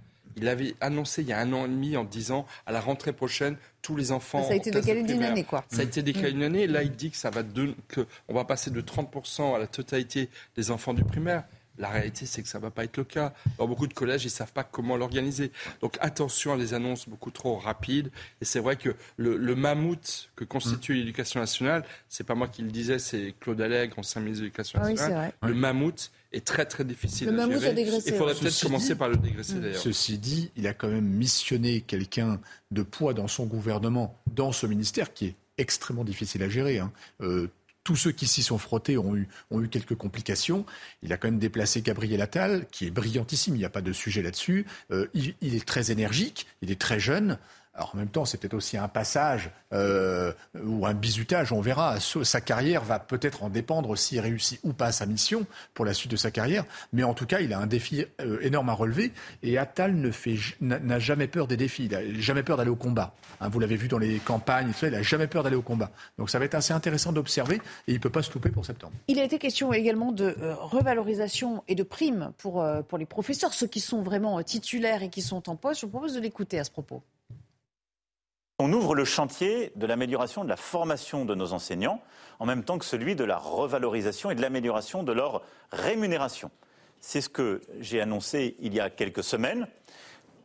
[0.41, 3.13] il avait annoncé il y a un an et demi en disant à la rentrée
[3.13, 4.43] prochaine, tous les enfants.
[4.43, 5.65] Ça a été décalé d'une année, quoi.
[5.71, 6.67] Ça a été décalé d'une année.
[6.67, 7.43] Là, il dit que ça va
[7.89, 11.45] que on va passer de 30% à la totalité des enfants du primaire.
[11.79, 13.33] La réalité, c'est que ça ne va pas être le cas.
[13.57, 15.51] Dans beaucoup de collèges, ils ne savent pas comment l'organiser.
[15.81, 18.11] Donc attention à des annonces beaucoup trop rapides.
[18.43, 22.71] Et c'est vrai que le, mammouth que constitue l'éducation nationale, c'est pas moi qui le
[22.71, 25.33] disais, c'est Claude Allègre, ancien ministre de l'Éducation ah nationale.
[25.43, 27.83] le mammouth est très très difficile le à gérer.
[28.07, 29.61] il faudrait peut-être commencer par le dégraisser mm.
[29.61, 29.81] d'ailleurs.
[29.81, 34.67] Ceci dit, il a quand même missionné quelqu'un de poids dans son gouvernement, dans ce
[34.67, 36.79] ministère qui est extrêmement difficile à gérer.
[36.79, 36.93] Hein.
[37.21, 37.49] Euh,
[37.85, 40.67] tous ceux qui s'y sont frottés ont eu, ont eu quelques complications.
[41.03, 43.93] Il a quand même déplacé Gabriel Attal, qui est brillantissime, il n'y a pas de
[43.93, 44.67] sujet là-dessus.
[44.91, 47.39] Euh, il, est très énergique, il est très jeune.
[47.75, 52.01] Alors en même temps, c'est peut-être aussi un passage euh, ou un bizutage, on verra.
[52.01, 56.11] Sa carrière va peut-être en dépendre s'il réussit ou pas sa mission pour la suite
[56.11, 56.65] de sa carrière.
[56.93, 59.13] Mais en tout cas, il a un défi euh, énorme à relever.
[59.45, 59.95] Et Attal
[60.61, 61.85] n'a jamais peur des défis.
[61.85, 63.15] Il n'a jamais peur d'aller au combat.
[63.41, 65.91] Hein, vous l'avez vu dans les campagnes, il n'a jamais peur d'aller au combat.
[66.19, 67.57] Donc ça va être assez intéressant d'observer
[67.87, 68.95] et il ne peut pas se louper pour septembre.
[69.07, 73.55] Il a été question également de euh, revalorisation et de primes pour, pour les professeurs,
[73.55, 75.83] ceux qui sont vraiment titulaires et qui sont en poste.
[75.83, 77.03] Je vous propose de l'écouter à ce propos.
[78.63, 82.03] On ouvre le chantier de l'amélioration de la formation de nos enseignants,
[82.41, 85.41] en même temps que celui de la revalorisation et de l'amélioration de leur
[85.73, 86.51] rémunération.
[87.01, 89.67] C'est ce que j'ai annoncé il y a quelques semaines.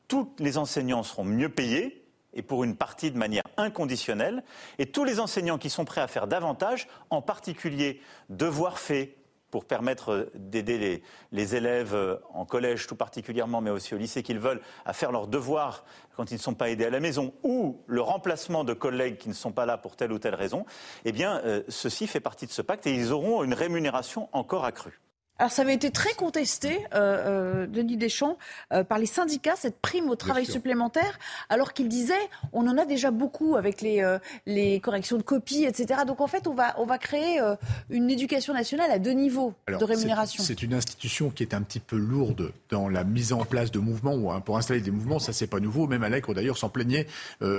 [0.07, 4.45] Tous les enseignants seront mieux payés et pour une partie de manière inconditionnelle.
[4.79, 7.99] Et tous les enseignants qui sont prêts à faire davantage, en particulier
[8.29, 9.13] devoirs faits,
[9.55, 11.01] pour permettre euh, d'aider
[11.31, 15.13] les, élèves euh, en collège tout particulièrement, mais aussi au lycée qu'ils veulent, à faire
[15.13, 15.85] leurs devoirs
[16.17, 19.29] quand ils ne sont pas aidés à la maison, ou le remplacement de collègues qui
[19.29, 20.65] ne sont pas là pour telle ou telle raison,
[21.05, 24.65] eh bien, euh, ceci fait partie de ce pacte et ils auront une rémunération encore
[24.65, 24.99] accrue.
[25.37, 28.37] Alors ça avait été très contesté, euh, euh, Denis Deschamps,
[28.71, 31.19] euh, par les syndicats, cette prime au travail supplémentaire,
[31.49, 32.13] alors qu'ils disaient
[32.53, 36.01] on en a déjà beaucoup avec les, les corrections de copies, etc.
[36.07, 37.41] Donc en fait, on va, on va créer
[37.89, 40.41] une éducation nationale à deux niveaux de rémunération.
[40.41, 43.79] C'est une institution qui est un petit peu lourde dans la mise en place de
[43.79, 45.87] mouvements, ou hein, pour installer des mouvements, ça c'est pas nouveau.
[45.87, 47.07] Même Alec, d'ailleurs, s'en plaignait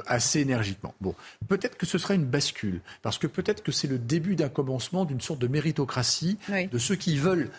[0.07, 0.95] assez énergiquement.
[1.03, 1.15] Bon,
[1.49, 5.05] peut-être que ce sera une bascule, parce que peut-être que c'est le début d'un commencement
[5.05, 7.51] d'une sorte de méritocratie de ceux qui veulent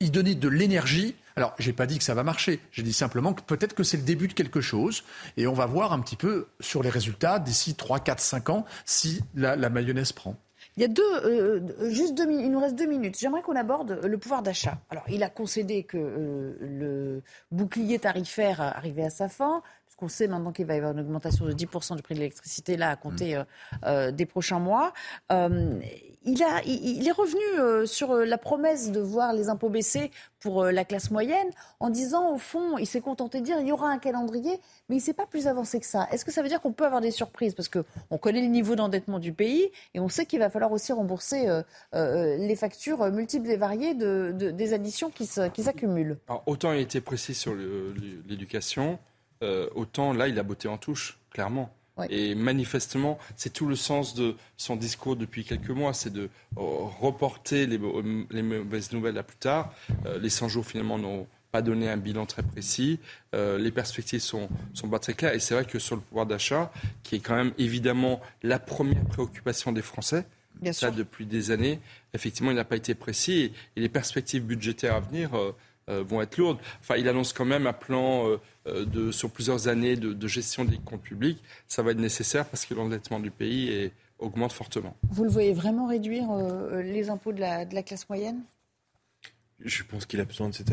[0.00, 1.14] y donner de l'énergie.
[1.36, 2.60] Alors, j'ai pas dit que ça va marcher.
[2.70, 5.04] J'ai dit simplement que peut-être que c'est le début de quelque chose.
[5.36, 8.64] Et on va voir un petit peu sur les résultats d'ici 3, 4, 5 ans
[8.84, 10.36] si la, mayonnaise prend.
[10.76, 13.16] Il y a deux, euh, juste deux il nous reste deux minutes.
[13.18, 14.78] J'aimerais qu'on aborde le pouvoir d'achat.
[14.90, 17.22] Alors, il a concédé que euh, le
[17.52, 19.62] bouclier tarifaire arrivait à sa fin,
[19.94, 22.76] puisqu'on sait maintenant qu'il va y avoir une augmentation de 10% du prix de l'électricité
[22.76, 23.44] là à compter mmh.
[23.84, 24.92] euh, des prochains mois
[26.24, 30.10] il, a, il, est revenu euh, sur euh, la promesse de voir les impôts baisser
[30.40, 31.48] pour euh, la classe moyenne
[31.80, 34.96] en disant, au fond, il s'est contenté de dire il y aura un calendrier, mais
[34.96, 36.08] il ne s'est pas plus avancé que ça.
[36.10, 37.54] Est-ce que ça veut dire qu'on peut avoir des surprises?
[37.54, 40.92] Parce qu'on connaît le niveau d'endettement du pays et on sait qu'il va falloir aussi
[40.92, 41.46] rembourser
[41.92, 46.18] les factures multiples et variées de, des additions qui s'accumulent.
[46.46, 48.98] autant il était précis sur l'éducation,
[49.74, 51.74] autant là, il a botté en touche, clairement.
[52.10, 57.66] Et manifestement, c'est tout le sens de son discours depuis quelques mois, c'est de reporter
[57.66, 57.78] les,
[58.30, 59.72] les, mauvaises nouvelles à plus tard.
[60.20, 62.98] les 100 jours, finalement, n'ont pas donné un bilan très précis.
[63.32, 65.34] Euh, les perspectives sont, sont pas très claires.
[65.34, 66.72] Et c'est vrai que sur le pouvoir d'achat,
[67.04, 70.26] qui est quand même évidemment la première préoccupation des Français,
[70.60, 71.78] Bien ça depuis des années,
[72.12, 73.52] effectivement, il n'a pas été précis.
[73.76, 75.52] Et, les perspectives budgétaires à venir euh, euh,
[75.88, 76.58] vont être lourdes.
[76.80, 78.26] Enfin, il annonce quand même un plan
[78.66, 81.42] de, sur plusieurs années de, gestion des comptes publics.
[81.68, 84.96] Ça va être nécessaire parce que l'endettement du pays augmente fortement.
[85.10, 86.26] Vous le voyez vraiment réduire
[86.82, 88.42] les impôts de la, de la classe moyenne?
[89.60, 90.72] Je pense qu'il a besoin de cette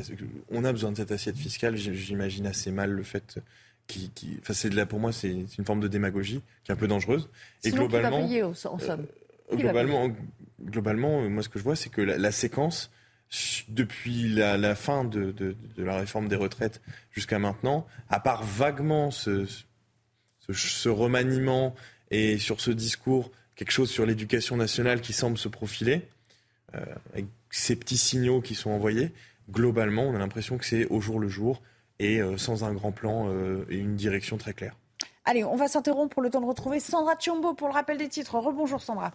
[0.50, 1.76] on a besoin de cette assiette fiscale.
[1.76, 3.40] J'imagine assez mal le fait
[3.88, 4.38] qui, qui...
[4.42, 7.30] enfin c'est pour moi c'est une forme de démagogie qui est un peu dangereuse.
[7.64, 9.06] Et globalement, qui va payer, en somme?
[9.52, 10.10] euh, globalement,
[10.62, 12.92] globalement, moi ce que je vois c'est que la, séquence
[13.70, 16.82] depuis la, fin de, la réforme des retraites
[17.12, 19.48] jusqu'à maintenant, à part vaguement ce,
[20.90, 21.76] remaniement
[22.10, 26.08] et sur ce discours quelque chose sur l'éducation nationale qui semble se profiler,
[26.74, 26.84] euh,
[27.14, 29.12] avec ces petits signaux qui sont envoyés,
[29.52, 31.62] globalement, on a l'impression que c'est au jour le jour
[32.00, 34.76] et euh, sans un grand plan euh, et une direction très claire.
[35.26, 38.10] Allez, on va s'interrompre pour le temps de retrouver Sandra Chiombo pour le rappel des
[38.10, 38.36] titres.
[38.36, 39.12] Rebonjour Sandra.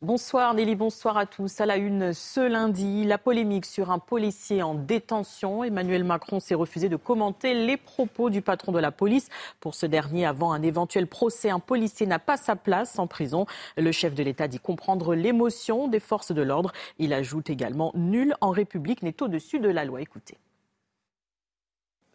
[0.00, 1.60] Bonsoir Nelly, bonsoir à tous.
[1.60, 5.64] À la une ce lundi, la polémique sur un policier en détention.
[5.64, 9.28] Emmanuel Macron s'est refusé de commenter les propos du patron de la police.
[9.58, 13.46] Pour ce dernier, avant un éventuel procès, un policier n'a pas sa place en prison.
[13.76, 16.70] Le chef de l'État dit comprendre l'émotion des forces de l'ordre.
[17.00, 20.00] Il ajoute également nul en République n'est au-dessus de la loi.
[20.00, 20.38] Écoutez.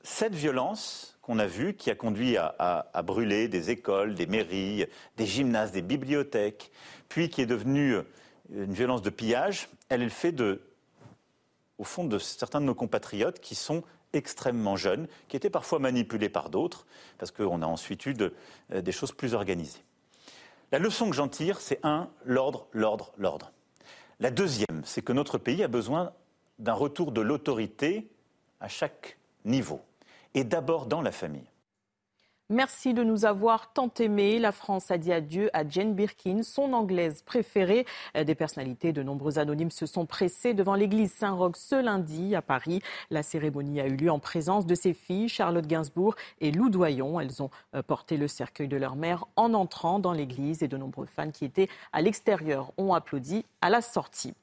[0.04, 4.86] Cette violence qu'on a vue, qui a conduit à, brûler des écoles, des mairies,
[5.18, 6.72] des gymnases, des bibliothèques,
[7.10, 7.98] puis qui est devenue
[8.54, 10.62] une violence de pillage, elle est le fait de,
[11.78, 16.30] au fond, de certains de nos compatriotes qui sont extrêmement jeunes, qui étaient parfois manipulés
[16.30, 16.86] par d'autres,
[17.18, 19.84] parce qu'on a ensuite eu euh, des choses plus organisées.
[20.74, 23.52] La leçon que j'en tire, c'est un, l'ordre, l'ordre, l'ordre.
[24.20, 26.12] La deuxième, c'est que notre pays a besoin
[26.60, 28.10] d'un retour de l'autorité
[28.60, 29.82] à chaque niveau,
[30.34, 31.54] et d'abord dans la famille.
[32.50, 34.38] Merci de nous avoir tant aimés.
[34.38, 37.86] La France a dit adieu à Jane Birkin, son anglaise préférée.
[38.14, 42.82] Des personnalités de nombreux anonymes se sont pressés devant l'église Saint-Roch ce lundi à Paris.
[43.10, 47.20] La cérémonie a eu lieu en présence de ses filles, Charlotte Gainsbourg et Lou Doyon.
[47.20, 50.78] Elles ont euh, porté le cercueil de leur mère en entrant dans l'église et de
[50.78, 54.34] nombreux fans qui étaient à l'extérieur ont applaudi à la sortie.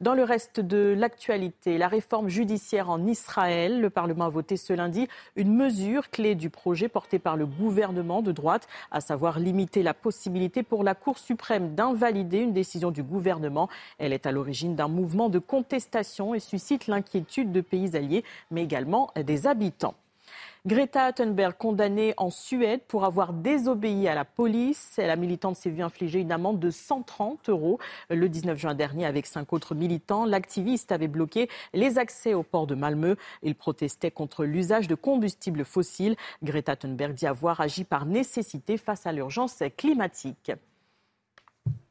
[0.00, 4.72] Dans le reste de l'actualité, la réforme judiciaire en Israël, le Parlement a voté ce
[4.72, 9.82] lundi une mesure clé du projet porté par le gouvernement de droite, à savoir limiter
[9.82, 13.68] la possibilité pour la Cour suprême d'invalider une décision du gouvernement.
[13.98, 18.62] Elle est à l'origine d'un mouvement de contestation et suscite l'inquiétude de pays alliés, mais
[18.62, 19.94] également des habitants.
[20.64, 24.94] Greta Thunberg, condamnée en Suède pour avoir désobéi à la police.
[24.96, 27.80] La militante s'est vue infliger une amende de 130 euros
[28.10, 30.24] le 19 juin dernier avec cinq autres militants.
[30.24, 33.16] L'activiste avait bloqué les accès au port de Malmö.
[33.42, 36.14] Il protestait contre l'usage de combustibles fossiles.
[36.44, 40.52] Greta Thunberg dit avoir agi par nécessité face à l'urgence climatique.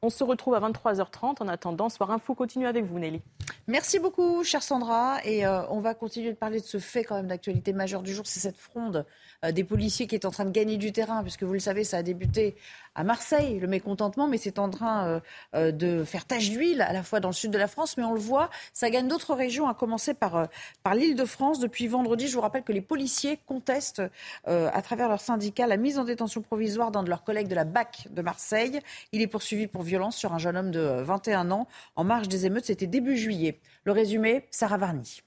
[0.03, 1.43] On se retrouve à 23h30.
[1.43, 3.21] En attendant, Soir Info continue avec vous, Nelly.
[3.67, 5.19] Merci beaucoup, chère Sandra.
[5.25, 8.11] Et euh, on va continuer de parler de ce fait quand même d'actualité majeure du
[8.11, 8.25] jour.
[8.25, 9.05] C'est cette fronde
[9.45, 11.83] euh, des policiers qui est en train de gagner du terrain, puisque vous le savez,
[11.83, 12.55] ça a débuté
[12.95, 15.21] à Marseille, le mécontentement, mais c'est en train
[15.55, 18.03] euh, de faire tache d'huile à la fois dans le sud de la France, mais
[18.03, 20.47] on le voit, ça gagne d'autres régions, à commencer par,
[20.83, 21.59] par l'île de France.
[21.59, 24.03] Depuis vendredi, je vous rappelle que les policiers contestent
[24.45, 27.65] à travers leur syndicat la mise en détention provisoire d'un de leurs collègues de la
[27.65, 28.79] BAC de Marseille.
[29.11, 32.45] Il est poursuivi pour violence sur un jeune homme de 21 ans en marge des
[32.45, 32.65] émeutes.
[32.65, 33.59] C'était début juillet.
[33.83, 35.21] Le résumé, Sarah Varny.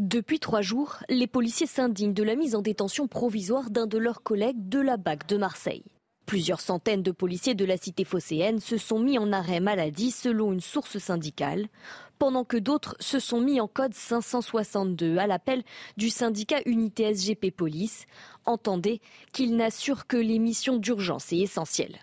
[0.00, 4.22] Depuis trois jours, les policiers s'indignent de la mise en détention provisoire d'un de leurs
[4.22, 5.84] collègues de la BAC de Marseille.
[6.24, 10.54] Plusieurs centaines de policiers de la cité phocéenne se sont mis en arrêt maladie selon
[10.54, 11.66] une source syndicale,
[12.18, 15.64] pendant que d'autres se sont mis en code 562 à l'appel
[15.98, 18.06] du syndicat Unité SGP Police.
[18.46, 19.02] Entendez
[19.34, 21.98] qu'il n'assure que les missions d'urgence et essentielles.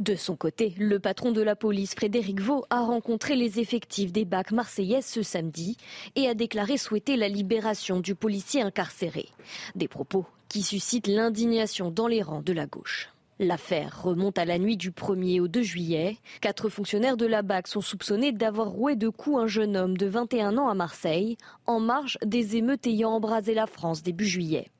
[0.00, 4.24] De son côté, le patron de la police, Frédéric Vaux, a rencontré les effectifs des
[4.24, 5.76] bacs marseillaises ce samedi
[6.16, 9.28] et a déclaré souhaiter la libération du policier incarcéré.
[9.74, 13.10] Des propos qui suscitent l'indignation dans les rangs de la gauche.
[13.40, 16.18] L'affaire remonte à la nuit du 1er au 2 juillet.
[16.40, 20.06] Quatre fonctionnaires de la BAC sont soupçonnés d'avoir roué de coups un jeune homme de
[20.06, 21.36] 21 ans à Marseille,
[21.66, 24.70] en marge des émeutes ayant embrasé la France début juillet.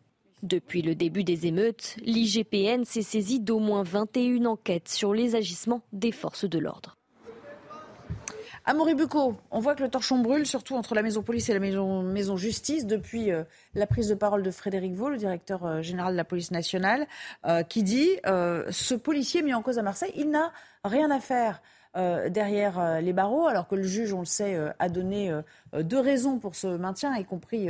[0.42, 5.82] Depuis le début des émeutes, l'IGPN s'est saisi d'au moins 21 enquêtes sur les agissements
[5.92, 6.96] des forces de l'ordre.
[8.68, 11.58] Amaury Bucco, on voit que le torchon brûle, surtout entre la maison police et la
[11.58, 13.44] maison, maison justice, depuis euh,
[13.74, 17.06] la prise de parole de Frédéric Vaux, le directeur euh, général de la police nationale,
[17.46, 20.52] euh, qui dit ce policier mis en cause à Marseille, il n'a
[20.84, 21.62] rien à faire.
[21.96, 25.32] Euh, derrière euh, les barreaux, alors que le juge, on le sait, euh, a donné
[25.74, 27.68] deux raisons pour ce maintien, y compris,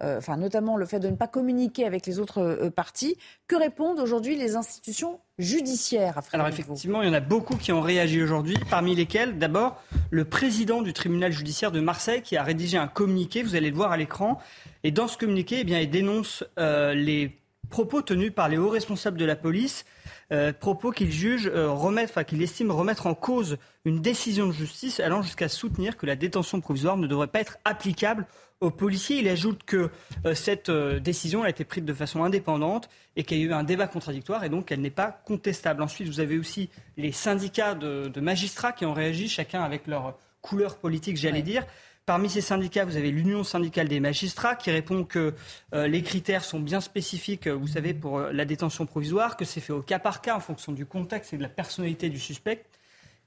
[0.00, 3.16] enfin, notamment le fait de ne pas communiquer avec les autres parties.
[3.48, 7.72] Que répondent aujourd'hui les institutions judiciaires à Alors effectivement, il y en a beaucoup qui
[7.72, 12.42] ont réagi aujourd'hui, parmi lesquels d'abord le président du tribunal judiciaire de Marseille qui a
[12.42, 14.38] rédigé un communiqué, vous allez le voir à l'écran,
[14.84, 17.39] et dans ce communiqué, eh bien, il dénonce les
[17.70, 19.84] propos tenus par les hauts responsables de la police
[20.32, 24.52] euh, propos qu'il juge euh, remettre, enfin qu'il estime remettre en cause une décision de
[24.52, 28.26] justice allant jusqu'à soutenir que la détention provisoire ne devrait pas être applicable
[28.60, 29.18] aux policiers.
[29.18, 29.90] Il ajoute que
[30.26, 33.64] euh, cette décision a été prise de façon indépendante et qu'il y a eu un
[33.64, 35.82] débat contradictoire et donc qu'elle n'est pas contestable.
[35.82, 40.78] Ensuite, vous avez aussi les syndicats de, magistrats qui ont réagi, chacun avec leur couleur
[40.78, 41.66] politique, j'allais dire.
[42.10, 45.32] Parmi ces syndicats, vous avez l'Union syndicale des magistrats qui répond que
[45.74, 49.60] euh, les critères sont bien spécifiques, vous savez, pour euh, la détention provisoire, que c'est
[49.60, 52.64] fait au cas par cas en fonction du contexte et de la personnalité du suspect.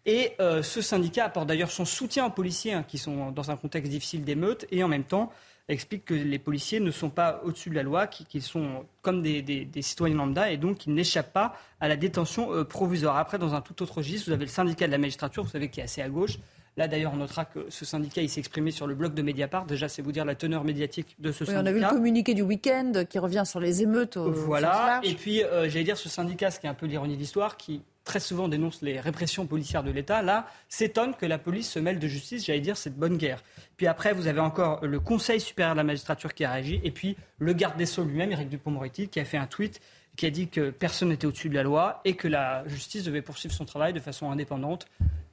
[0.05, 3.55] Et euh, ce syndicat apporte d'ailleurs son soutien aux policiers hein, qui sont dans un
[3.55, 5.31] contexte difficile d'émeute et en même temps
[5.69, 9.69] explique que les policiers ne sont pas au-dessus de la loi, qu'ils sont comme des,
[9.79, 13.15] citoyens lambda et donc qu'ils n'échappent pas à la détention provisoire.
[13.15, 15.69] Après, dans un tout autre registre, vous avez le syndicat de la magistrature, vous savez,
[15.69, 16.37] qui est assez à gauche,
[16.75, 19.65] Là, d'ailleurs, on notera que ce syndicat, il s'est exprimé sur le blog de Mediapart.
[19.65, 21.61] Déjà, c'est vous dire la teneur médiatique de ce syndicat.
[21.61, 24.17] On a vu le communiqué du week-end qui revient sur les émeutes.
[24.17, 24.99] Au voilà.
[25.03, 27.57] Et puis, euh, j'allais dire, ce syndicat, ce qui est un peu l'ironie de l'histoire,
[27.57, 31.79] qui très souvent dénonce les répressions policières de l'État, là, s'étonne que la police se
[31.79, 32.45] mêle de justice.
[32.45, 33.43] J'allais dire, c'est de bonne guerre.
[33.77, 36.91] Puis après, vous avez encore le Conseil supérieur de la magistrature qui a réagi, et
[36.91, 39.79] puis le garde des Sceaux lui-même, Éric Dupond-Moretti, qui a fait un tweet
[40.15, 43.21] qui a dit que personne n'était au-dessus de la loi et que la justice devait
[43.21, 44.85] poursuivre son travail de façon indépendante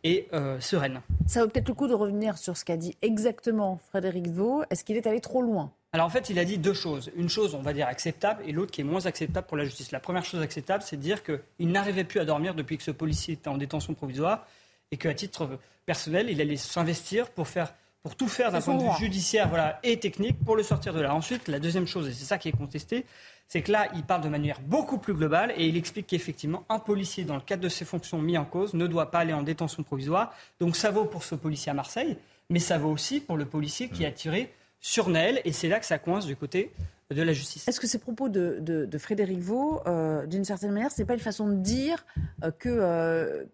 [0.04, 1.02] et euh, sereine.
[1.26, 4.62] Ça vaut peut-être le coup de revenir sur ce qu'a dit exactement Frédéric Vaux.
[4.70, 5.72] Est-ce qu'il est allé trop loin?
[5.92, 7.10] Alors en fait, il a dit deux choses.
[7.16, 9.90] Une chose, on va dire, acceptable, et l'autre qui est moins acceptable pour la justice.
[9.90, 12.92] La première chose acceptable, c'est de dire qu'il n'arrivait plus à dormir depuis que ce
[12.92, 14.46] policier était en détention provisoire,
[14.92, 18.82] et qu'à titre personnel, il allait s'investir pour faire pour tout faire d'un point de
[18.82, 21.14] vue judiciaire voilà, et technique pour le sortir de là.
[21.14, 23.04] Ensuite, la deuxième chose, et c'est ça qui est contesté,
[23.50, 26.78] c'est que là, il parle de manière beaucoup plus globale et il explique qu'effectivement, un
[26.78, 29.42] policier, dans le cadre de ses fonctions mises en cause, ne doit pas aller en
[29.42, 30.32] détention provisoire.
[30.60, 32.16] Donc ça vaut pour ce policier à Marseille,
[32.48, 35.40] mais ça vaut aussi pour le policier qui a tiré sur Naël.
[35.44, 36.70] Et c'est là que ça coince du côté
[37.10, 37.66] de la justice.
[37.66, 41.18] Est-ce que ces propos de, Frédéric Vaux, euh, d'une certaine manière, ce n'est pas une
[41.18, 42.06] façon de dire
[42.44, 43.44] euh, que, euh,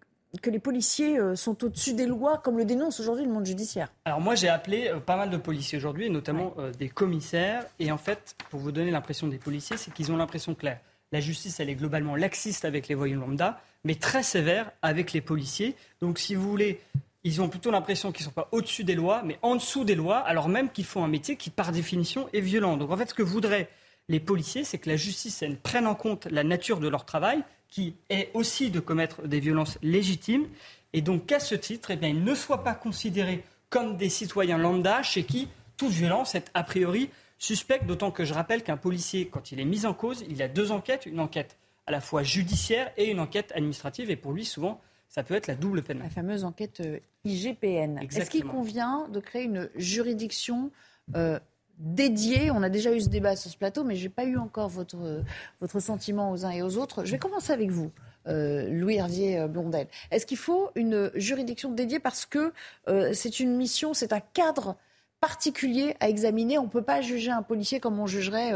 [0.41, 3.93] que les policiers euh, sont au-dessus des lois, comme le dénonce aujourd'hui le monde judiciaire
[4.05, 7.65] Alors moi, j'ai appelé euh, pas mal de policiers aujourd'hui, notamment euh, des commissaires.
[7.79, 11.21] Et en fait, pour vous donner l'impression des policiers, c'est qu'ils ont l'impression que la,
[11.21, 15.75] justice, elle est globalement laxiste avec les voyous lambda, mais très sévère avec les policiers.
[16.01, 16.81] Donc si vous voulez,
[17.25, 19.95] ils ont plutôt l'impression qu'ils ne sont pas au-dessus des lois, mais en dessous des
[19.95, 22.77] lois, alors même qu'ils font un métier qui, par définition, est violent.
[22.77, 23.69] Donc en fait, ce que voudraient
[24.09, 27.43] les policiers, c'est que la justice elle, prenne en compte la nature de leur travail,
[27.69, 30.47] qui est aussi de commettre des violences légitimes,
[30.93, 34.59] et donc qu'à ce titre, eh bien, ils ne soient pas considérés comme des citoyens
[34.59, 39.29] lambda chez qui toute violence est a priori suspecte, d'autant que je rappelle qu'un policier,
[39.29, 41.57] quand il est mis en cause, il a deux enquêtes, une enquête
[41.87, 45.47] à la fois judiciaire et une enquête administrative, et pour lui, souvent, ça peut être
[45.47, 45.99] la double peine.
[45.99, 47.99] La fameuse enquête euh, IGPN.
[47.99, 50.71] Est-ce qu'il convient de créer une juridiction
[51.15, 51.39] euh,
[51.79, 54.69] On a déjà eu ce débat sur ce plateau, mais je n'ai pas eu encore
[54.69, 55.23] votre,
[55.61, 57.05] votre sentiment aux uns et aux autres.
[57.05, 57.91] Je vais commencer avec vous.
[58.29, 59.87] Euh, Louis Hervier euh, Blondel.
[60.11, 62.53] Est-ce qu'il faut une juridiction dédiée parce que
[62.89, 64.77] euh, c'est une mission, c'est un cadre
[65.21, 66.59] particulier à examiner?
[66.59, 68.53] On ne peut pas juger un policier comme on jugerait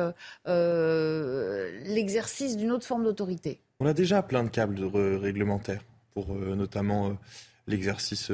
[1.85, 3.61] l'exercice d'une autre forme d'autorité.
[3.81, 5.83] On a déjà plein de câbles réglementaires
[6.13, 7.17] pour notamment
[7.71, 8.31] l'exercice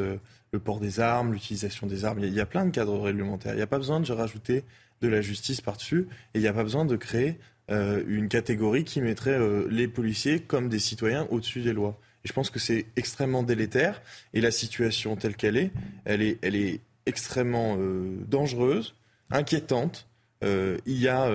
[0.53, 2.21] le port des armes, l'utilisation des armes.
[2.23, 3.55] Il y, a, plein de cadres réglementaires.
[3.55, 4.65] Il n'y a pas besoin de rajouter
[5.03, 7.39] de la justice par-dessus et il n'y a pas besoin de créer
[7.71, 11.99] euh, une catégorie qui mettrait euh, les policiers comme des citoyens au-dessus des lois.
[12.25, 14.03] Et je pense que c'est extrêmement délétère
[14.35, 15.71] et la situation telle qu'elle est,
[16.05, 18.95] elle est, elle est extrêmement euh, dangereuse,
[19.31, 20.09] inquiétante.
[20.43, 21.31] il y a,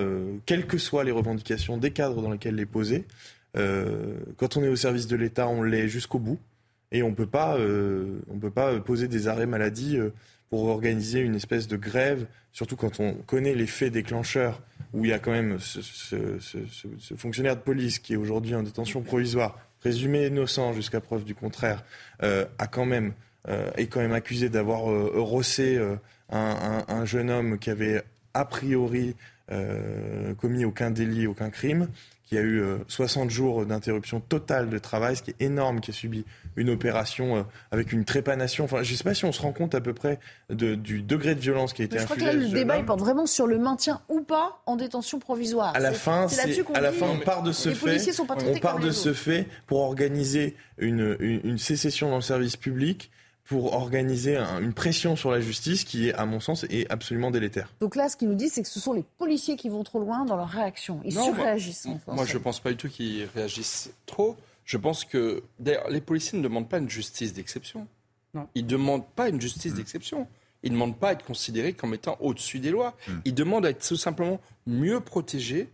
[0.46, 3.04] quelles que soient les revendications des cadres dans lesquels les poser,
[3.54, 6.38] quand on est au service de l'État, on l'est jusqu'au bout.
[6.92, 7.58] Et on ne peut pas
[8.84, 10.10] poser des arrêts maladie euh,
[10.50, 14.60] pour organiser une espèce de grève, surtout quand on connaît les faits déclencheurs,
[14.92, 15.86] où il y a quand même ce,
[17.16, 21.82] fonctionnaire de police qui est aujourd'hui en détention provisoire, présumé innocent jusqu'à preuve du contraire,
[22.22, 23.14] euh, a quand même,
[23.48, 25.80] euh, est quand même accusé d'avoir rossé
[26.28, 28.02] un, jeune homme qui avait
[28.34, 29.16] a priori
[30.38, 31.88] commis aucun délit, aucun crime,
[32.32, 35.94] qui a eu 60 jours d'interruption totale de travail, ce qui est énorme, qui a
[35.94, 36.24] subi
[36.56, 38.64] une opération euh, avec une trépanation.
[38.64, 40.18] Enfin, je ne sais pas si on se rend compte à peu près
[40.48, 42.14] de, du degré de violence qui a été infligé.
[42.14, 44.76] Je crois que là, le débat il porte vraiment sur le maintien ou pas en
[44.76, 45.76] détention provisoire.
[45.76, 46.26] À la fin,
[46.72, 48.00] à la fin, on part de ce fait.
[48.18, 53.10] on part de ce fait pour organiser une, une, sécession dans le service public
[53.44, 57.72] pour organiser une pression sur la justice qui est, à mon sens, est absolument délétère.
[57.80, 59.98] Donc là, ce qu'il nous dit, c'est que ce sont les policiers qui vont trop
[59.98, 61.00] loin dans leur réaction.
[61.04, 61.88] Ils surréagissent.
[62.06, 64.36] Moi, je ne pense pas du tout qu'ils réagissent trop.
[64.64, 67.86] Je pense que les policiers ne demandent pas une justice d'exception.
[68.54, 69.76] Ils ne demandent pas une justice mmh.
[69.76, 70.26] d'exception.
[70.62, 72.96] Ils ne demandent pas à être considérés comme étant au-dessus des lois.
[73.06, 73.12] Mmh.
[73.24, 75.68] Ils demandent à être tout simplement mieux protégés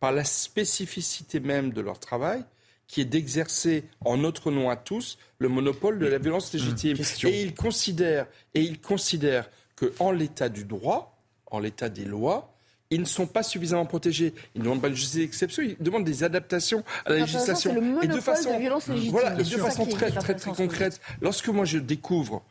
[0.00, 2.44] par la spécificité même de leur travail,
[2.92, 6.56] qui est d'exercer en notre nom à tous le monopole de la violence mmh.
[6.58, 6.96] légitime.
[7.24, 12.54] et ils considèrent, et ils considèrent que en l'état du droit, en l'état des lois,
[12.90, 14.34] ils ne sont pas suffisamment protégés.
[14.54, 17.74] Ils ne demandent pas une justice d'exception, ils demandent des adaptations à la législation.
[18.02, 21.00] et de façon, de voilà, de façon très, très, très, concrète.
[21.22, 22.42] Lorsque moi je découvre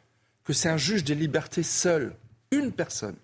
[0.44, 2.16] que c'est un juge des libertés seul,
[2.50, 3.16] une personne,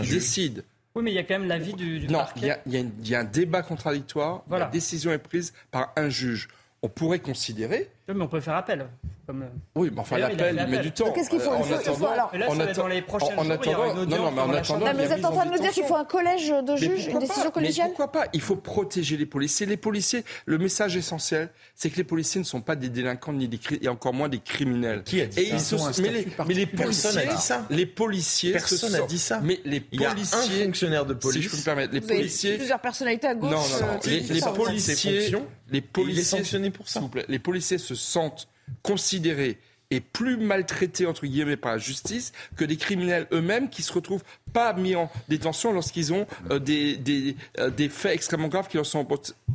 [0.00, 0.62] qui décide.
[0.94, 2.56] Oui, mais il y a quand même l'avis du, du non, parquet.
[2.66, 4.44] Il y, y, a un débat contradictoire.
[4.48, 6.48] La décision est prise par un juge.
[6.82, 8.86] On pourrait considérer mais on peut faire appel.
[9.26, 9.42] Comme...
[9.42, 11.10] Euh, oui, mais enfin, l'appel, il, met du temps.
[11.12, 12.30] Qu'est-ce qu'il faut, il faut, alors,
[12.76, 15.52] dans les prochains en attendant, non, non, mais en attendant, vous êtes en train de
[15.52, 18.42] nous dire qu'il faut un collège de juges, une décision collégiale mais Pourquoi pas Il
[18.42, 19.64] faut protéger les policiers.
[19.64, 23.48] Les policiers, le message essentiel, c'est que les policiers ne sont pas des délinquants ni
[23.48, 25.02] des et encore moins des criminels.
[25.04, 27.66] Qui a dit et ça ils mais, les, mais les policiers, a dit ça.
[27.70, 29.40] les policiers, personne n'a dit ça.
[29.42, 31.42] Mais les policiers, il y a un fonctionnaire de police.
[31.42, 33.50] Si je peux me permettre, les policiers, plusieurs personnalités à gauche.
[33.50, 34.00] Non, non, non.
[34.04, 35.32] Les policiers,
[35.70, 37.00] les policiers, sanctionnés pour ça.
[37.28, 38.48] Les policiers se sentent
[38.82, 39.58] considérés
[39.90, 44.24] et plus maltraités entre guillemets par la justice que des criminels eux-mêmes qui se retrouvent
[44.52, 49.06] pas mis en détention lorsqu'ils ont euh, euh, des, faits extrêmement graves qui leur sont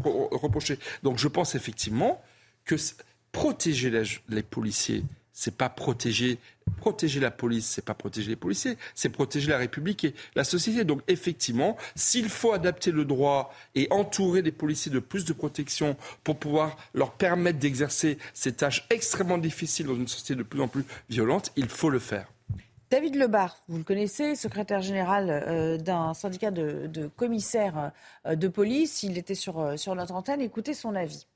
[0.04, 0.80] reprochés.
[1.04, 2.22] Donc je pense effectivement
[2.66, 2.76] que
[3.32, 3.92] protéger
[4.30, 5.04] les policiers,
[5.40, 6.38] c'est pas protéger
[7.22, 10.84] la police, c'est pas protéger les policiers, c'est protéger la République et la société.
[10.84, 15.96] Donc effectivement, s'il faut adapter le droit et entourer les policiers de plus de protection
[16.26, 20.68] pour pouvoir leur permettre d'exercer ces tâches extrêmement difficiles dans une société de plus en
[20.68, 22.28] plus violente, il faut le faire.
[22.92, 27.92] David Lebar, vous le connaissez, secrétaire général euh, d'un syndicat de, commissaires
[28.26, 29.04] euh, de police.
[29.04, 30.42] Il était sur, euh, sur notre antenne.
[30.42, 31.28] Écoutez son avis.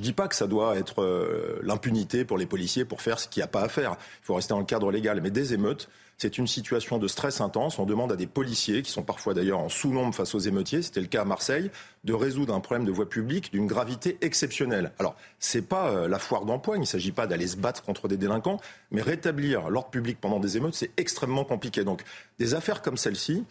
[0.00, 3.18] Je ne dis pas que ça doit être euh, l'impunité pour les policiers pour faire
[3.20, 3.96] ce qu'il n'y a pas à faire.
[4.22, 5.20] Il faut rester dans le cadre légal.
[5.20, 7.78] Mais des émeutes, c'est une situation de stress intense.
[7.78, 11.02] On demande à des policiers, qui sont parfois d'ailleurs en sous-nombre face aux émeutiers, c'était
[11.02, 11.70] le cas à Marseille,
[12.04, 14.92] de résoudre un problème de voie publique d'une gravité exceptionnelle.
[14.98, 18.08] Alors, c'est pas euh, la foire d'empoigne, il ne s'agit pas d'aller se battre contre
[18.08, 18.58] des délinquants,
[18.90, 21.84] mais rétablir l'ordre public pendant des émeutes, c'est extrêmement compliqué.
[21.84, 22.04] Donc,
[22.38, 23.44] des affaires comme celle-ci,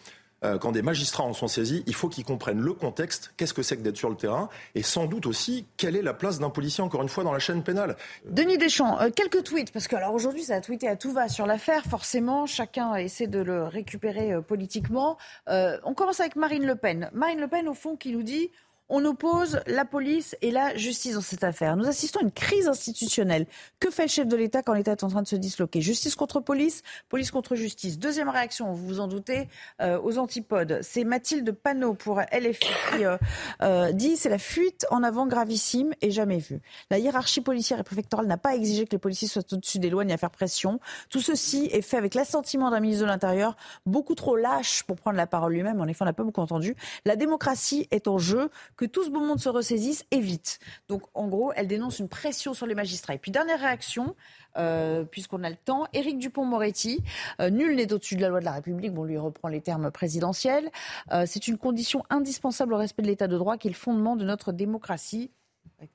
[0.44, 3.62] euh, quand des magistrats en sont saisis, il faut qu'ils comprennent le contexte, qu'est-ce que
[3.62, 6.50] c'est que d'être sur le terrain, et sans doute aussi quelle est la place d'un
[6.50, 7.96] policier, encore une fois, dans la chaîne pénale.
[8.24, 11.28] Denis Deschamps, euh, quelques tweets, parce que alors aujourd'hui, ça a tweeté à tout va
[11.28, 15.18] sur l'affaire, forcément, chacun essaie de le récupérer euh, politiquement.
[15.46, 17.10] on commence avec Marine Le Pen.
[17.12, 18.50] Marine Le Pen, au fond, qui nous dit
[18.90, 21.76] on oppose la police et la justice dans cette affaire.
[21.76, 23.46] Nous assistons à une crise institutionnelle.
[23.78, 25.80] Que fait le chef de l'État quand l'État est en train de se disloquer?
[25.80, 27.98] Justice contre police, police contre justice.
[27.98, 29.48] Deuxième réaction, vous vous en doutez,
[29.80, 30.80] euh, aux antipodes.
[30.82, 33.16] C'est Mathilde Panot pour LFI qui euh,
[33.62, 36.60] euh, dit c'est la fuite en avant gravissime et jamais vue.
[36.90, 40.04] La hiérarchie policière et préfectorale n'a pas exigé que les policiers soient au-dessus des lois
[40.04, 40.80] ni à faire pression.
[41.10, 43.56] Tout ceci est fait avec l'assentiment d'un ministre de l'Intérieur
[43.86, 45.80] beaucoup trop lâche pour prendre la parole lui-même.
[45.80, 46.74] En effet, on n'a pas beaucoup entendu.
[47.04, 48.50] La démocratie est en jeu
[48.80, 50.58] que tout ce beau monde se ressaisisse et vite.
[50.88, 53.14] Donc en gros, elle dénonce une pression sur les magistrats.
[53.14, 54.16] Et puis dernière réaction,
[54.56, 57.04] euh, puisqu'on a le temps, Éric Dupont-Moretti,
[57.42, 59.90] euh, nul n'est au-dessus de la loi de la République, bon lui reprend les termes
[59.90, 60.70] présidentiels,
[61.12, 64.16] euh, c'est une condition indispensable au respect de l'état de droit qui est le fondement
[64.16, 65.30] de notre démocratie.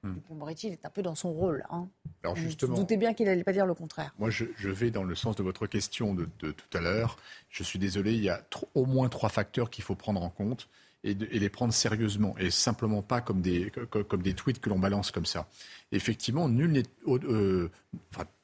[0.04, 0.14] Hmm.
[0.14, 1.66] Dupont-Moretti, il est un peu dans son rôle.
[1.72, 1.88] Hein.
[2.24, 4.14] Alors justement, vous doutez bien qu'il n'allait pas dire le contraire.
[4.20, 7.18] Moi, je, vais dans le sens de votre question de, tout à l'heure.
[7.50, 8.44] Je suis désolé, il y a
[8.76, 10.70] au moins trois facteurs qu'il faut prendre en compte
[11.06, 15.12] et, les prendre sérieusement et simplement pas comme des, comme, des tweets que l'on balance
[15.12, 15.48] comme ça.
[15.92, 17.70] Effectivement, euh,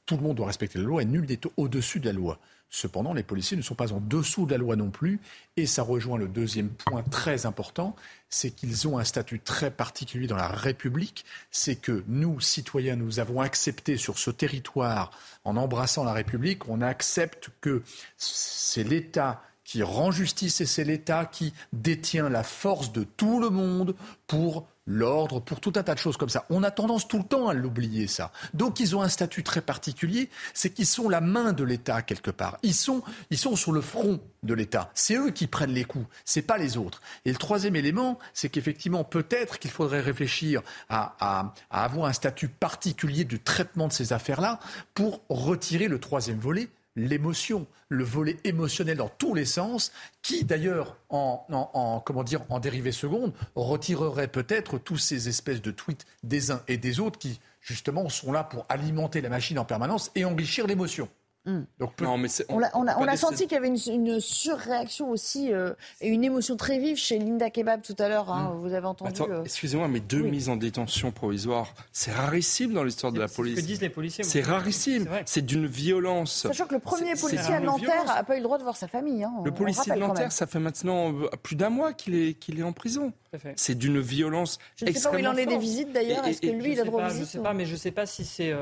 [0.06, 2.40] tout le monde doit respecter la loi et nul n'est au-dessus de la loi.
[2.74, 5.20] Cependant, les policiers ne sont pas en dessous de la loi non plus.
[5.58, 7.98] Et ça rejoint le deuxième point très important,
[8.30, 11.26] c'est qu'ils ont un statut très particulier dans la République.
[11.52, 15.12] C'est que nous, citoyens, nous avons accepté sur ce territoire,
[15.44, 17.84] en embrassant la République, on accepte que
[18.16, 23.50] c'est l'État qui rend justice et c'est l'État qui détient la force de tout le
[23.50, 23.96] monde
[24.28, 26.46] pour l'ordre, pour tout un tas de choses comme ça.
[26.50, 28.34] On a tendance tout le temps à l'oublier, ça.
[28.54, 32.32] Donc ils ont un statut très particulier, c'est qu'ils sont la main de l'État quelque
[32.32, 32.58] part.
[32.64, 34.92] Ils sont, ils sont sur le front de l'État.
[34.94, 37.02] C'est eux qui prennent les coups, c'est pas les autres.
[37.24, 42.50] Et le troisième élément, c'est qu'effectivement, peut-être qu'il faudrait réfléchir à, à, avoir un statut
[42.50, 44.60] particulier de traitement de ces affaires-là
[44.96, 49.92] pour retirer le troisième volet, l'émotion, le volet émotionnel dans tous les sens,
[50.22, 56.06] qui d'ailleurs, en, comment dire, en dérivée seconde, retirerait peut-être tous ces espèces de tweets
[56.24, 60.12] des uns et des autres qui, justement, sont là pour alimenter la machine en permanence
[60.16, 61.10] et enrichir l'émotion.
[61.46, 66.78] Donc, on, a, senti qu'il y avait une, surréaction aussi euh, et une émotion très
[66.78, 68.32] vive chez Linda Kebab tout à l'heure.
[68.32, 68.60] Hein, hmm.
[68.60, 69.22] Vous avez entendu.
[69.22, 73.56] Euh, excusez-moi, mais deux mises en détention provisoire, c'est rarissime dans l'histoire de la police.
[73.56, 74.24] C'est ce que disent les policiers.
[74.24, 75.08] C'est rarissime.
[75.26, 76.44] C'est d'une violence.
[76.44, 78.88] Sachant que le premier policier à Nanterre n'a pas eu le droit de voir sa
[78.88, 79.24] famille.
[79.24, 82.60] Hein, le policier de Nanterre, ça fait maintenant euh, plus d'un mois qu'il est, qu'il
[82.60, 83.14] est en prison.
[83.56, 84.60] C'est d'une violence.
[84.76, 86.24] Je ne sais pas où il en est des visites d'ailleurs.
[86.26, 87.78] Est-ce que lui, il a droit aux visites Je ne sais pas, mais je ne
[87.78, 88.54] sais pas si c'est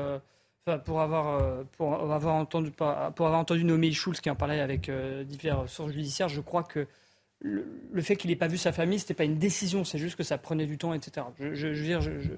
[0.84, 4.88] pour avoir, euh, pour avoir, entendu, pour avoir entendu Noémie Schulz qui en parlait avec
[4.88, 6.86] euh, diverses sources judiciaires, je crois que
[7.42, 10.22] le, fait qu'il n'ait pas vu sa famille, c'était pas une décision, c'est juste que
[10.22, 11.26] ça prenait du temps, etc.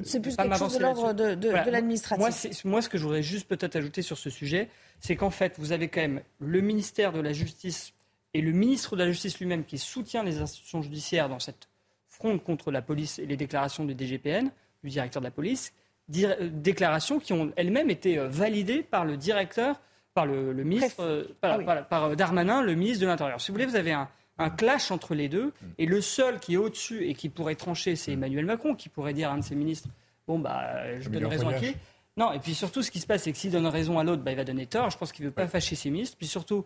[0.04, 2.20] c'est plus quelque chose de l'ordre de, de, l'administratif.
[2.20, 2.30] Moi,
[2.64, 4.68] moi, ce que je voudrais juste peut-être ajouter sur ce sujet,
[5.00, 7.94] c'est qu'en fait, vous avez quand même le ministère de la Justice
[8.32, 11.68] et le ministre de la Justice lui-même qui soutient les institutions judiciaires dans cette
[12.06, 14.52] fronde contre la police et les déclarations du DGPN,
[14.84, 15.72] du directeur de la police,
[16.08, 19.80] déclarations qui ont elles-mêmes été euh, validées par le directeur,
[20.14, 21.58] par le, ministre, euh, par,
[21.90, 23.40] ah Darmanin, le ministre de l'Intérieur.
[23.40, 24.08] Si vous voulez, vous avez un,
[24.56, 25.66] clash entre les deux, mm.
[25.78, 28.14] et le seul qui est au-dessus et qui pourrait trancher, c'est mm.
[28.14, 29.88] Emmanuel Macron, qui pourrait dire à un de ses ministres,
[30.26, 31.74] bon, bah, je donne raison à qui?
[32.16, 34.22] Non, et puis surtout, ce qui se passe, c'est que s'il donne raison à l'autre,
[34.22, 34.90] bah, il va donner tort.
[34.90, 36.16] Je pense qu'il ne veut pas fâcher ses ministres.
[36.18, 36.62] Puis surtout, euh,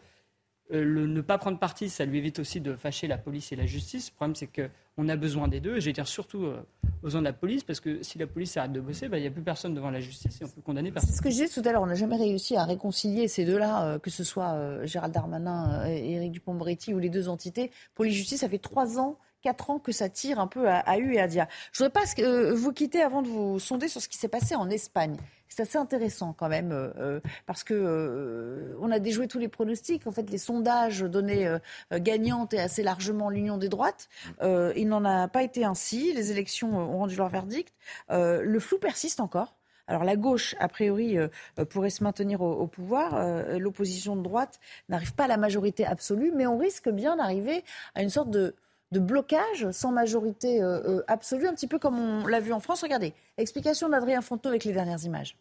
[0.70, 3.66] le ne pas prendre parti, ça lui évite aussi de fâcher la police et la
[3.66, 4.10] justice.
[4.10, 5.76] Le problème, c'est qu'on a besoin des deux.
[5.76, 6.60] Et je vais dire surtout euh,
[7.02, 9.26] besoin de la police, parce que si la police arrête de bosser, bah, il n'y
[9.28, 11.10] a plus personne devant la justice et on peut condamner personne.
[11.10, 11.82] C'est ce que je disais tout à l'heure.
[11.82, 16.12] On n'a jamais réussi à réconcilier ces deux-là, euh, que ce soit Gérald Darmanin et
[16.14, 17.70] Éric Dupont-Moretti ou les deux entités.
[17.94, 20.78] Pour les justices, ça fait trois ans quatre ans que ça tire un peu à,
[20.78, 21.46] à et à Dia.
[21.70, 24.68] Je voudrais pas vous quitter avant de vous sonder sur ce qui s'est passé en
[24.68, 25.16] Espagne.
[25.48, 29.48] C'est assez intéressant quand même euh, euh, parce que euh, on a déjoué tous les
[29.48, 30.06] pronostics.
[30.08, 31.48] En fait, les sondages donnaient
[31.92, 34.08] gagnante et assez largement l'union des droites.
[34.42, 36.12] il n'en a pas été ainsi.
[36.12, 37.72] Les élections ont rendu leur verdict.
[38.10, 39.54] le flou persiste encore.
[39.88, 41.16] Alors la gauche, a priori,
[41.70, 43.56] pourrait se maintenir au, pouvoir.
[43.58, 44.58] L'opposition de droite
[44.88, 47.62] n'arrive pas à la majorité absolue, mais on risque bien d'arriver
[47.94, 48.56] à une sorte de,
[48.92, 50.62] de blocage sans majorité
[51.08, 52.82] absolue, un petit peu comme on l'a vu en France.
[52.82, 55.36] Regardez, explication d'Adrien Fonteau avec les dernières images.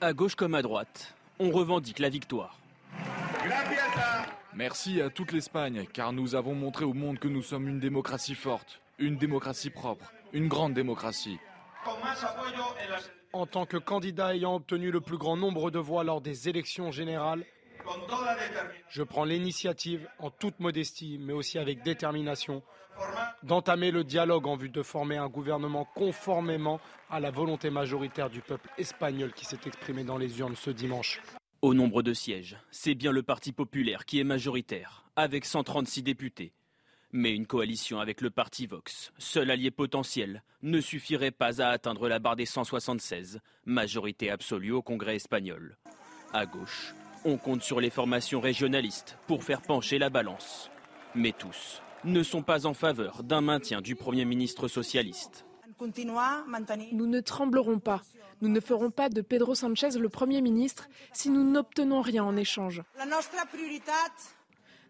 [0.00, 2.58] À gauche comme à droite, on revendique la victoire.
[4.54, 8.34] Merci à toute l'Espagne, car nous avons montré au monde que nous sommes une démocratie
[8.34, 11.38] forte, une démocratie propre, une grande démocratie.
[13.32, 16.90] En tant que candidat ayant obtenu le plus grand nombre de voix lors des élections
[16.90, 17.44] générales,
[18.88, 22.62] je prends l'initiative, en toute modestie, mais aussi avec détermination,
[23.42, 26.80] d'entamer le dialogue en vue de former un gouvernement conformément
[27.10, 31.20] à la volonté majoritaire du peuple espagnol qui s'est exprimé dans les urnes ce dimanche.
[31.62, 36.52] Au nombre de sièges, c'est bien le Parti populaire qui est majoritaire, avec 136 députés.
[37.12, 42.08] Mais une coalition avec le parti Vox, seul allié potentiel, ne suffirait pas à atteindre
[42.08, 45.78] la barre des 176, majorité absolue au Congrès espagnol.
[46.32, 46.94] À gauche,
[47.26, 50.70] on compte sur les formations régionalistes pour faire pencher la balance.
[51.14, 55.44] Mais tous ne sont pas en faveur d'un maintien du Premier ministre socialiste.
[55.80, 58.02] Nous ne tremblerons pas.
[58.40, 62.36] Nous ne ferons pas de Pedro Sanchez le Premier ministre si nous n'obtenons rien en
[62.36, 62.82] échange.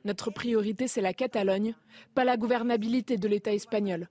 [0.05, 1.75] Notre priorité, c'est la Catalogne,
[2.15, 4.09] pas la gouvernabilité de l'État espagnol.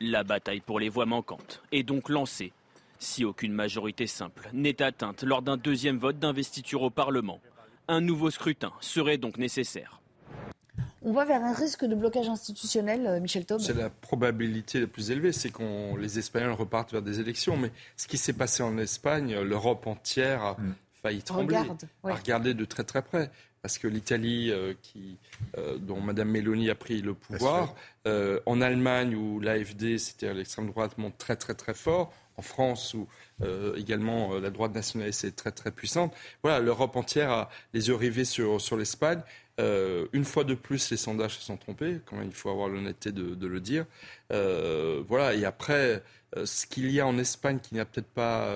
[0.00, 2.52] La bataille pour les voix manquantes est donc lancée
[2.98, 7.40] si aucune majorité simple n'est atteinte lors d'un deuxième vote d'investiture au Parlement.
[7.88, 10.00] Un nouveau scrutin serait donc nécessaire.
[11.02, 14.88] On va vers un risque de blocage institutionnel, euh, Michel Taub C'est la probabilité la
[14.88, 17.56] plus élevée, c'est que les Espagnols repartent vers des élections.
[17.56, 20.74] Mais ce qui s'est passé en Espagne, l'Europe entière a mm.
[21.02, 21.62] failli trembler,
[22.02, 23.30] a regardé de très très près.
[23.62, 24.74] Parce que l'Italie, euh,
[25.58, 30.98] euh, dont Mme Meloni a pris le pouvoir, en Allemagne où l'AFD, c'était l'extrême droite,
[30.98, 33.06] monte très très très fort, en France où
[33.76, 36.14] également la droite nationaliste est très très puissante.
[36.42, 39.20] Voilà, l'Europe entière a les yeux rivés sur, sur l'Espagne.
[39.58, 42.68] Euh, une fois de plus, les sondages se sont trompés, quand même, il faut avoir
[42.68, 43.86] l'honnêteté de, le dire.
[44.32, 46.02] Euh, voilà, et après,
[46.36, 48.54] euh, ce qu'il y a en Espagne qui n'y a peut-être pas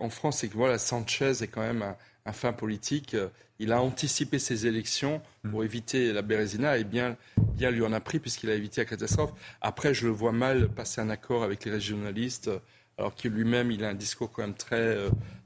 [0.00, 1.96] en France, c'est que voilà, Sanchez est quand même un
[2.32, 3.16] fin politique.
[3.58, 5.20] Il a anticipé ses élections
[5.50, 7.16] pour éviter la Bérésina et bien,
[7.54, 9.32] bien lui en a pris puisqu'il a évité la catastrophe.
[9.60, 12.50] Après, je le vois mal passer un accord avec les régionalistes
[12.98, 14.96] alors que lui-même, il a un discours quand même très,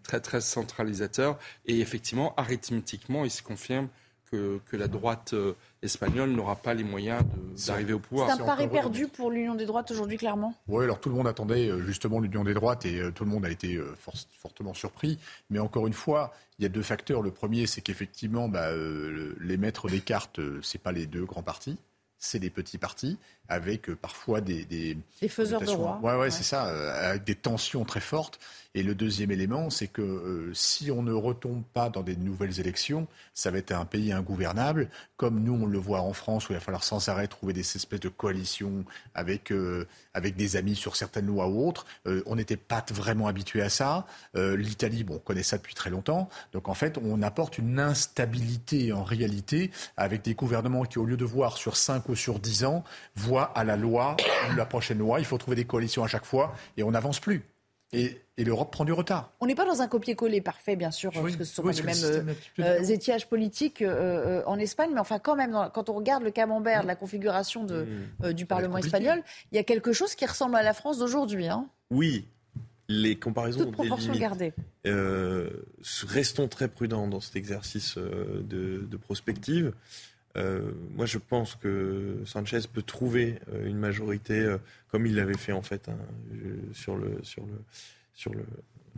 [0.02, 1.38] très, très centralisateur.
[1.66, 3.88] Et effectivement, arithmétiquement, il se confirme
[4.30, 5.34] que, que la droite
[5.84, 7.22] espagnol n'aura pas les moyens
[7.66, 8.28] d'arriver au pouvoir.
[8.28, 11.28] C'est un pari perdu pour l'Union des droites aujourd'hui, clairement Oui, alors tout le monde
[11.28, 13.94] attendait euh, justement l'Union des droites et euh, tout le monde a été euh,
[14.38, 15.18] fortement surpris.
[15.51, 17.22] Mais encore une fois, il y a deux facteurs.
[17.22, 21.42] Le premier, c'est qu'effectivement, bah, les maîtres des cartes, ce n'est pas les deux grands
[21.42, 21.78] partis
[22.16, 23.18] c'est des petits partis
[23.48, 24.96] avec parfois des des,
[25.28, 26.01] faiseurs de roi.
[26.02, 28.40] Ouais, ouais, c'est ça, avec des tensions très fortes.
[28.76, 32.59] Et le deuxième élément, c'est que euh, si on ne retombe pas dans des nouvelles
[32.59, 36.52] élections, ça va être un pays ingouvernable, comme nous on le voit en France, où
[36.52, 38.84] il va falloir sans arrêt trouver des espèces de coalitions
[39.14, 41.86] avec, euh, avec des amis sur certaines lois ou autres.
[42.09, 44.06] Euh, on n'était pas vraiment habitué à ça.
[44.34, 46.28] L'Italie, bon, on connaît ça depuis très longtemps.
[46.52, 51.16] Donc en fait, on apporte une instabilité en réalité avec des gouvernements qui, au lieu
[51.16, 52.84] de voir sur 5 ou sur 10 ans,
[53.14, 54.16] voient à la loi,
[54.56, 57.42] la prochaine loi, il faut trouver des coalitions à chaque fois et on n'avance plus.
[57.94, 59.32] Et, l'Europe prend du retard.
[59.40, 61.82] On n'est pas dans un copier-coller parfait, bien sûr, parce que ce sont pas les
[61.82, 66.24] mêmes euh, étiages politiques euh, euh, en Espagne, mais enfin quand même, quand on regarde
[66.24, 67.86] le camembert de la configuration de,
[68.22, 68.32] mmh.
[68.32, 69.22] du Parlement espagnol,
[69.52, 71.46] il y a quelque chose qui ressemble à la France d'aujourd'hui.
[71.46, 71.68] Hein.
[71.90, 72.26] Oui,
[72.88, 74.52] les comparaisons Toute proportion gardée.
[74.84, 79.72] restons très prudents dans cet exercice de, de prospective.
[80.36, 84.59] Euh, moi, je pense que Sanchez peut trouver euh, une majorité euh,
[84.89, 85.97] comme il l'avait fait en fait hein,
[86.73, 87.55] sur le sur le
[88.15, 88.44] sur le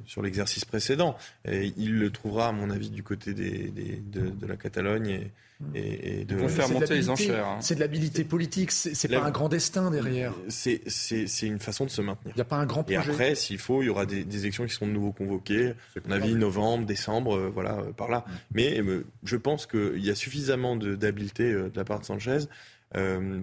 [0.05, 1.17] sur l'exercice précédent.
[1.47, 5.31] Et il le trouvera, à mon avis, du côté des, de, la Catalogne
[5.75, 7.47] et, et, de Ils faire monter les enchères.
[7.47, 7.59] Hein.
[7.61, 10.35] C'est de l'habilité politique, c'est pas un grand destin derrière.
[10.49, 10.83] C'est
[11.43, 12.35] une façon de se maintenir.
[12.35, 12.97] Il n'y a pas un grand projet.
[12.97, 15.75] Et après, s'il faut, il y aura des, élections qui seront de nouveau convoquées.
[15.97, 18.25] À mon avis, novembre, décembre, euh, voilà, euh, par là.
[18.27, 18.33] Mm.
[18.53, 22.39] Mais euh, je pense qu'il y a suffisamment d'habileté de, la part de Sanchez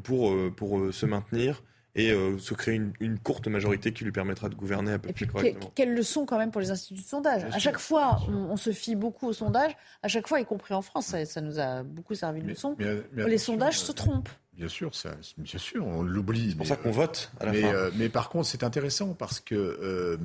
[0.03, 1.61] pour, pour se maintenir
[1.95, 5.27] et euh, se créer une, courte majorité qui lui permettra de gouverner un peu plus
[5.27, 5.71] correctement.
[5.75, 7.43] quelle leçon quand même pour les instituts de sondage?
[7.51, 9.75] À chaque fois, on, se fie beaucoup aux sondages.
[10.01, 12.75] À chaque fois, y compris en France, ça, nous a beaucoup servi de leçon.
[13.15, 14.29] les sondages se trompent.
[14.55, 16.51] Bien sûr, ça, bien sûr, on l'oublie.
[16.51, 17.73] C'est pour ça qu'on vote à la mais, fin.
[17.73, 20.17] Euh, mais par contre, c'est intéressant parce que euh,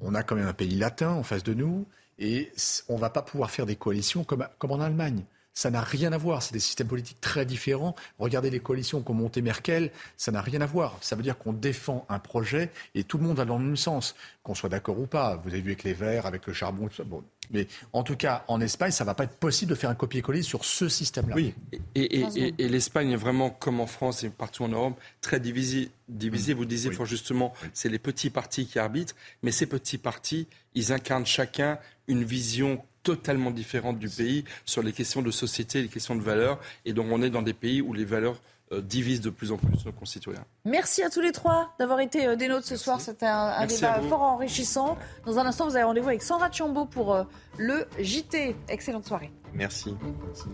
[0.00, 1.86] on a quand même un pays latin en face de nous
[2.18, 2.50] et
[2.88, 5.24] on va pas pouvoir faire des coalitions comme, comme en Allemagne.
[5.56, 6.42] Ça n'a rien à voir.
[6.42, 7.96] C'est des systèmes politiques très différents.
[8.18, 9.90] Regardez les coalitions qu'ont monté Merkel.
[10.18, 10.98] Ça n'a rien à voir.
[11.00, 13.76] Ça veut dire qu'on défend un projet et tout le monde va dans le même
[13.76, 14.14] sens.
[14.42, 15.36] Qu'on soit d'accord ou pas.
[15.36, 17.04] Vous avez vu avec les Verts, avec le charbon, tout ça.
[17.04, 17.24] Bon.
[17.50, 19.94] Mais en tout cas, en Espagne, ça ne va pas être possible de faire un
[19.94, 21.34] copier-coller sur ce système-là.
[21.34, 21.54] Oui.
[21.94, 25.90] Et, et, l'Espagne est vraiment, comme en France et partout en Europe, très divisée.
[26.10, 26.52] divisé.
[26.52, 29.14] Vous disiez fort justement, c'est les petits partis qui arbitrent.
[29.42, 31.78] Mais ces petits partis, ils incarnent chacun
[32.08, 36.58] une vision totalement différente du pays sur les questions de société, les questions de valeurs.
[36.84, 38.40] Et donc on est dans des pays où les valeurs
[38.72, 40.44] euh, divisent de plus en plus nos concitoyens.
[40.64, 43.00] Merci à tous les trois d'avoir été euh, des nôtres ce soir.
[43.00, 44.98] C'était un, débat fort enrichissant.
[45.24, 47.22] Dans un instant, vous avez rendez-vous avec Sandra Chiombo pour euh,
[47.58, 48.56] le JT.
[48.68, 49.30] Excellente soirée.
[49.54, 49.94] Merci.
[50.26, 50.48] Merci.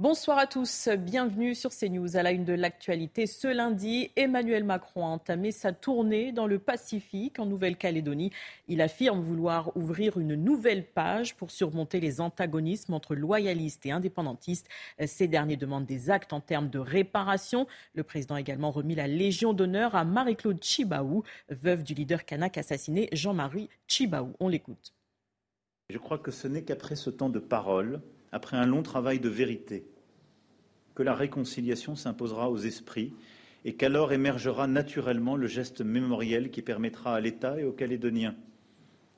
[0.00, 2.16] Bonsoir à tous, bienvenue sur CNews.
[2.16, 6.60] À la une de l'actualité, ce lundi, Emmanuel Macron a entamé sa tournée dans le
[6.60, 8.30] Pacifique, en Nouvelle-Calédonie.
[8.68, 14.68] Il affirme vouloir ouvrir une nouvelle page pour surmonter les antagonismes entre loyalistes et indépendantistes.
[15.04, 17.66] Ces derniers demandent des actes en termes de réparation.
[17.94, 22.56] Le président a également remis la Légion d'honneur à Marie-Claude Chibaou, veuve du leader kanak
[22.56, 24.32] assassiné Jean-Marie Chibaou.
[24.38, 24.94] On l'écoute.
[25.90, 28.00] Je crois que ce n'est qu'après ce temps de parole
[28.32, 29.86] après un long travail de vérité,
[30.94, 33.12] que la réconciliation s'imposera aux esprits
[33.64, 38.34] et qu'alors émergera naturellement le geste mémoriel qui permettra à l'État et aux Calédoniens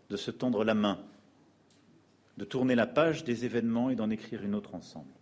[0.09, 0.99] de se tendre la main,
[2.37, 5.13] de tourner la page des événements et d'en écrire une autre ensemble.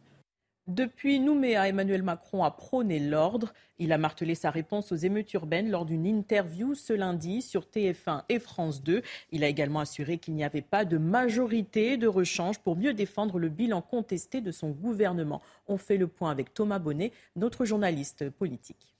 [0.68, 3.54] Depuis Nouméa, Emmanuel Macron a prôné l'ordre.
[3.78, 8.24] Il a martelé sa réponse aux émeutes urbaines lors d'une interview ce lundi sur TF1
[8.28, 9.00] et France 2.
[9.32, 13.38] Il a également assuré qu'il n'y avait pas de majorité de rechange pour mieux défendre
[13.38, 15.40] le bilan contesté de son gouvernement.
[15.68, 18.97] On fait le point avec Thomas Bonnet, notre journaliste politique.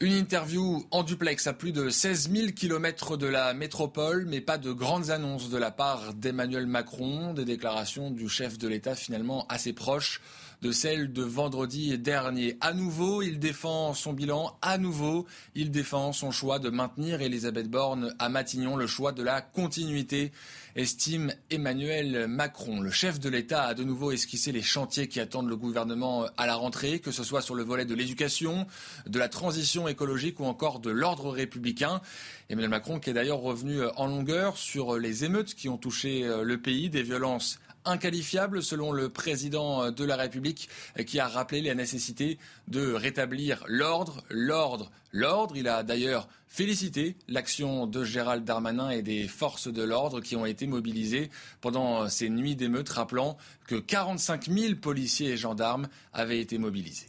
[0.00, 4.56] Une interview en duplex à plus de 16 000 kilomètres de la métropole, mais pas
[4.56, 9.44] de grandes annonces de la part d'Emmanuel Macron, des déclarations du chef de l'État finalement
[9.48, 10.20] assez proches
[10.62, 12.56] de celles de vendredi dernier.
[12.60, 14.56] À nouveau, il défend son bilan.
[14.60, 19.22] À nouveau, il défend son choix de maintenir Elisabeth Borne à Matignon, le choix de
[19.22, 20.32] la continuité
[20.74, 22.80] estime Emmanuel Macron.
[22.80, 26.46] Le chef de l'État a de nouveau esquissé les chantiers qui attendent le gouvernement à
[26.46, 28.66] la rentrée, que ce soit sur le volet de l'éducation,
[29.06, 32.00] de la transition écologique ou encore de l'ordre républicain.
[32.48, 36.58] Emmanuel Macron qui est d'ailleurs revenu en longueur sur les émeutes qui ont touché le
[36.58, 40.68] pays, des violences inqualifiable selon le président de la République
[41.06, 42.38] qui a rappelé la nécessité
[42.68, 45.56] de rétablir l'ordre, l'ordre, l'ordre.
[45.56, 50.46] Il a d'ailleurs félicité l'action de Gérald Darmanin et des forces de l'ordre qui ont
[50.46, 53.36] été mobilisées pendant ces nuits d'émeutes, rappelant
[53.66, 57.08] que 45 000 policiers et gendarmes avaient été mobilisés.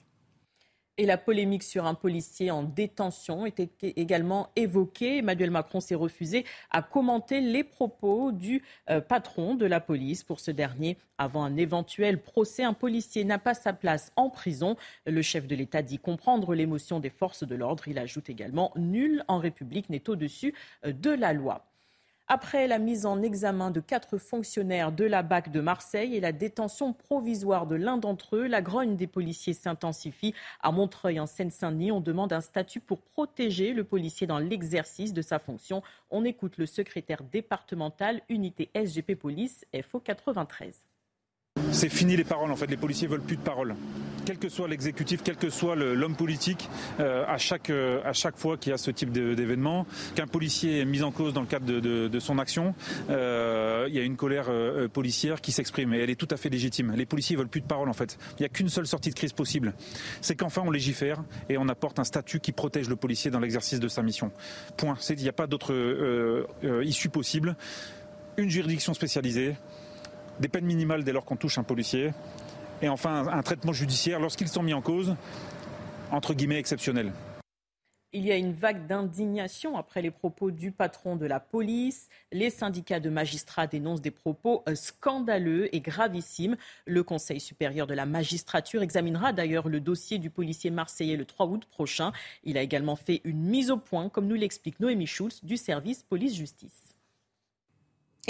[1.00, 5.20] Et la polémique sur un policier en détention était également évoquée.
[5.20, 10.26] Emmanuel Macron s'est refusé à commenter les propos du euh, patron de la police.
[10.26, 14.76] Pour ce dernier, avant un éventuel procès, un policier n'a pas sa place en prison.
[15.06, 17.88] Le chef de l'État dit comprendre l'émotion des forces de l'ordre.
[17.88, 20.54] Il ajoute également Nul en République n'est au-dessus
[20.86, 21.70] euh, de la loi.
[22.31, 26.31] Après la mise en examen de quatre fonctionnaires de la BAC de Marseille et la
[26.31, 30.35] détention provisoire de l'un d'entre eux, la grogne des policiers s'intensifie.
[30.61, 35.23] À Montreuil, en Seine-Saint-Denis, on demande un statut pour protéger le policier dans l'exercice de
[35.23, 35.81] sa fonction.
[36.11, 40.84] On écoute le secrétaire départemental unité SGP Police FO 93.
[41.72, 43.76] C'est fini les paroles en fait, les policiers veulent plus de paroles
[44.30, 46.69] quel que soit l'exécutif, quel que soit l'homme politique,
[46.99, 50.81] euh, à, chaque, euh, à chaque fois qu'il y a ce type d'événement, qu'un policier
[50.81, 52.76] est mis en cause dans le cadre de, son action,
[53.10, 54.45] euh, il y a une colère
[54.93, 56.93] policière qui s'exprime et elle est tout à fait légitime.
[56.95, 58.19] Les policiers veulent plus de parole en fait.
[58.38, 59.73] Il n'y a qu'une seule sortie de crise possible.
[60.22, 63.80] C'est qu'enfin on légifère et on apporte un statut qui protège le policier dans l'exercice
[63.80, 64.31] de sa mission.
[64.77, 64.97] Point.
[65.10, 65.73] Il n'y a pas d'autre
[66.84, 67.56] issue possible.
[68.38, 69.56] Une juridiction spécialisée,
[70.39, 72.11] des peines minimales dès lors qu'on touche un policier,
[72.81, 75.15] et enfin un, traitement judiciaire lorsqu'ils sont mis en cause,
[76.11, 77.11] entre guillemets exceptionnel.
[78.11, 82.10] Il y a une vague d'indignation après les propos du patron de la police.
[82.31, 86.57] Les syndicats de magistrats dénoncent des propos euh, scandaleux et gravissimes.
[86.88, 91.45] Le Conseil supérieur de la magistrature examinera d'ailleurs le dossier du policier marseillais le 3
[91.45, 92.11] août prochain.
[92.43, 96.01] Il a également fait une mise au point, comme nous l'explique Noémie Schulz du service
[96.01, 96.95] police-justice.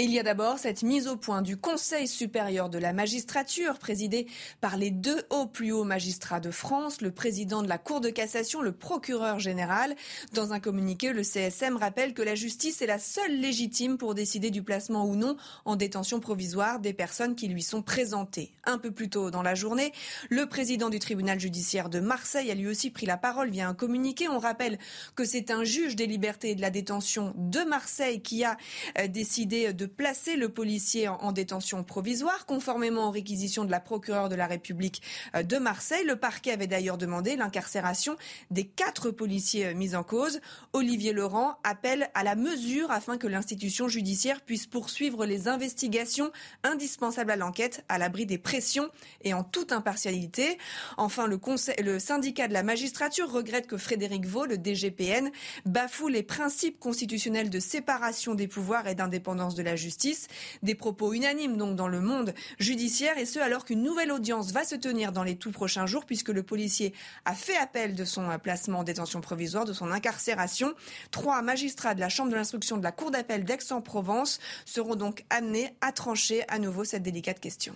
[0.02, 4.26] Il y a d'abord cette mise au point du Conseil supérieur de la magistrature, présidé
[4.62, 8.08] par les deux hauts plus hauts magistrats de France, le président de la Cour de
[8.08, 9.94] cassation, le procureur général.
[10.32, 14.50] Dans un communiqué, le CSM rappelle que la justice est la seule légitime pour décider
[14.50, 15.36] du placement ou non
[15.66, 18.54] en détention provisoire des personnes qui lui sont présentées.
[18.64, 19.92] Un peu plus tôt dans la journée,
[20.30, 23.74] le président du tribunal judiciaire de Marseille a lui aussi pris la parole via un
[23.74, 24.28] communiqué.
[24.28, 24.78] On rappelle
[25.14, 28.56] que c'est un juge des libertés et de la détention de Marseille qui a
[28.98, 34.28] euh, décidé de placer le policier en, détention provisoire, conformément aux réquisitions de la procureure
[34.28, 35.02] de la République
[35.34, 36.04] euh, de Marseille.
[36.04, 38.16] Le parquet avait d'ailleurs demandé l'incarcération
[38.50, 40.40] des quatre policiers euh, mis en cause.
[40.72, 46.30] Olivier Laurent appelle à la mesure afin que l'institution judiciaire puisse poursuivre les investigations
[46.62, 48.90] indispensables à l'enquête, à l'abri des pressions
[49.22, 50.58] et en toute impartialité.
[50.96, 55.30] Enfin, le, syndicat de la magistrature regrette que Frédéric Vaux, le DGPN,
[55.66, 60.28] bafoue les principes constitutionnels de séparation des pouvoirs et d'indépendance de la justice.
[60.62, 64.64] Des propos unanimes donc dans le monde judiciaire et ce alors qu'une nouvelle audience va
[64.64, 66.94] se tenir dans les tout prochains jours puisque le policier
[67.24, 70.74] a fait appel de son placement en détention provisoire, de son incarcération.
[71.10, 75.74] Trois magistrats de la Chambre de l'instruction de la Cour d'appel d'Aix-en-Provence seront donc amenés
[75.80, 77.74] à trancher à nouveau cette délicate question.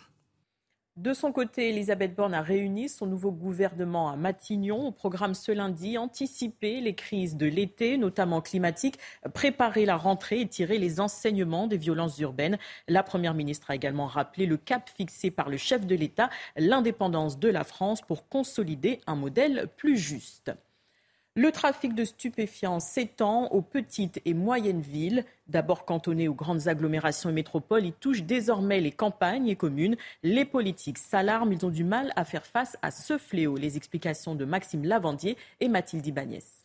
[0.96, 4.86] De son côté, Elisabeth Borne a réuni son nouveau gouvernement à Matignon.
[4.86, 9.00] Au programme ce lundi, anticiper les crises de l'été, notamment climatiques,
[9.34, 12.58] préparer la rentrée et tirer les enseignements des violences urbaines.
[12.86, 17.40] La Première ministre a également rappelé le cap fixé par le chef de l'État, l'indépendance
[17.40, 20.52] de la France pour consolider un modèle plus juste.
[21.36, 25.24] Le trafic de stupéfiants s'étend aux petites et moyennes villes.
[25.48, 29.96] D'abord cantonné aux grandes agglomérations et métropoles, il touche désormais les campagnes et communes.
[30.22, 33.56] Les politiques s'alarment, ils ont du mal à faire face à ce fléau.
[33.56, 36.63] Les explications de Maxime Lavandier et Mathilde Ibanez.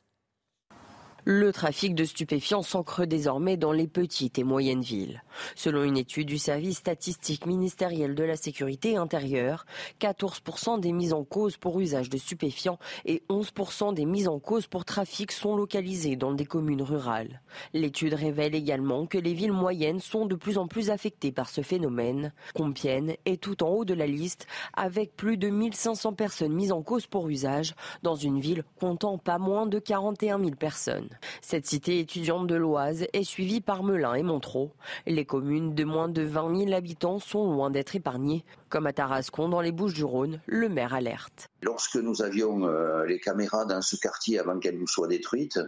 [1.26, 5.22] Le trafic de stupéfiants s'ancre désormais dans les petites et moyennes villes.
[5.56, 9.66] Selon une étude du service statistique ministériel de la sécurité intérieure,
[10.00, 14.68] 14% des mises en cause pour usage de stupéfiants et 11% des mises en cause
[14.68, 17.41] pour trafic sont localisées dans des communes rurales.
[17.74, 21.62] L'étude révèle également que les villes moyennes sont de plus en plus affectées par ce
[21.62, 22.32] phénomène.
[22.54, 26.82] Compiègne est tout en haut de la liste avec plus de 1500 personnes mises en
[26.82, 31.09] cause pour usage dans une ville comptant pas moins de 41 000 personnes.
[31.41, 34.69] Cette cité étudiante de l'Oise est suivie par Melun et Montreux.
[35.06, 38.44] Les communes de moins de 20 000 habitants sont loin d'être épargnées.
[38.69, 41.49] Comme à Tarascon, dans les Bouches-du-Rhône, le maire alerte.
[41.61, 45.60] Lorsque nous avions euh, les caméras dans ce quartier avant qu'elles nous soient détruites,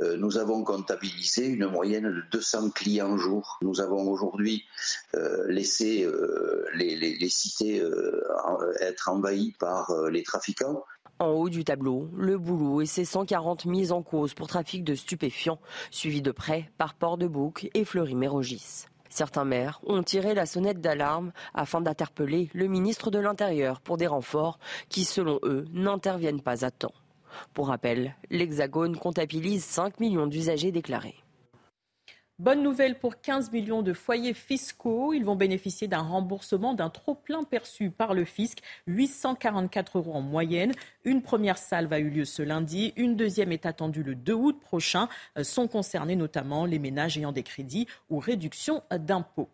[0.00, 3.58] euh, nous avons comptabilisé une moyenne de 200 clients jour.
[3.62, 4.64] Nous avons aujourd'hui
[5.14, 6.08] euh, laissé
[6.74, 7.82] les, les, cités
[8.80, 10.84] être envahies par les trafiquants
[11.20, 14.94] En haut du tableau, le boulot et ses 140 mises en cause pour trafic de
[14.94, 15.58] stupéfiants,
[15.90, 18.86] suivis de près par Port-de-Bouc et Fleury-Mérogis.
[19.08, 24.06] Certains maires ont tiré la sonnette d'alarme afin d'interpeller le ministre de l'Intérieur pour des
[24.06, 26.94] renforts qui, selon eux, n'interviennent pas à temps.
[27.52, 31.16] Pour rappel, l'Hexagone comptabilise 5 millions d'usagers déclarés.
[32.38, 35.12] Bonne nouvelle pour 15 millions de foyers fiscaux.
[35.12, 40.70] Ils vont bénéficier d'un remboursement d'un trop-plein perçu par le fisc, 844 euros en moyenne.
[41.04, 42.92] Une première salve a eu lieu ce lundi.
[42.94, 45.08] Une deuxième est attendue le 2 août prochain.
[45.36, 49.48] Euh, sont concernés notamment les ménages ayant des crédits ou réductions d'impôts.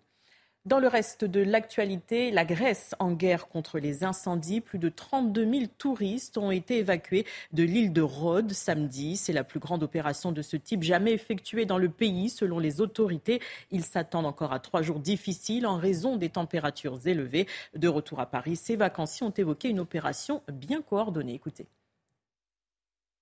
[0.66, 4.62] Dans le reste de l'actualité, la Grèce en guerre contre les incendies.
[4.62, 9.19] Plus de 32 000 touristes ont été évacués de l'île de Rhodes samedi.
[9.19, 12.81] C'est la plus grande opération de ce type jamais effectuée dans le pays, selon les
[12.81, 13.43] autorités.
[13.73, 17.47] Ils s'attendent encore à trois jours difficiles en raison des températures élevées.
[17.77, 21.35] De retour à Paris, ces vacanciers ont évoqué une opération bien coordonnée.
[21.35, 21.66] Écoutez.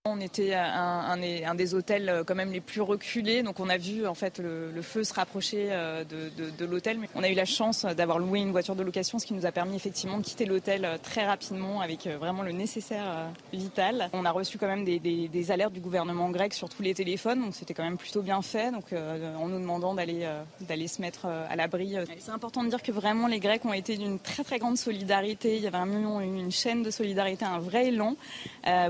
[0.05, 3.77] On était à un, des hôtels euh, quand même les plus reculés, donc on a
[3.77, 6.99] vu en fait le, feu se rapprocher euh, de, l'hôtel.
[7.15, 9.53] On a eu la chance d'avoir loué une voiture de location, ce qui nous a
[9.53, 14.11] permis effectivement de quitter l'hôtel euh, très rapidement avec vraiment le nécessaire vital.
[14.13, 17.55] On a reçu quand même des, alertes du gouvernement grec sur tous les téléphones, donc
[17.55, 21.95] c'était quand même plutôt bien fait, donc en nous demandant d'aller se mettre à l'abri.
[22.19, 25.59] C'est important de dire que vraiment les Grecs ont été d'une très grande solidarité.
[25.59, 28.17] Il y avait un une chaîne de solidarité, un vrai élan,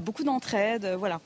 [0.01, 1.21] beaucoup d'entraide voilà.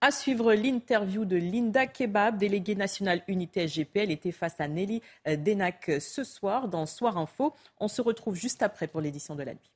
[0.00, 3.98] À suivre l'interview de Linda Kebab, déléguée nationale unité SGP.
[3.98, 7.54] Elle était face à Nelly euh, Denac ce soir dans Soir Info.
[7.78, 9.70] On se retrouve juste après pour l'édition de la nuit.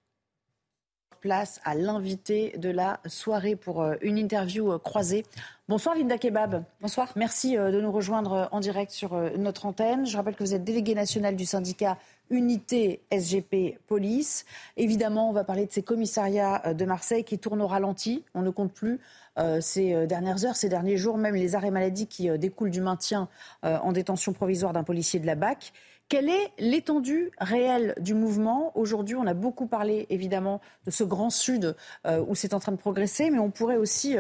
[1.20, 5.24] Place à l'invité de la soirée pour euh, une interview euh, croisée.
[5.68, 6.64] Bonsoir Linda Kebab.
[6.80, 7.12] Bonsoir.
[7.14, 10.06] Merci de nous rejoindre en direct sur notre antenne.
[10.06, 11.98] Je rappelle que vous êtes déléguée nationale du syndicat
[12.30, 14.44] unité SGP Police.
[14.76, 18.24] Évidemment, on va parler de ces commissariats euh, de Marseille qui tournent au ralenti.
[18.34, 19.00] On ne compte plus
[19.38, 22.80] euh, ces euh, dernières heures, ces derniers jours, même les arrêts maladie qui découlent du
[22.80, 23.28] maintien
[23.62, 25.72] en détention provisoire d'un policier de la BAC.
[26.09, 28.72] Quelle est l'étendue réelle du mouvement?
[28.74, 31.76] Aujourd'hui, on a beaucoup parlé évidemment de ce grand sud
[32.06, 34.16] où c'est en train de progresser, mais on pourrait aussi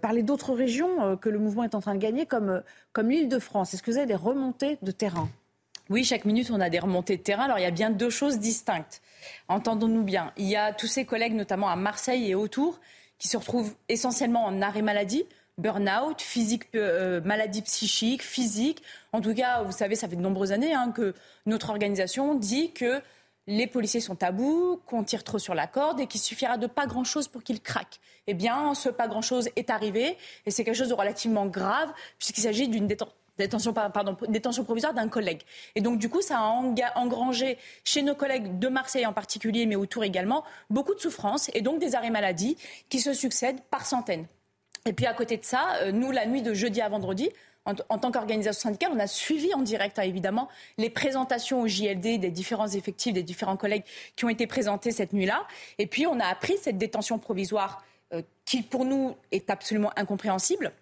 [0.00, 2.62] parler d'autres régions que le mouvement est en train de gagner, comme,
[2.92, 3.74] comme l'île de France.
[3.74, 5.28] Est-ce que vous avez des remontées de terrain?
[5.90, 7.44] Oui, chaque minute, on a des remontées de terrain.
[7.44, 9.00] Alors, il y a bien deux choses distinctes.
[9.48, 10.32] Entendons-nous bien.
[10.36, 12.78] Il y a tous ces collègues, notamment à Marseille et autour,
[13.18, 15.24] qui se retrouvent essentiellement en arrêt maladie,
[15.56, 18.82] burn-out, physique, euh, maladie psychique, physique.
[19.12, 21.14] En tout cas, vous savez, ça fait de nombreuses années hein, que
[21.46, 23.00] notre organisation dit que
[23.46, 26.66] les policiers sont à bout, qu'on tire trop sur la corde et qu'il suffira de
[26.66, 27.98] pas grand-chose pour qu'ils craquent.
[28.26, 32.42] Eh bien, ce pas grand-chose est arrivé et c'est quelque chose de relativement grave puisqu'il
[32.42, 35.42] s'agit d'une détention détention, provisoire d'un collègue.
[35.74, 36.42] Et donc, du coup, ça a
[36.96, 41.60] engrangé chez nos collègues de Marseille en particulier, mais autour également, beaucoup de souffrances et
[41.60, 42.56] donc des arrêts maladie
[42.88, 44.26] qui se succèdent par centaines.
[44.86, 47.30] Et puis, à côté de ça, euh, nous, la nuit de jeudi à vendredi,
[47.64, 50.48] en, tant qu'organisation syndicale, on a suivi en direct, hein, évidemment,
[50.78, 53.84] les présentations au JLD des différents effectifs, des différents collègues
[54.16, 55.46] qui ont été présentés cette nuit-là.
[55.78, 57.84] Et puis, on a appris cette détention provisoire
[58.14, 60.72] euh, qui, pour nous, est absolument incompréhensible.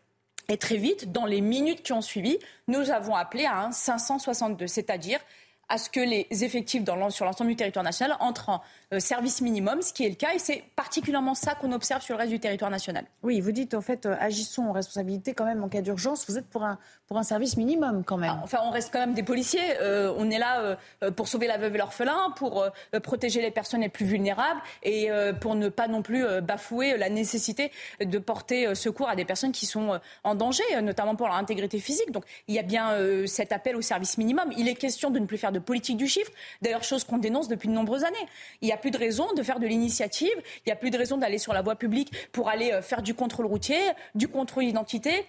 [0.48, 4.66] Et très vite, dans les minutes qui ont suivi, nous avons appelé à un 562,
[4.66, 5.20] c'est-à-dire
[5.68, 8.62] à ce que les effectifs sur l'ensemble du territoire national entrent en
[9.00, 12.20] service minimum, ce qui est le cas, et c'est particulièrement ça qu'on observe sur le
[12.20, 13.04] reste du territoire national.
[13.22, 16.24] Oui, vous dites en fait, euh, agissons en responsabilité quand même en cas d'urgence.
[16.28, 18.30] Vous êtes pour un, pour un service minimum quand même.
[18.32, 19.80] Ah, enfin, on reste quand même des policiers.
[19.80, 20.76] Euh, on est là
[21.16, 22.64] pour sauver la veuve et l'orphelin, pour
[23.02, 25.08] protéger les personnes les plus vulnérables et
[25.40, 29.66] pour ne pas non plus bafouer la nécessité de porter secours à des personnes qui
[29.66, 32.10] sont en danger, notamment pour leur intégrité physique.
[32.12, 32.96] Donc, il y a bien
[33.26, 34.52] cet appel au service minimum.
[34.56, 36.30] Il est question de ne plus faire de politique du chiffre.
[36.62, 38.16] D'ailleurs, chose qu'on dénonce depuis de nombreuses années.
[38.62, 40.90] Il y a a plus de raison de faire de l'initiative, il n'y a plus
[40.90, 43.81] de raison d'aller sur la voie publique pour aller euh, faire du contrôle routier,
[44.15, 45.27] du contrôle d'identité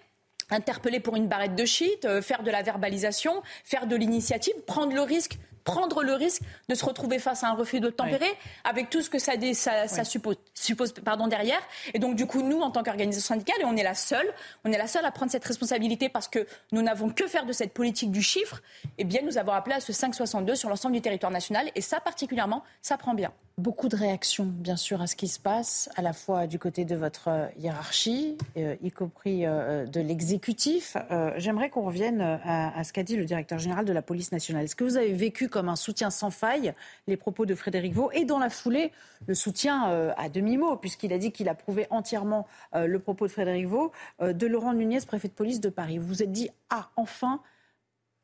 [0.50, 4.94] interpeller pour une barrette de shit, euh, faire de la verbalisation, faire de l'initiative, prendre
[4.94, 5.38] le risque
[5.68, 8.32] prendre le risque de se retrouver face à un refus de tempérer,
[8.64, 11.60] avec tout ce que ça, ça, suppose, suppose pardon, derrière.
[11.94, 14.34] Et donc, du coup, nous, en tant qu'organisation syndicale, et on est la seule,
[14.64, 17.52] on est la seule à prendre cette responsabilité parce que nous n'avons que faire de
[17.52, 18.62] cette politique du chiffre,
[18.98, 21.70] eh bien, nous avons appelé à ce 562 sur l'ensemble du territoire national.
[21.76, 23.34] Et ça, particulièrement, ça prend bien.
[23.60, 26.86] Beaucoup de réactions, bien sûr, à ce qui se passe, à la fois du côté
[26.86, 30.96] de votre euh, hiérarchie, euh, y compris euh, de l'exécutif.
[31.38, 34.66] J'aimerais qu'on revienne à, ce qu'a dit le directeur général de la police nationale.
[34.66, 36.76] Est-ce que vous avez vécu comme un soutien sans faille
[37.08, 38.92] les propos de Frédéric Vaux et dans la foulée
[39.26, 43.92] le soutien à demi-mot puisqu'il a dit qu'il approuvait entièrement le propos de Frédéric Vaux
[44.22, 45.98] de Laurent Nunez, préfet de police de Paris.
[45.98, 47.42] Vous vous êtes dit ah enfin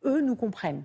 [0.06, 0.84] eux nous comprennent.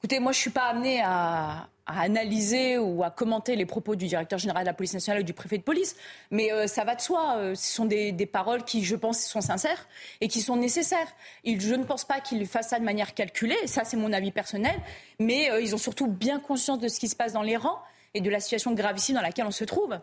[0.00, 4.06] Écoutez, moi, je ne suis pas amenée à, analyser ou à commenter les propos du
[4.06, 5.96] directeur général de la police nationale ou du préfet de police,
[6.30, 7.36] mais euh, ça va de soi.
[7.38, 9.88] Euh, ce sont des, paroles qui, je pense, sont sincères
[10.20, 11.08] et qui sont nécessaires.
[11.44, 14.76] je ne pense pas qu'ils fassent ça de manière calculée, ça c'est mon avis personnel,
[15.18, 17.80] mais euh, ils ont surtout bien conscience de ce qui se passe dans les rangs
[18.14, 19.98] et de la situation gravissime dans laquelle on se trouve.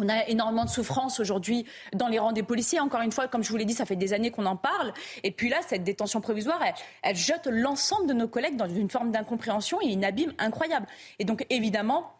[0.00, 2.78] On a énormément de souffrance aujourd'hui dans les rangs des policiers.
[2.78, 4.92] Encore une fois, comme je vous l'ai dit, ça fait des années qu'on en parle.
[5.24, 6.62] Et puis là, cette détention provisoire,
[7.02, 10.86] elle, jette l'ensemble de nos collègues dans une forme d'incompréhension et une abîme incroyable.
[11.18, 12.12] Et donc, évidemment,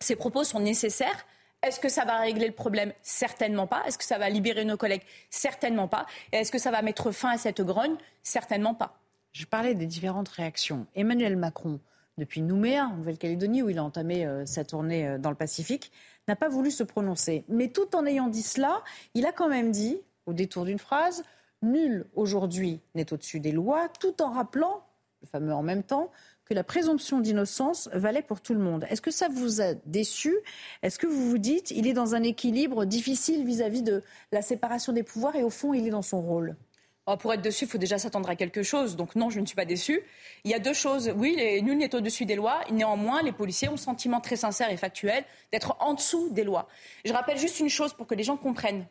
[0.00, 1.26] ces propos sont nécessaires.
[1.62, 2.92] Est-ce que ça va régler le problème?
[3.02, 3.82] Certainement pas.
[3.86, 5.02] Est-ce que ça va libérer nos collègues?
[5.28, 6.06] Certainement pas.
[6.32, 7.96] Et est-ce que ça va mettre fin à cette grogne?
[8.22, 8.98] Certainement pas.
[9.32, 10.86] Je parlais des différentes réactions.
[10.94, 11.80] Emmanuel Macron,
[12.16, 15.92] depuis Nouméa, en Nouvelle-Calédonie, où il a entamé euh, sa tournée euh, dans le Pacifique,
[16.28, 17.44] n'a pas voulu se prononcer.
[17.48, 18.82] Mais tout en ayant dit cela,
[19.14, 21.22] il a quand même dit, au détour d'une phrase,
[21.62, 24.84] Nul aujourd'hui n'est au-dessus des lois, tout en rappelant,
[25.22, 26.10] le fameux en même temps,
[26.44, 28.86] que la présomption d'innocence valait pour tout le monde.
[28.88, 30.36] Est-ce que ça vous a déçu?
[30.82, 34.92] Est-ce que vous vous dites, il est dans un équilibre difficile vis-à-vis de la séparation
[34.92, 36.56] des pouvoirs et au fond, il est dans son rôle?
[37.06, 38.96] Oh, pour être dessus, il faut déjà s'attendre à quelque chose.
[38.96, 40.02] Donc non, je ne suis pas déçue.
[40.44, 41.12] Il y a deux choses.
[41.16, 42.60] Oui, les, nul n'est au-dessus des lois.
[42.70, 46.68] Néanmoins, les policiers ont le sentiment très sincère et factuel d'être en dessous des lois.
[47.04, 48.86] Je rappelle juste une chose pour que les gens comprennent.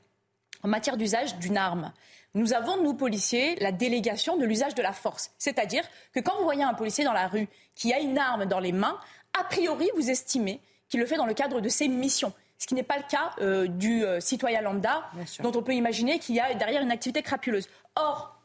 [0.63, 1.91] En matière d'usage d'une arme,
[2.33, 5.31] nous avons, nous, policiers, la délégation de l'usage de la force.
[5.37, 5.83] C'est-à-dire
[6.13, 8.73] que quand vous voyez un policier dans la rue qui a une arme dans les
[8.73, 8.99] mains,
[9.39, 10.59] a priori, vous estimez
[10.89, 12.33] qu'il le fait dans le cadre de ses missions.
[12.57, 15.09] Ce qui n'est pas le cas euh, du euh, citoyen lambda,
[15.41, 17.67] dont on peut imaginer qu'il y a derrière une activité crapuleuse.
[17.95, 18.39] Or,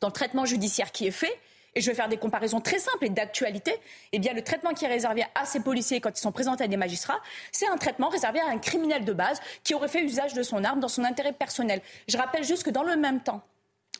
[0.00, 1.38] dans le traitement judiciaire qui est fait,
[1.74, 3.74] et je vais faire des comparaisons très simples et d'actualité,
[4.12, 6.76] eh le traitement qui est réservé à ces policiers quand ils sont présentés à des
[6.76, 7.20] magistrats,
[7.50, 10.64] c'est un traitement réservé à un criminel de base qui aurait fait usage de son
[10.64, 11.80] arme dans son intérêt personnel.
[12.08, 13.42] Je rappelle juste que dans le même temps,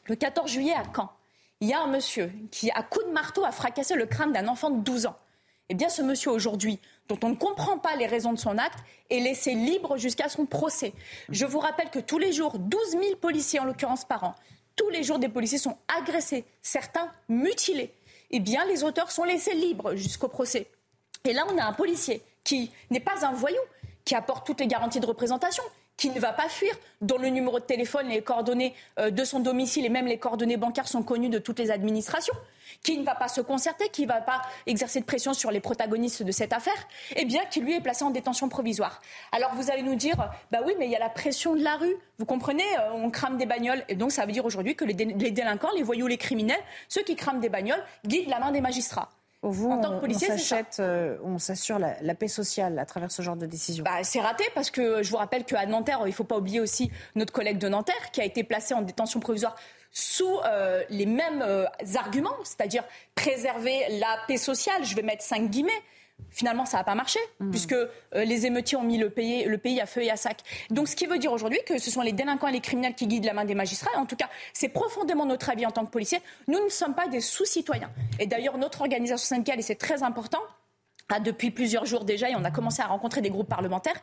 [0.07, 1.11] le 14 juillet à Caen,
[1.61, 4.49] il y a un monsieur qui, à coup de marteau, a fracassé le crâne d'un
[4.49, 5.17] enfant de 12 ans.
[5.69, 8.79] Eh bien, ce monsieur aujourd'hui, dont on ne comprend pas les raisons de son acte,
[9.11, 10.93] est laissé libre jusqu'à son procès.
[11.29, 14.35] Je vous rappelle que tous les jours, 12 000 policiers, en l'occurrence par an,
[14.77, 17.93] tous les jours des policiers sont agressés, certains mutilés.
[18.31, 20.71] Eh bien, les auteurs sont laissés libres jusqu'au procès.
[21.25, 23.61] Et là, on a un policier qui n'est pas un voyou,
[24.05, 25.63] qui apporte toutes les garanties de représentation,
[25.97, 29.41] qui ne va pas fuir, dont le numéro de téléphone, les coordonnées euh, de son
[29.41, 32.35] domicile et même les coordonnées bancaires sont connues de toutes les administrations,
[32.83, 35.61] qui ne va pas se concerter, qui ne va pas exercer de pression sur les
[35.61, 39.01] protagonistes de cette affaire, eh bien, qui lui est placé en détention provisoire.
[39.31, 40.17] Alors vous allez nous dire,
[40.51, 41.97] bah oui, mais il y a la pression de la rue.
[42.19, 43.85] Vous comprenez, euh, on crame des bagnoles.
[43.89, 47.17] Et donc ça veut dire aujourd'hui que les, délinquants, les voyous, les criminels, ceux qui
[47.17, 49.11] crament des bagnoles, guident la main des magistrats.
[49.45, 50.29] Vous, en tant que policier,
[50.79, 53.83] euh, on s'assure la, paix sociale à travers ce genre de décision.
[53.83, 56.61] Bah, c'est raté parce que je vous rappelle qu'à Nanterre, il ne faut pas oublier
[56.61, 59.57] aussi notre collègue de Nanterre qui a été placé en détention provisoire
[59.91, 61.67] sous euh, les mêmes euh,
[61.97, 62.85] arguments, c'est-à-dire
[63.17, 64.85] préserver la paix sociale.
[64.85, 65.73] Je vais mettre cinq guillemets.
[66.31, 67.51] Finalement, ça n'a pas marché, mmh.
[67.51, 70.43] puisque euh, les émeutiers ont mis le pays, le pays à feu et à sac.
[70.71, 73.07] Donc, ce qui veut dire aujourd'hui que ce sont les délinquants et les criminels qui
[73.07, 73.99] guident la main des magistrats.
[73.99, 76.21] En tout cas, c'est profondément notre avis en tant que policiers.
[76.49, 77.91] Nous ne sommes pas des sous-citoyens.
[78.19, 80.41] Et d'ailleurs, notre organisation syndicale, et c'est très important,
[81.09, 84.01] a depuis plusieurs jours déjà, et on a commencé à rencontrer des groupes parlementaires,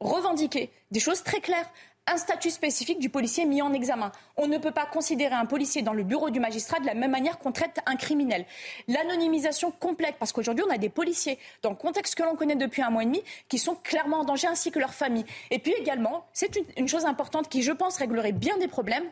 [0.00, 1.70] revendiquer des choses très claires
[2.10, 4.12] un statut spécifique du policier mis en examen.
[4.36, 7.10] On ne peut pas considérer un policier dans le bureau du magistrat de la même
[7.10, 8.46] manière qu'on traite un criminel.
[8.88, 12.82] L'anonymisation complète, parce qu'aujourd'hui, on a des policiers, dans le contexte que l'on connaît depuis
[12.82, 15.26] un mois et demi, qui sont clairement en danger, ainsi que leurs familles.
[15.50, 19.04] Et puis également, c'est une, une chose importante qui, je pense, réglerait bien des problèmes,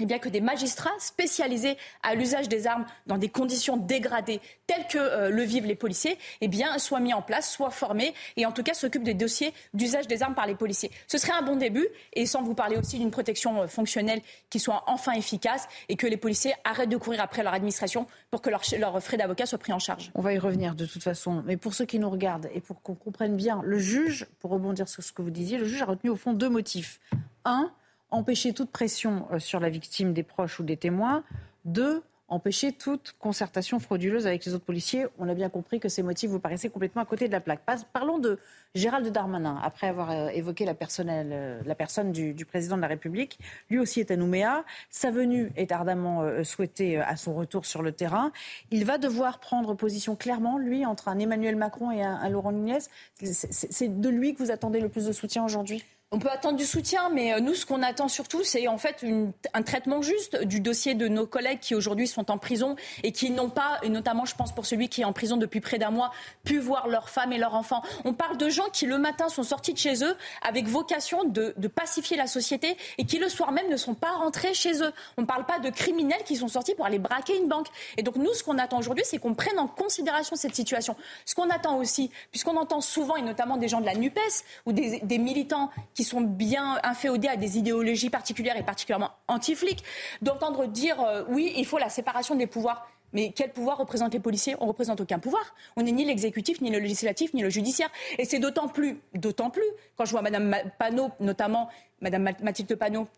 [0.00, 4.86] eh bien que des magistrats spécialisés à l'usage des armes dans des conditions dégradées telles
[4.86, 8.46] que euh, le vivent les policiers, eh bien soient mis en place, soient formés et
[8.46, 10.90] en tout cas s'occupent des dossiers d'usage des armes par les policiers.
[11.06, 14.20] Ce serait un bon début et sans vous parler aussi d'une protection euh, fonctionnelle
[14.50, 18.42] qui soit enfin efficace et que les policiers arrêtent de courir après leur administration pour
[18.42, 20.10] que leurs leur frais d'avocat soient pris en charge.
[20.14, 22.82] On va y revenir de toute façon, mais pour ceux qui nous regardent et pour
[22.82, 25.86] qu'on comprenne bien, le juge, pour rebondir sur ce que vous disiez, le juge a
[25.86, 27.00] retenu au fond deux motifs.
[27.44, 27.70] Un,
[28.10, 31.24] empêcher toute pression euh, sur la victime des proches ou des témoins.
[31.64, 35.06] Deux, empêcher toute concertation frauduleuse avec les autres policiers.
[35.18, 37.60] On a bien compris que ces motifs vous paraissaient complètement à côté de la plaque.
[37.92, 38.38] Parlons de
[38.74, 43.38] Gérald Darmanin, après avoir euh, évoqué la, euh, personne du, président de la République.
[43.70, 44.64] Lui aussi est à Nouméa.
[44.90, 48.32] Sa venue est ardemment souhaitée à son retour sur le terrain.
[48.70, 52.52] Il va devoir prendre position clairement, lui, entre un Emmanuel Macron et un, un Laurent
[52.52, 52.80] Nunez.
[53.22, 55.84] C'est de lui que vous attendez le plus de soutien aujourd'hui?
[56.10, 59.04] On peut attendre du soutien, mais euh, nous, ce qu'on attend surtout, c'est en fait
[59.52, 63.30] un traitement juste du dossier de nos collègues qui aujourd'hui sont en prison et qui
[63.30, 65.90] n'ont pas, et notamment, je pense pour celui qui est en prison depuis près d'un
[65.90, 66.10] mois,
[66.44, 67.82] pu voir leur femme et leur enfant.
[68.06, 71.54] On parle de gens qui le matin sont sortis de chez eux avec vocation de,
[71.68, 74.92] pacifier la société et qui le soir même ne sont pas rentrés chez eux.
[75.18, 77.66] On ne parle pas de criminels qui sont sortis pour aller braquer une banque.
[77.98, 80.96] Et donc nous, ce qu'on attend aujourd'hui, c'est qu'on prenne en considération cette situation.
[81.26, 84.18] Ce qu'on attend aussi, puisqu'on entend souvent, et notamment des gens de la NUPES
[84.64, 89.82] ou des, des militants qui sont bien inféodés à des idéologies particulières et particulièrement anti-flics,
[90.22, 92.88] d'entendre dire euh, oui, il faut la séparation des pouvoirs.
[93.12, 94.54] Mais quel pouvoir représentent les policiers?
[94.60, 95.56] On ne représente aucun pouvoir.
[95.76, 97.90] On n'est ni l'exécutif, ni le législatif, ni le judiciaire.
[98.16, 99.64] Et c'est d'autant plus, d'autant plus,
[99.96, 101.68] quand je vois Mme Panot, notamment
[102.00, 103.08] Mme Mathilde Panot,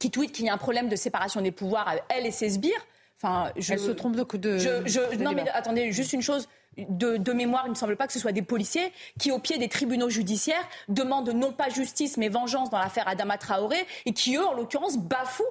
[0.00, 2.86] qui tweet qu'il y a un problème de séparation des pouvoirs, elle et ses sbires.
[3.22, 4.36] Enfin, je, Elle se trompe de.
[4.36, 8.12] de, je, non, mais attendez, juste une chose de, mémoire, il ne semble pas que
[8.12, 12.28] ce soit des policiers qui, au pied des tribunaux judiciaires, demandent non pas justice mais
[12.28, 15.44] vengeance dans l'affaire Adama Traoré et qui, eux, en l'occurrence, bafouent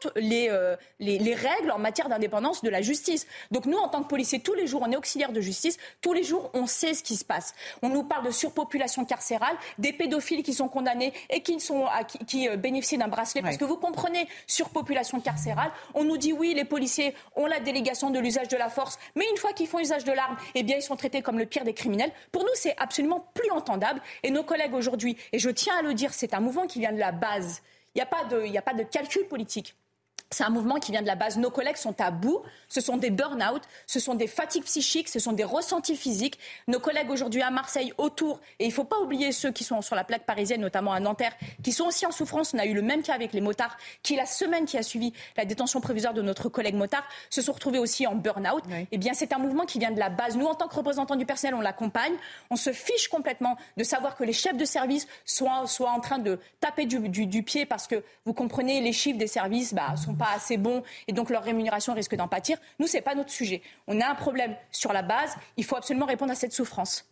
[0.00, 3.26] toutes euh, les, les, règles en matière d'indépendance de la justice.
[3.50, 6.12] Donc nous, en tant que policiers, tous les jours, on est auxiliaire de justice, tous
[6.12, 7.54] les jours, on sait ce qui se passe.
[7.82, 11.86] On nous parle de surpopulation carcérale, des pédophiles qui sont condamnés et qui, sont,
[12.26, 13.42] qui, euh, bénéficient d'un bracelet.
[13.42, 18.10] Parce que vous comprenez, surpopulation carcérale, on nous dit oui, les policiers ont la délégation
[18.10, 20.76] de l'usage de la force, mais une fois qu'ils font usage de l'arme, eh bien,
[20.76, 22.12] ils sont traités comme le pire des criminels.
[22.32, 24.00] Pour nous, c'est absolument plus entendable.
[24.22, 26.92] Et nos collègues aujourd'hui, et je tiens à le dire, c'est un mouvement qui vient
[26.92, 27.62] de la base.
[27.94, 29.76] Il n'y a, pas de, calcul politique.
[30.34, 31.38] C'est un mouvement qui vient de la base.
[31.38, 32.42] Nos collègues sont à bout.
[32.68, 36.40] Ce sont des burn-out, ce sont des fatigues psychiques, ce sont des ressentis physiques.
[36.66, 39.80] Nos collègues aujourd'hui à Marseille, autour, et il ne faut pas oublier ceux qui sont
[39.80, 42.52] sur la plaque parisienne, notamment à Nanterre, qui sont aussi en souffrance.
[42.52, 45.12] On a eu le même cas avec les motards, qui la semaine qui a suivi
[45.36, 48.64] la détention provisoire de notre collègue motard, se sont retrouvés aussi en burn-out.
[48.90, 50.36] Eh bien, c'est un mouvement qui vient de la base.
[50.36, 52.14] Nous, en tant que représentants du personnel, on l'accompagne.
[52.50, 56.18] On se fiche complètement de savoir que les chefs de service soient, soient en train
[56.18, 60.14] de taper du, du, pied parce que, vous comprenez, les chiffres des services bah, sont
[60.14, 62.58] pas assez bon et donc leur rémunération risque d'en pâtir.
[62.78, 63.62] Nous, ce n'est pas notre sujet.
[63.86, 65.34] On a un problème sur la base.
[65.56, 67.08] Il faut absolument répondre à cette souffrance.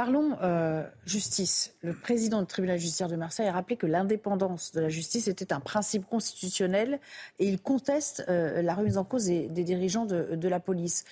[0.00, 1.74] Parlons euh, justice.
[1.82, 5.52] Le président du tribunal judiciaire de Marseille a rappelé que l'indépendance de la justice était
[5.52, 7.00] un principe constitutionnel
[7.38, 11.04] et il conteste euh, la remise en cause des, dirigeants de, la police.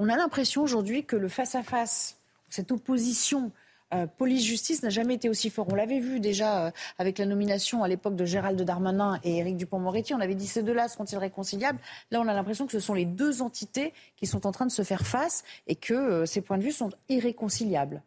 [0.00, 2.16] On a l'impression aujourd'hui que le face-à-face,
[2.48, 3.52] cette opposition
[3.94, 5.66] euh, police-justice n'a jamais été aussi fort.
[5.70, 9.56] On l'avait vu déjà euh, avec la nomination à l'époque de Gérald Darmanin et Éric
[9.56, 10.14] Dupont-Moretti.
[10.14, 11.78] On avait dit ces deux-là seront-ils réconciliables?
[12.10, 14.70] Là, on a l'impression que ce sont les deux entités qui sont en train de
[14.70, 18.02] se faire face et que euh, ces points de vue sont irréconciliables.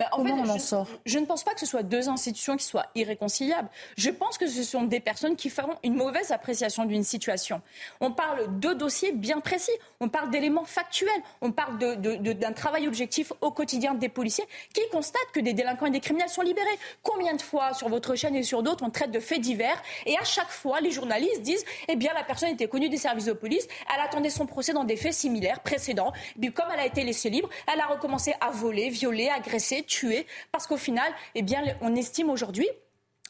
[0.00, 0.86] Bah, en fait, on en sort?
[1.06, 3.68] Je ne pense pas que ce soit deux institutions qui soient irréconciliables.
[3.96, 7.62] Je pense que ce sont des personnes qui feront une mauvaise appréciation d'une situation.
[8.00, 11.10] On parle de dossiers bien précis, on parle d'éléments factuels,
[11.40, 15.90] on parle d'un travail objectif au quotidien des policiers qui constatent que des délinquants et
[15.90, 16.78] des criminels sont libérés.
[17.02, 20.16] Combien de fois sur votre chaîne et sur d'autres on traite de faits divers et
[20.16, 23.32] à chaque fois les journalistes disent eh bien la personne était connue des services de
[23.32, 27.02] police, elle attendait son procès dans des faits similaires précédents, puis comme elle a été
[27.02, 31.62] laissée libre, elle a recommencé à voler, violer, agresser, tuer, parce qu'au final, eh bien,
[31.80, 32.68] on estime aujourd'hui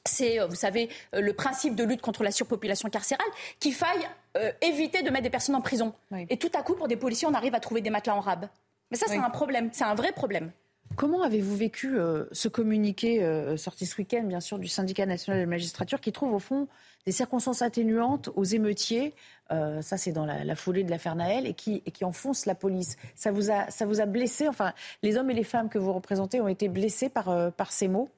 [0.09, 3.27] c'est, euh, vous savez, euh, le principe de lutte contre la surpopulation carcérale,
[3.61, 5.95] qu'il faille euh, éviter de mettre des personnes en prison.
[6.31, 8.49] Et tout à coup, pour des policiers, on arrive à trouver des matelas en rab.
[8.91, 10.51] Mais ça, c'est un problème, c'est un vrai problème.
[10.99, 11.97] Comment avez-vous vécu
[12.33, 13.25] ce communiqué
[13.57, 16.67] sorti ce week-end, bien sûr, du syndicat national de la magistrature, qui trouve au fond
[17.07, 19.15] des circonstances atténuantes aux émeutiers
[19.51, 22.55] euh, ça, c'est dans la, foulée de l'affaire Naël et qui, et qui enfonce la
[22.55, 22.97] police.
[23.15, 24.73] Ça vous, a, ça vous a blessé Enfin,
[25.03, 27.89] les hommes et les femmes que vous représentez ont été blessés par, euh, par ces
[27.89, 28.11] mots,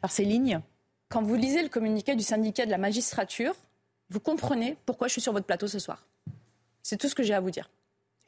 [0.00, 0.60] par ces lignes?
[1.08, 3.54] Quand vous lisez le communiqué du syndicat de la magistrature,
[4.10, 6.06] vous comprenez pourquoi je suis sur votre plateau ce soir.
[6.82, 7.70] C'est tout ce que j'ai à vous dire.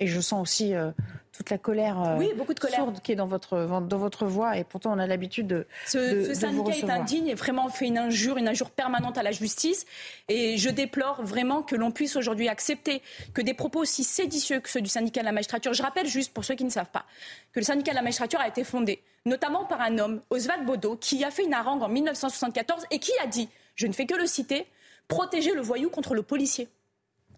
[0.01, 0.90] Et je sens aussi euh,
[1.32, 2.81] toute la colère, euh, oui, beaucoup de colère.
[2.81, 4.56] sourde qui est dans votre, dans votre voix.
[4.56, 5.66] Et pourtant, on a l'habitude de.
[5.86, 9.31] Ce, ce syndicat est indigne et vraiment fait une injure, une injure permanente à la
[9.31, 9.85] justice.
[10.28, 13.02] Et je déplore vraiment que l'on puisse aujourd'hui accepter
[13.35, 15.74] que des propos aussi séditieux que ceux du syndicat de la magistrature.
[15.74, 17.05] Je rappelle juste, pour ceux qui ne savent pas,
[17.52, 20.97] que le syndicat de la magistrature a été fondé notamment par un homme, Oswald Bodo,
[20.97, 24.14] qui a fait une harangue en 1974 et qui a dit, je ne fais que
[24.14, 24.66] le citer,
[25.09, 26.68] protéger le voyou contre le policier.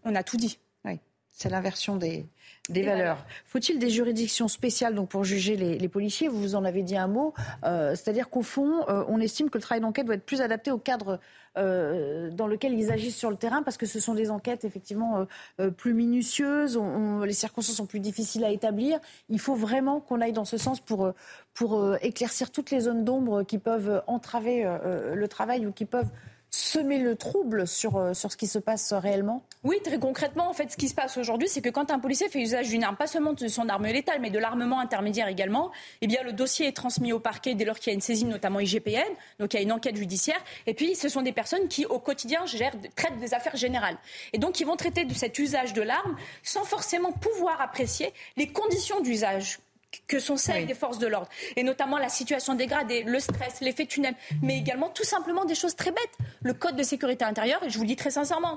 [0.05, 0.59] On a tout dit.
[1.33, 2.27] C'est l'inversion des,
[2.69, 3.25] des valeurs.
[3.47, 6.29] Faut-il des juridictions spéciales donc pour juger les, policiers?
[6.29, 7.35] Vous en avez dit un mot.
[7.65, 10.71] Euh, c'est-à-dire qu'au fond, euh, on estime que le travail d'enquête doit être plus adapté
[10.71, 11.19] au cadre
[11.59, 15.27] euh, dans lequel ils agissent sur le terrain, parce que ce sont des enquêtes effectivement
[15.77, 16.79] plus minutieuses.
[17.25, 19.01] les circonstances sont plus difficiles à établir.
[19.29, 21.13] Il faut vraiment qu'on aille dans ce sens pour
[21.55, 24.65] pour éclaircir toutes les zones d'ombre qui peuvent entraver
[25.15, 26.11] le travail ou qui peuvent
[26.55, 30.53] semer le trouble sur, euh, sur ce qui se passe réellement Oui, très concrètement, en
[30.53, 32.97] fait, ce qui se passe aujourd'hui, c'est que quand un policier fait usage d'une arme,
[32.97, 35.73] pas seulement de son arme létale, mais de l'armement intermédiaire également,
[36.03, 38.29] eh bien, le dossier est transmis au parquet dès lors qu'il y a une saisine,
[38.29, 39.01] notamment IGPN,
[39.39, 40.43] donc il y a une enquête judiciaire.
[40.67, 43.97] Et puis, ce sont des personnes qui, au quotidien, gèrent, traitent des affaires générales.
[44.35, 48.49] Et donc, ils vont traiter de cet usage de l'arme sans forcément pouvoir apprécier les
[48.49, 49.59] conditions d'usage
[50.07, 53.87] que sont celles des forces de l'ordre, et notamment la situation dégradée, le stress, l'effet
[53.87, 56.19] tunnel, mais également tout simplement des choses très bêtes.
[56.43, 58.57] Le code de sécurité intérieure, et je vous le dis très sincèrement,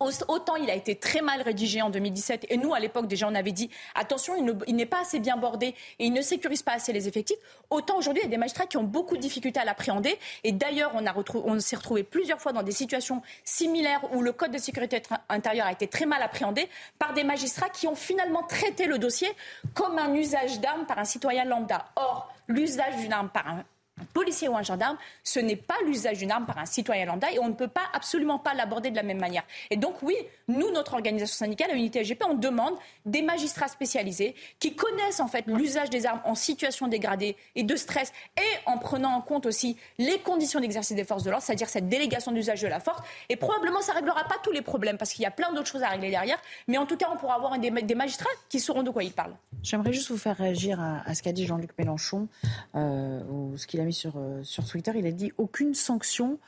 [0.00, 3.34] Autant il a été très mal rédigé en 2017, et nous, à l'époque, déjà, on
[3.34, 4.34] avait dit attention,
[4.66, 7.38] il n'est pas assez bien bordé et il ne sécurise pas assez les effectifs.
[7.70, 10.18] Autant aujourd'hui, il y a des magistrats qui ont beaucoup de difficultés à l'appréhender.
[10.42, 14.58] Et d'ailleurs, on, s'est retrouvé plusieurs fois dans des situations similaires où le code de
[14.58, 16.68] sécurité intérieure a été très mal appréhendé
[16.98, 19.28] par des magistrats qui ont finalement traité le dossier
[19.74, 21.86] comme un usage d'armes par un citoyen lambda.
[21.96, 23.64] Or, l'usage d'une arme par un
[24.12, 27.38] policier ou un gendarme, ce n'est pas l'usage d'une arme par un citoyen lambda et
[27.38, 29.44] on ne peut pas absolument pas l'aborder de la même manière.
[29.70, 30.16] Et donc oui,
[30.48, 32.74] nous, notre organisation syndicale, la Unité SGP, on demande
[33.06, 37.76] des magistrats spécialisés qui connaissent en fait l'usage des armes en situation dégradée et de
[37.76, 41.68] stress et en prenant en compte aussi les conditions d'exercice des forces de l'ordre, c'est-à-dire
[41.68, 43.00] cette délégation d'usage de la force.
[43.28, 45.68] Et probablement ça ne réglera pas tous les problèmes parce qu'il y a plein d'autres
[45.68, 46.38] choses à régler derrière,
[46.68, 49.36] mais en tout cas on pourra avoir des, magistrats qui sauront de quoi ils parlent.
[49.62, 52.28] J'aimerais juste vous faire réagir à, ce qu'a dit Jean-Luc Mélenchon
[52.74, 54.92] euh, ou ce qu'il a mis sur, euh, sur Twitter.
[54.96, 56.38] Il a dit aucune sanction,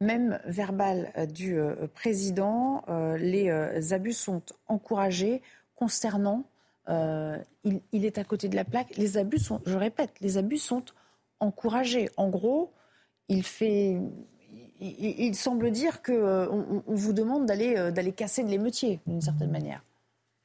[0.00, 2.84] même verbale, euh, du euh, président.
[3.18, 5.42] les abus sont encouragés,
[5.74, 6.44] consternants.
[6.88, 8.96] Il, il, est à côté de la plaque.
[8.96, 10.84] Les abus sont, je répète, les abus sont
[11.40, 12.08] encouragés.
[12.16, 12.72] En gros,
[13.28, 13.98] il fait.
[14.78, 19.82] Il, semble dire qu'on on vous demande d'aller d'aller casser de l'émeutier, d'une certaine manière.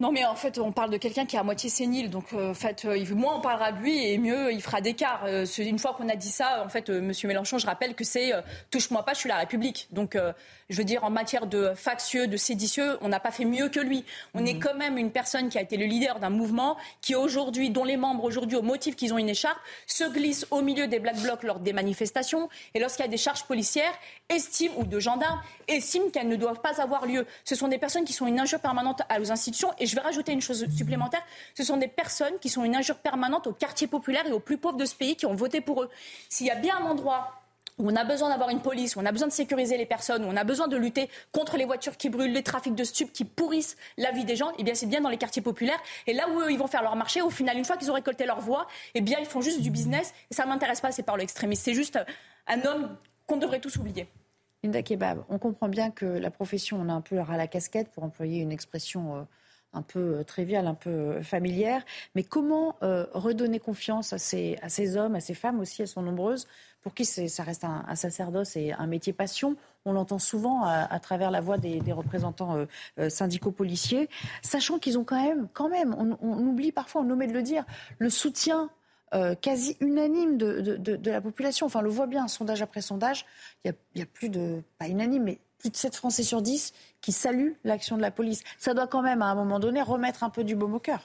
[0.01, 2.09] Non, mais en fait, on parle de quelqu'un qui est à moitié sénile.
[2.09, 5.25] Donc, euh, en fait, euh, moins on parlera de lui et mieux il fera d'écart.
[5.25, 8.31] Euh, une fois qu'on a dit ça, en fait, Monsieur Mélenchon, je rappelle que c'est
[8.71, 9.87] touche-moi pas, je suis la République.
[9.91, 10.17] Donc,
[10.71, 13.79] je veux dire, en matière de factieux, de séditieux, on n'a pas fait mieux que
[13.79, 14.03] lui.
[14.33, 14.59] On est mhm.
[14.59, 17.97] quand même une personne qui a été le leader d'un mouvement qui aujourd'hui, dont les
[17.97, 21.43] membres aujourd'hui, au motif qu'ils ont une écharpe, se glissent au milieu des black blocs
[21.43, 23.93] lors des manifestations et lorsqu'il y a des charges policières,
[24.29, 27.25] estiment ou de gendarmes estiment qu'elles ne doivent pas avoir lieu.
[27.43, 30.01] Ce sont des personnes qui sont une injure permanente à nos institutions et je vais
[30.01, 31.22] rajouter une chose supplémentaire.
[31.53, 34.57] Ce sont des personnes qui sont une injure permanente aux quartiers populaires et aux plus
[34.57, 35.89] pauvres de ce pays qui ont voté pour eux.
[36.30, 37.38] S'il y a bien un endroit
[37.77, 40.23] où on a besoin d'avoir une police, où on a besoin de sécuriser les personnes,
[40.23, 43.11] où on a besoin de lutter contre les voitures qui brûlent, les trafics de stupes
[43.11, 45.80] qui pourrissent la vie des gens, eh bien c'est bien dans les quartiers populaires.
[46.07, 47.95] Et là où eux, ils vont faire leur marché, au final, une fois qu'ils ont
[47.95, 50.13] récolté leur voix, eh bien ils font juste du business.
[50.30, 51.63] Ça ne m'intéresse pas, c'est par l'extrémiste.
[51.65, 51.99] C'est juste
[52.47, 52.95] un homme
[53.27, 54.07] qu'on devrait tous oublier.
[54.63, 57.89] Linda Kebab, on comprend bien que la profession, on a un peu à la casquette,
[57.89, 59.22] pour employer une expression euh,
[59.73, 61.84] un peu euh, triviale, un peu euh, familière.
[62.15, 66.02] Mais comment redonner confiance à ces, à ces hommes, à ces femmes aussi, elles sont
[66.02, 66.48] nombreuses,
[66.81, 69.56] pour qui ça reste un, sacerdoce et un métier passion?
[69.85, 72.65] On l'entend souvent à, travers la voix des, représentants
[73.10, 74.10] syndicaux policiers,
[74.41, 77.65] sachant qu'ils ont quand même, quand même, on, oublie parfois, on omet de le dire,
[77.99, 78.69] le soutien
[79.14, 81.65] euh, quasi unanime de, la population.
[81.65, 83.26] Enfin, on le voit bien, sondage après sondage,
[83.65, 87.11] il y, a, plus de, pas unanime, mais plus de 7 Français sur 10 qui
[87.11, 88.43] saluent l'action de la police.
[88.57, 91.01] Ça doit quand même, à un moment donné, remettre un peu du baume au cœur.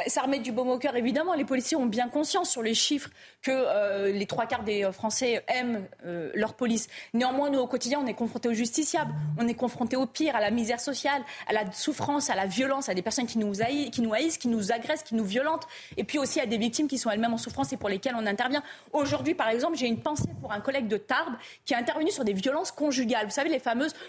[0.00, 1.34] Bah, ça remet du baume au cœur, évidemment.
[1.34, 3.10] Les policiers ont bien conscience sur les chiffres
[3.42, 6.88] que euh, les trois quarts des euh, Français aiment euh, leur police.
[7.12, 10.40] Néanmoins, nous, au quotidien, on est confrontés aux justiciables, on est confrontés au pire, à
[10.40, 13.52] la misère sociale, à la souffrance, à la violence, à des personnes qui nous,
[13.92, 15.66] qui nous haïssent, qui nous agressent, qui nous violentent,
[15.98, 18.26] et puis aussi à des victimes qui sont elles-mêmes en souffrance et pour lesquelles on
[18.26, 18.62] intervient.
[18.94, 21.36] Aujourd'hui, par exemple, j'ai une pensée pour un collègue de Tarbes
[21.66, 23.26] qui a intervenu sur des violences conjugales.
[23.26, 23.50] Vous savez,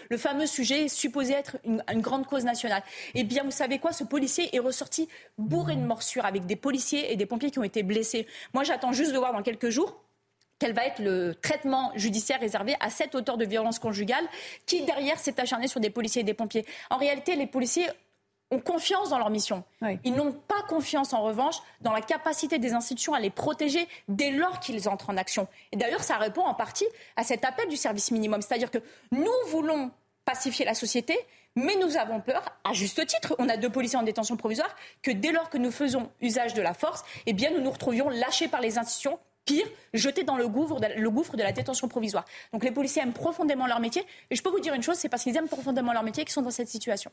[0.08, 2.82] le fameux sujet supposé être une, une grande cause nationale.
[3.14, 3.92] Eh bien, vous savez quoi?
[3.92, 7.64] Ce policier est ressorti bourré de morsures avec des policiers et des pompiers qui ont
[7.64, 8.26] été blessés.
[8.54, 10.02] Moi, j'attends juste de voir dans quelques jours
[10.58, 14.24] quel va être le traitement judiciaire réservé à cet auteur de violence conjugale
[14.64, 16.64] qui, derrière, s'est acharné sur des policiers et des pompiers.
[16.88, 17.88] En réalité, les policiers
[18.52, 19.64] ont confiance dans leur mission.
[20.04, 24.30] Ils n'ont pas confiance, en revanche, dans la capacité des institutions à les protéger dès
[24.30, 25.48] lors qu'ils entrent en action.
[25.72, 26.86] Et d'ailleurs, ça répond en partie
[27.16, 28.40] à cet appel du service minimum.
[28.42, 28.78] C'est-à-dire que
[29.10, 29.90] nous voulons
[30.24, 31.18] pacifier la société,
[31.56, 35.10] mais nous avons peur, à juste titre, on a deux policiers en détention provisoire, que
[35.10, 38.48] dès lors que nous faisons usage de la force, eh bien, nous nous retrouvions lâchés
[38.48, 42.24] par les institutions pire, jetés dans le gouffre, de, le gouffre de la détention provisoire.
[42.52, 44.02] Donc les policiers aiment profondément leur métier.
[44.30, 46.32] Et je peux vous dire une chose, c'est parce qu'ils aiment profondément leur métier qu'ils
[46.32, 47.10] sont dans cette situation.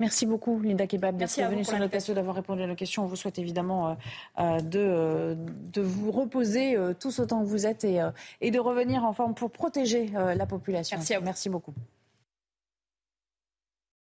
[0.00, 3.02] Merci beaucoup, Linda Kebab, d'être venue sur notre plateau, d'avoir répondu à nos questions.
[3.02, 3.94] On vous souhaite évidemment euh,
[4.38, 8.00] euh, de, euh, de vous reposer tous autant que vous êtes et,
[8.40, 10.96] et de revenir en forme pour protéger la population.
[10.96, 11.74] Merci, Merci beaucoup.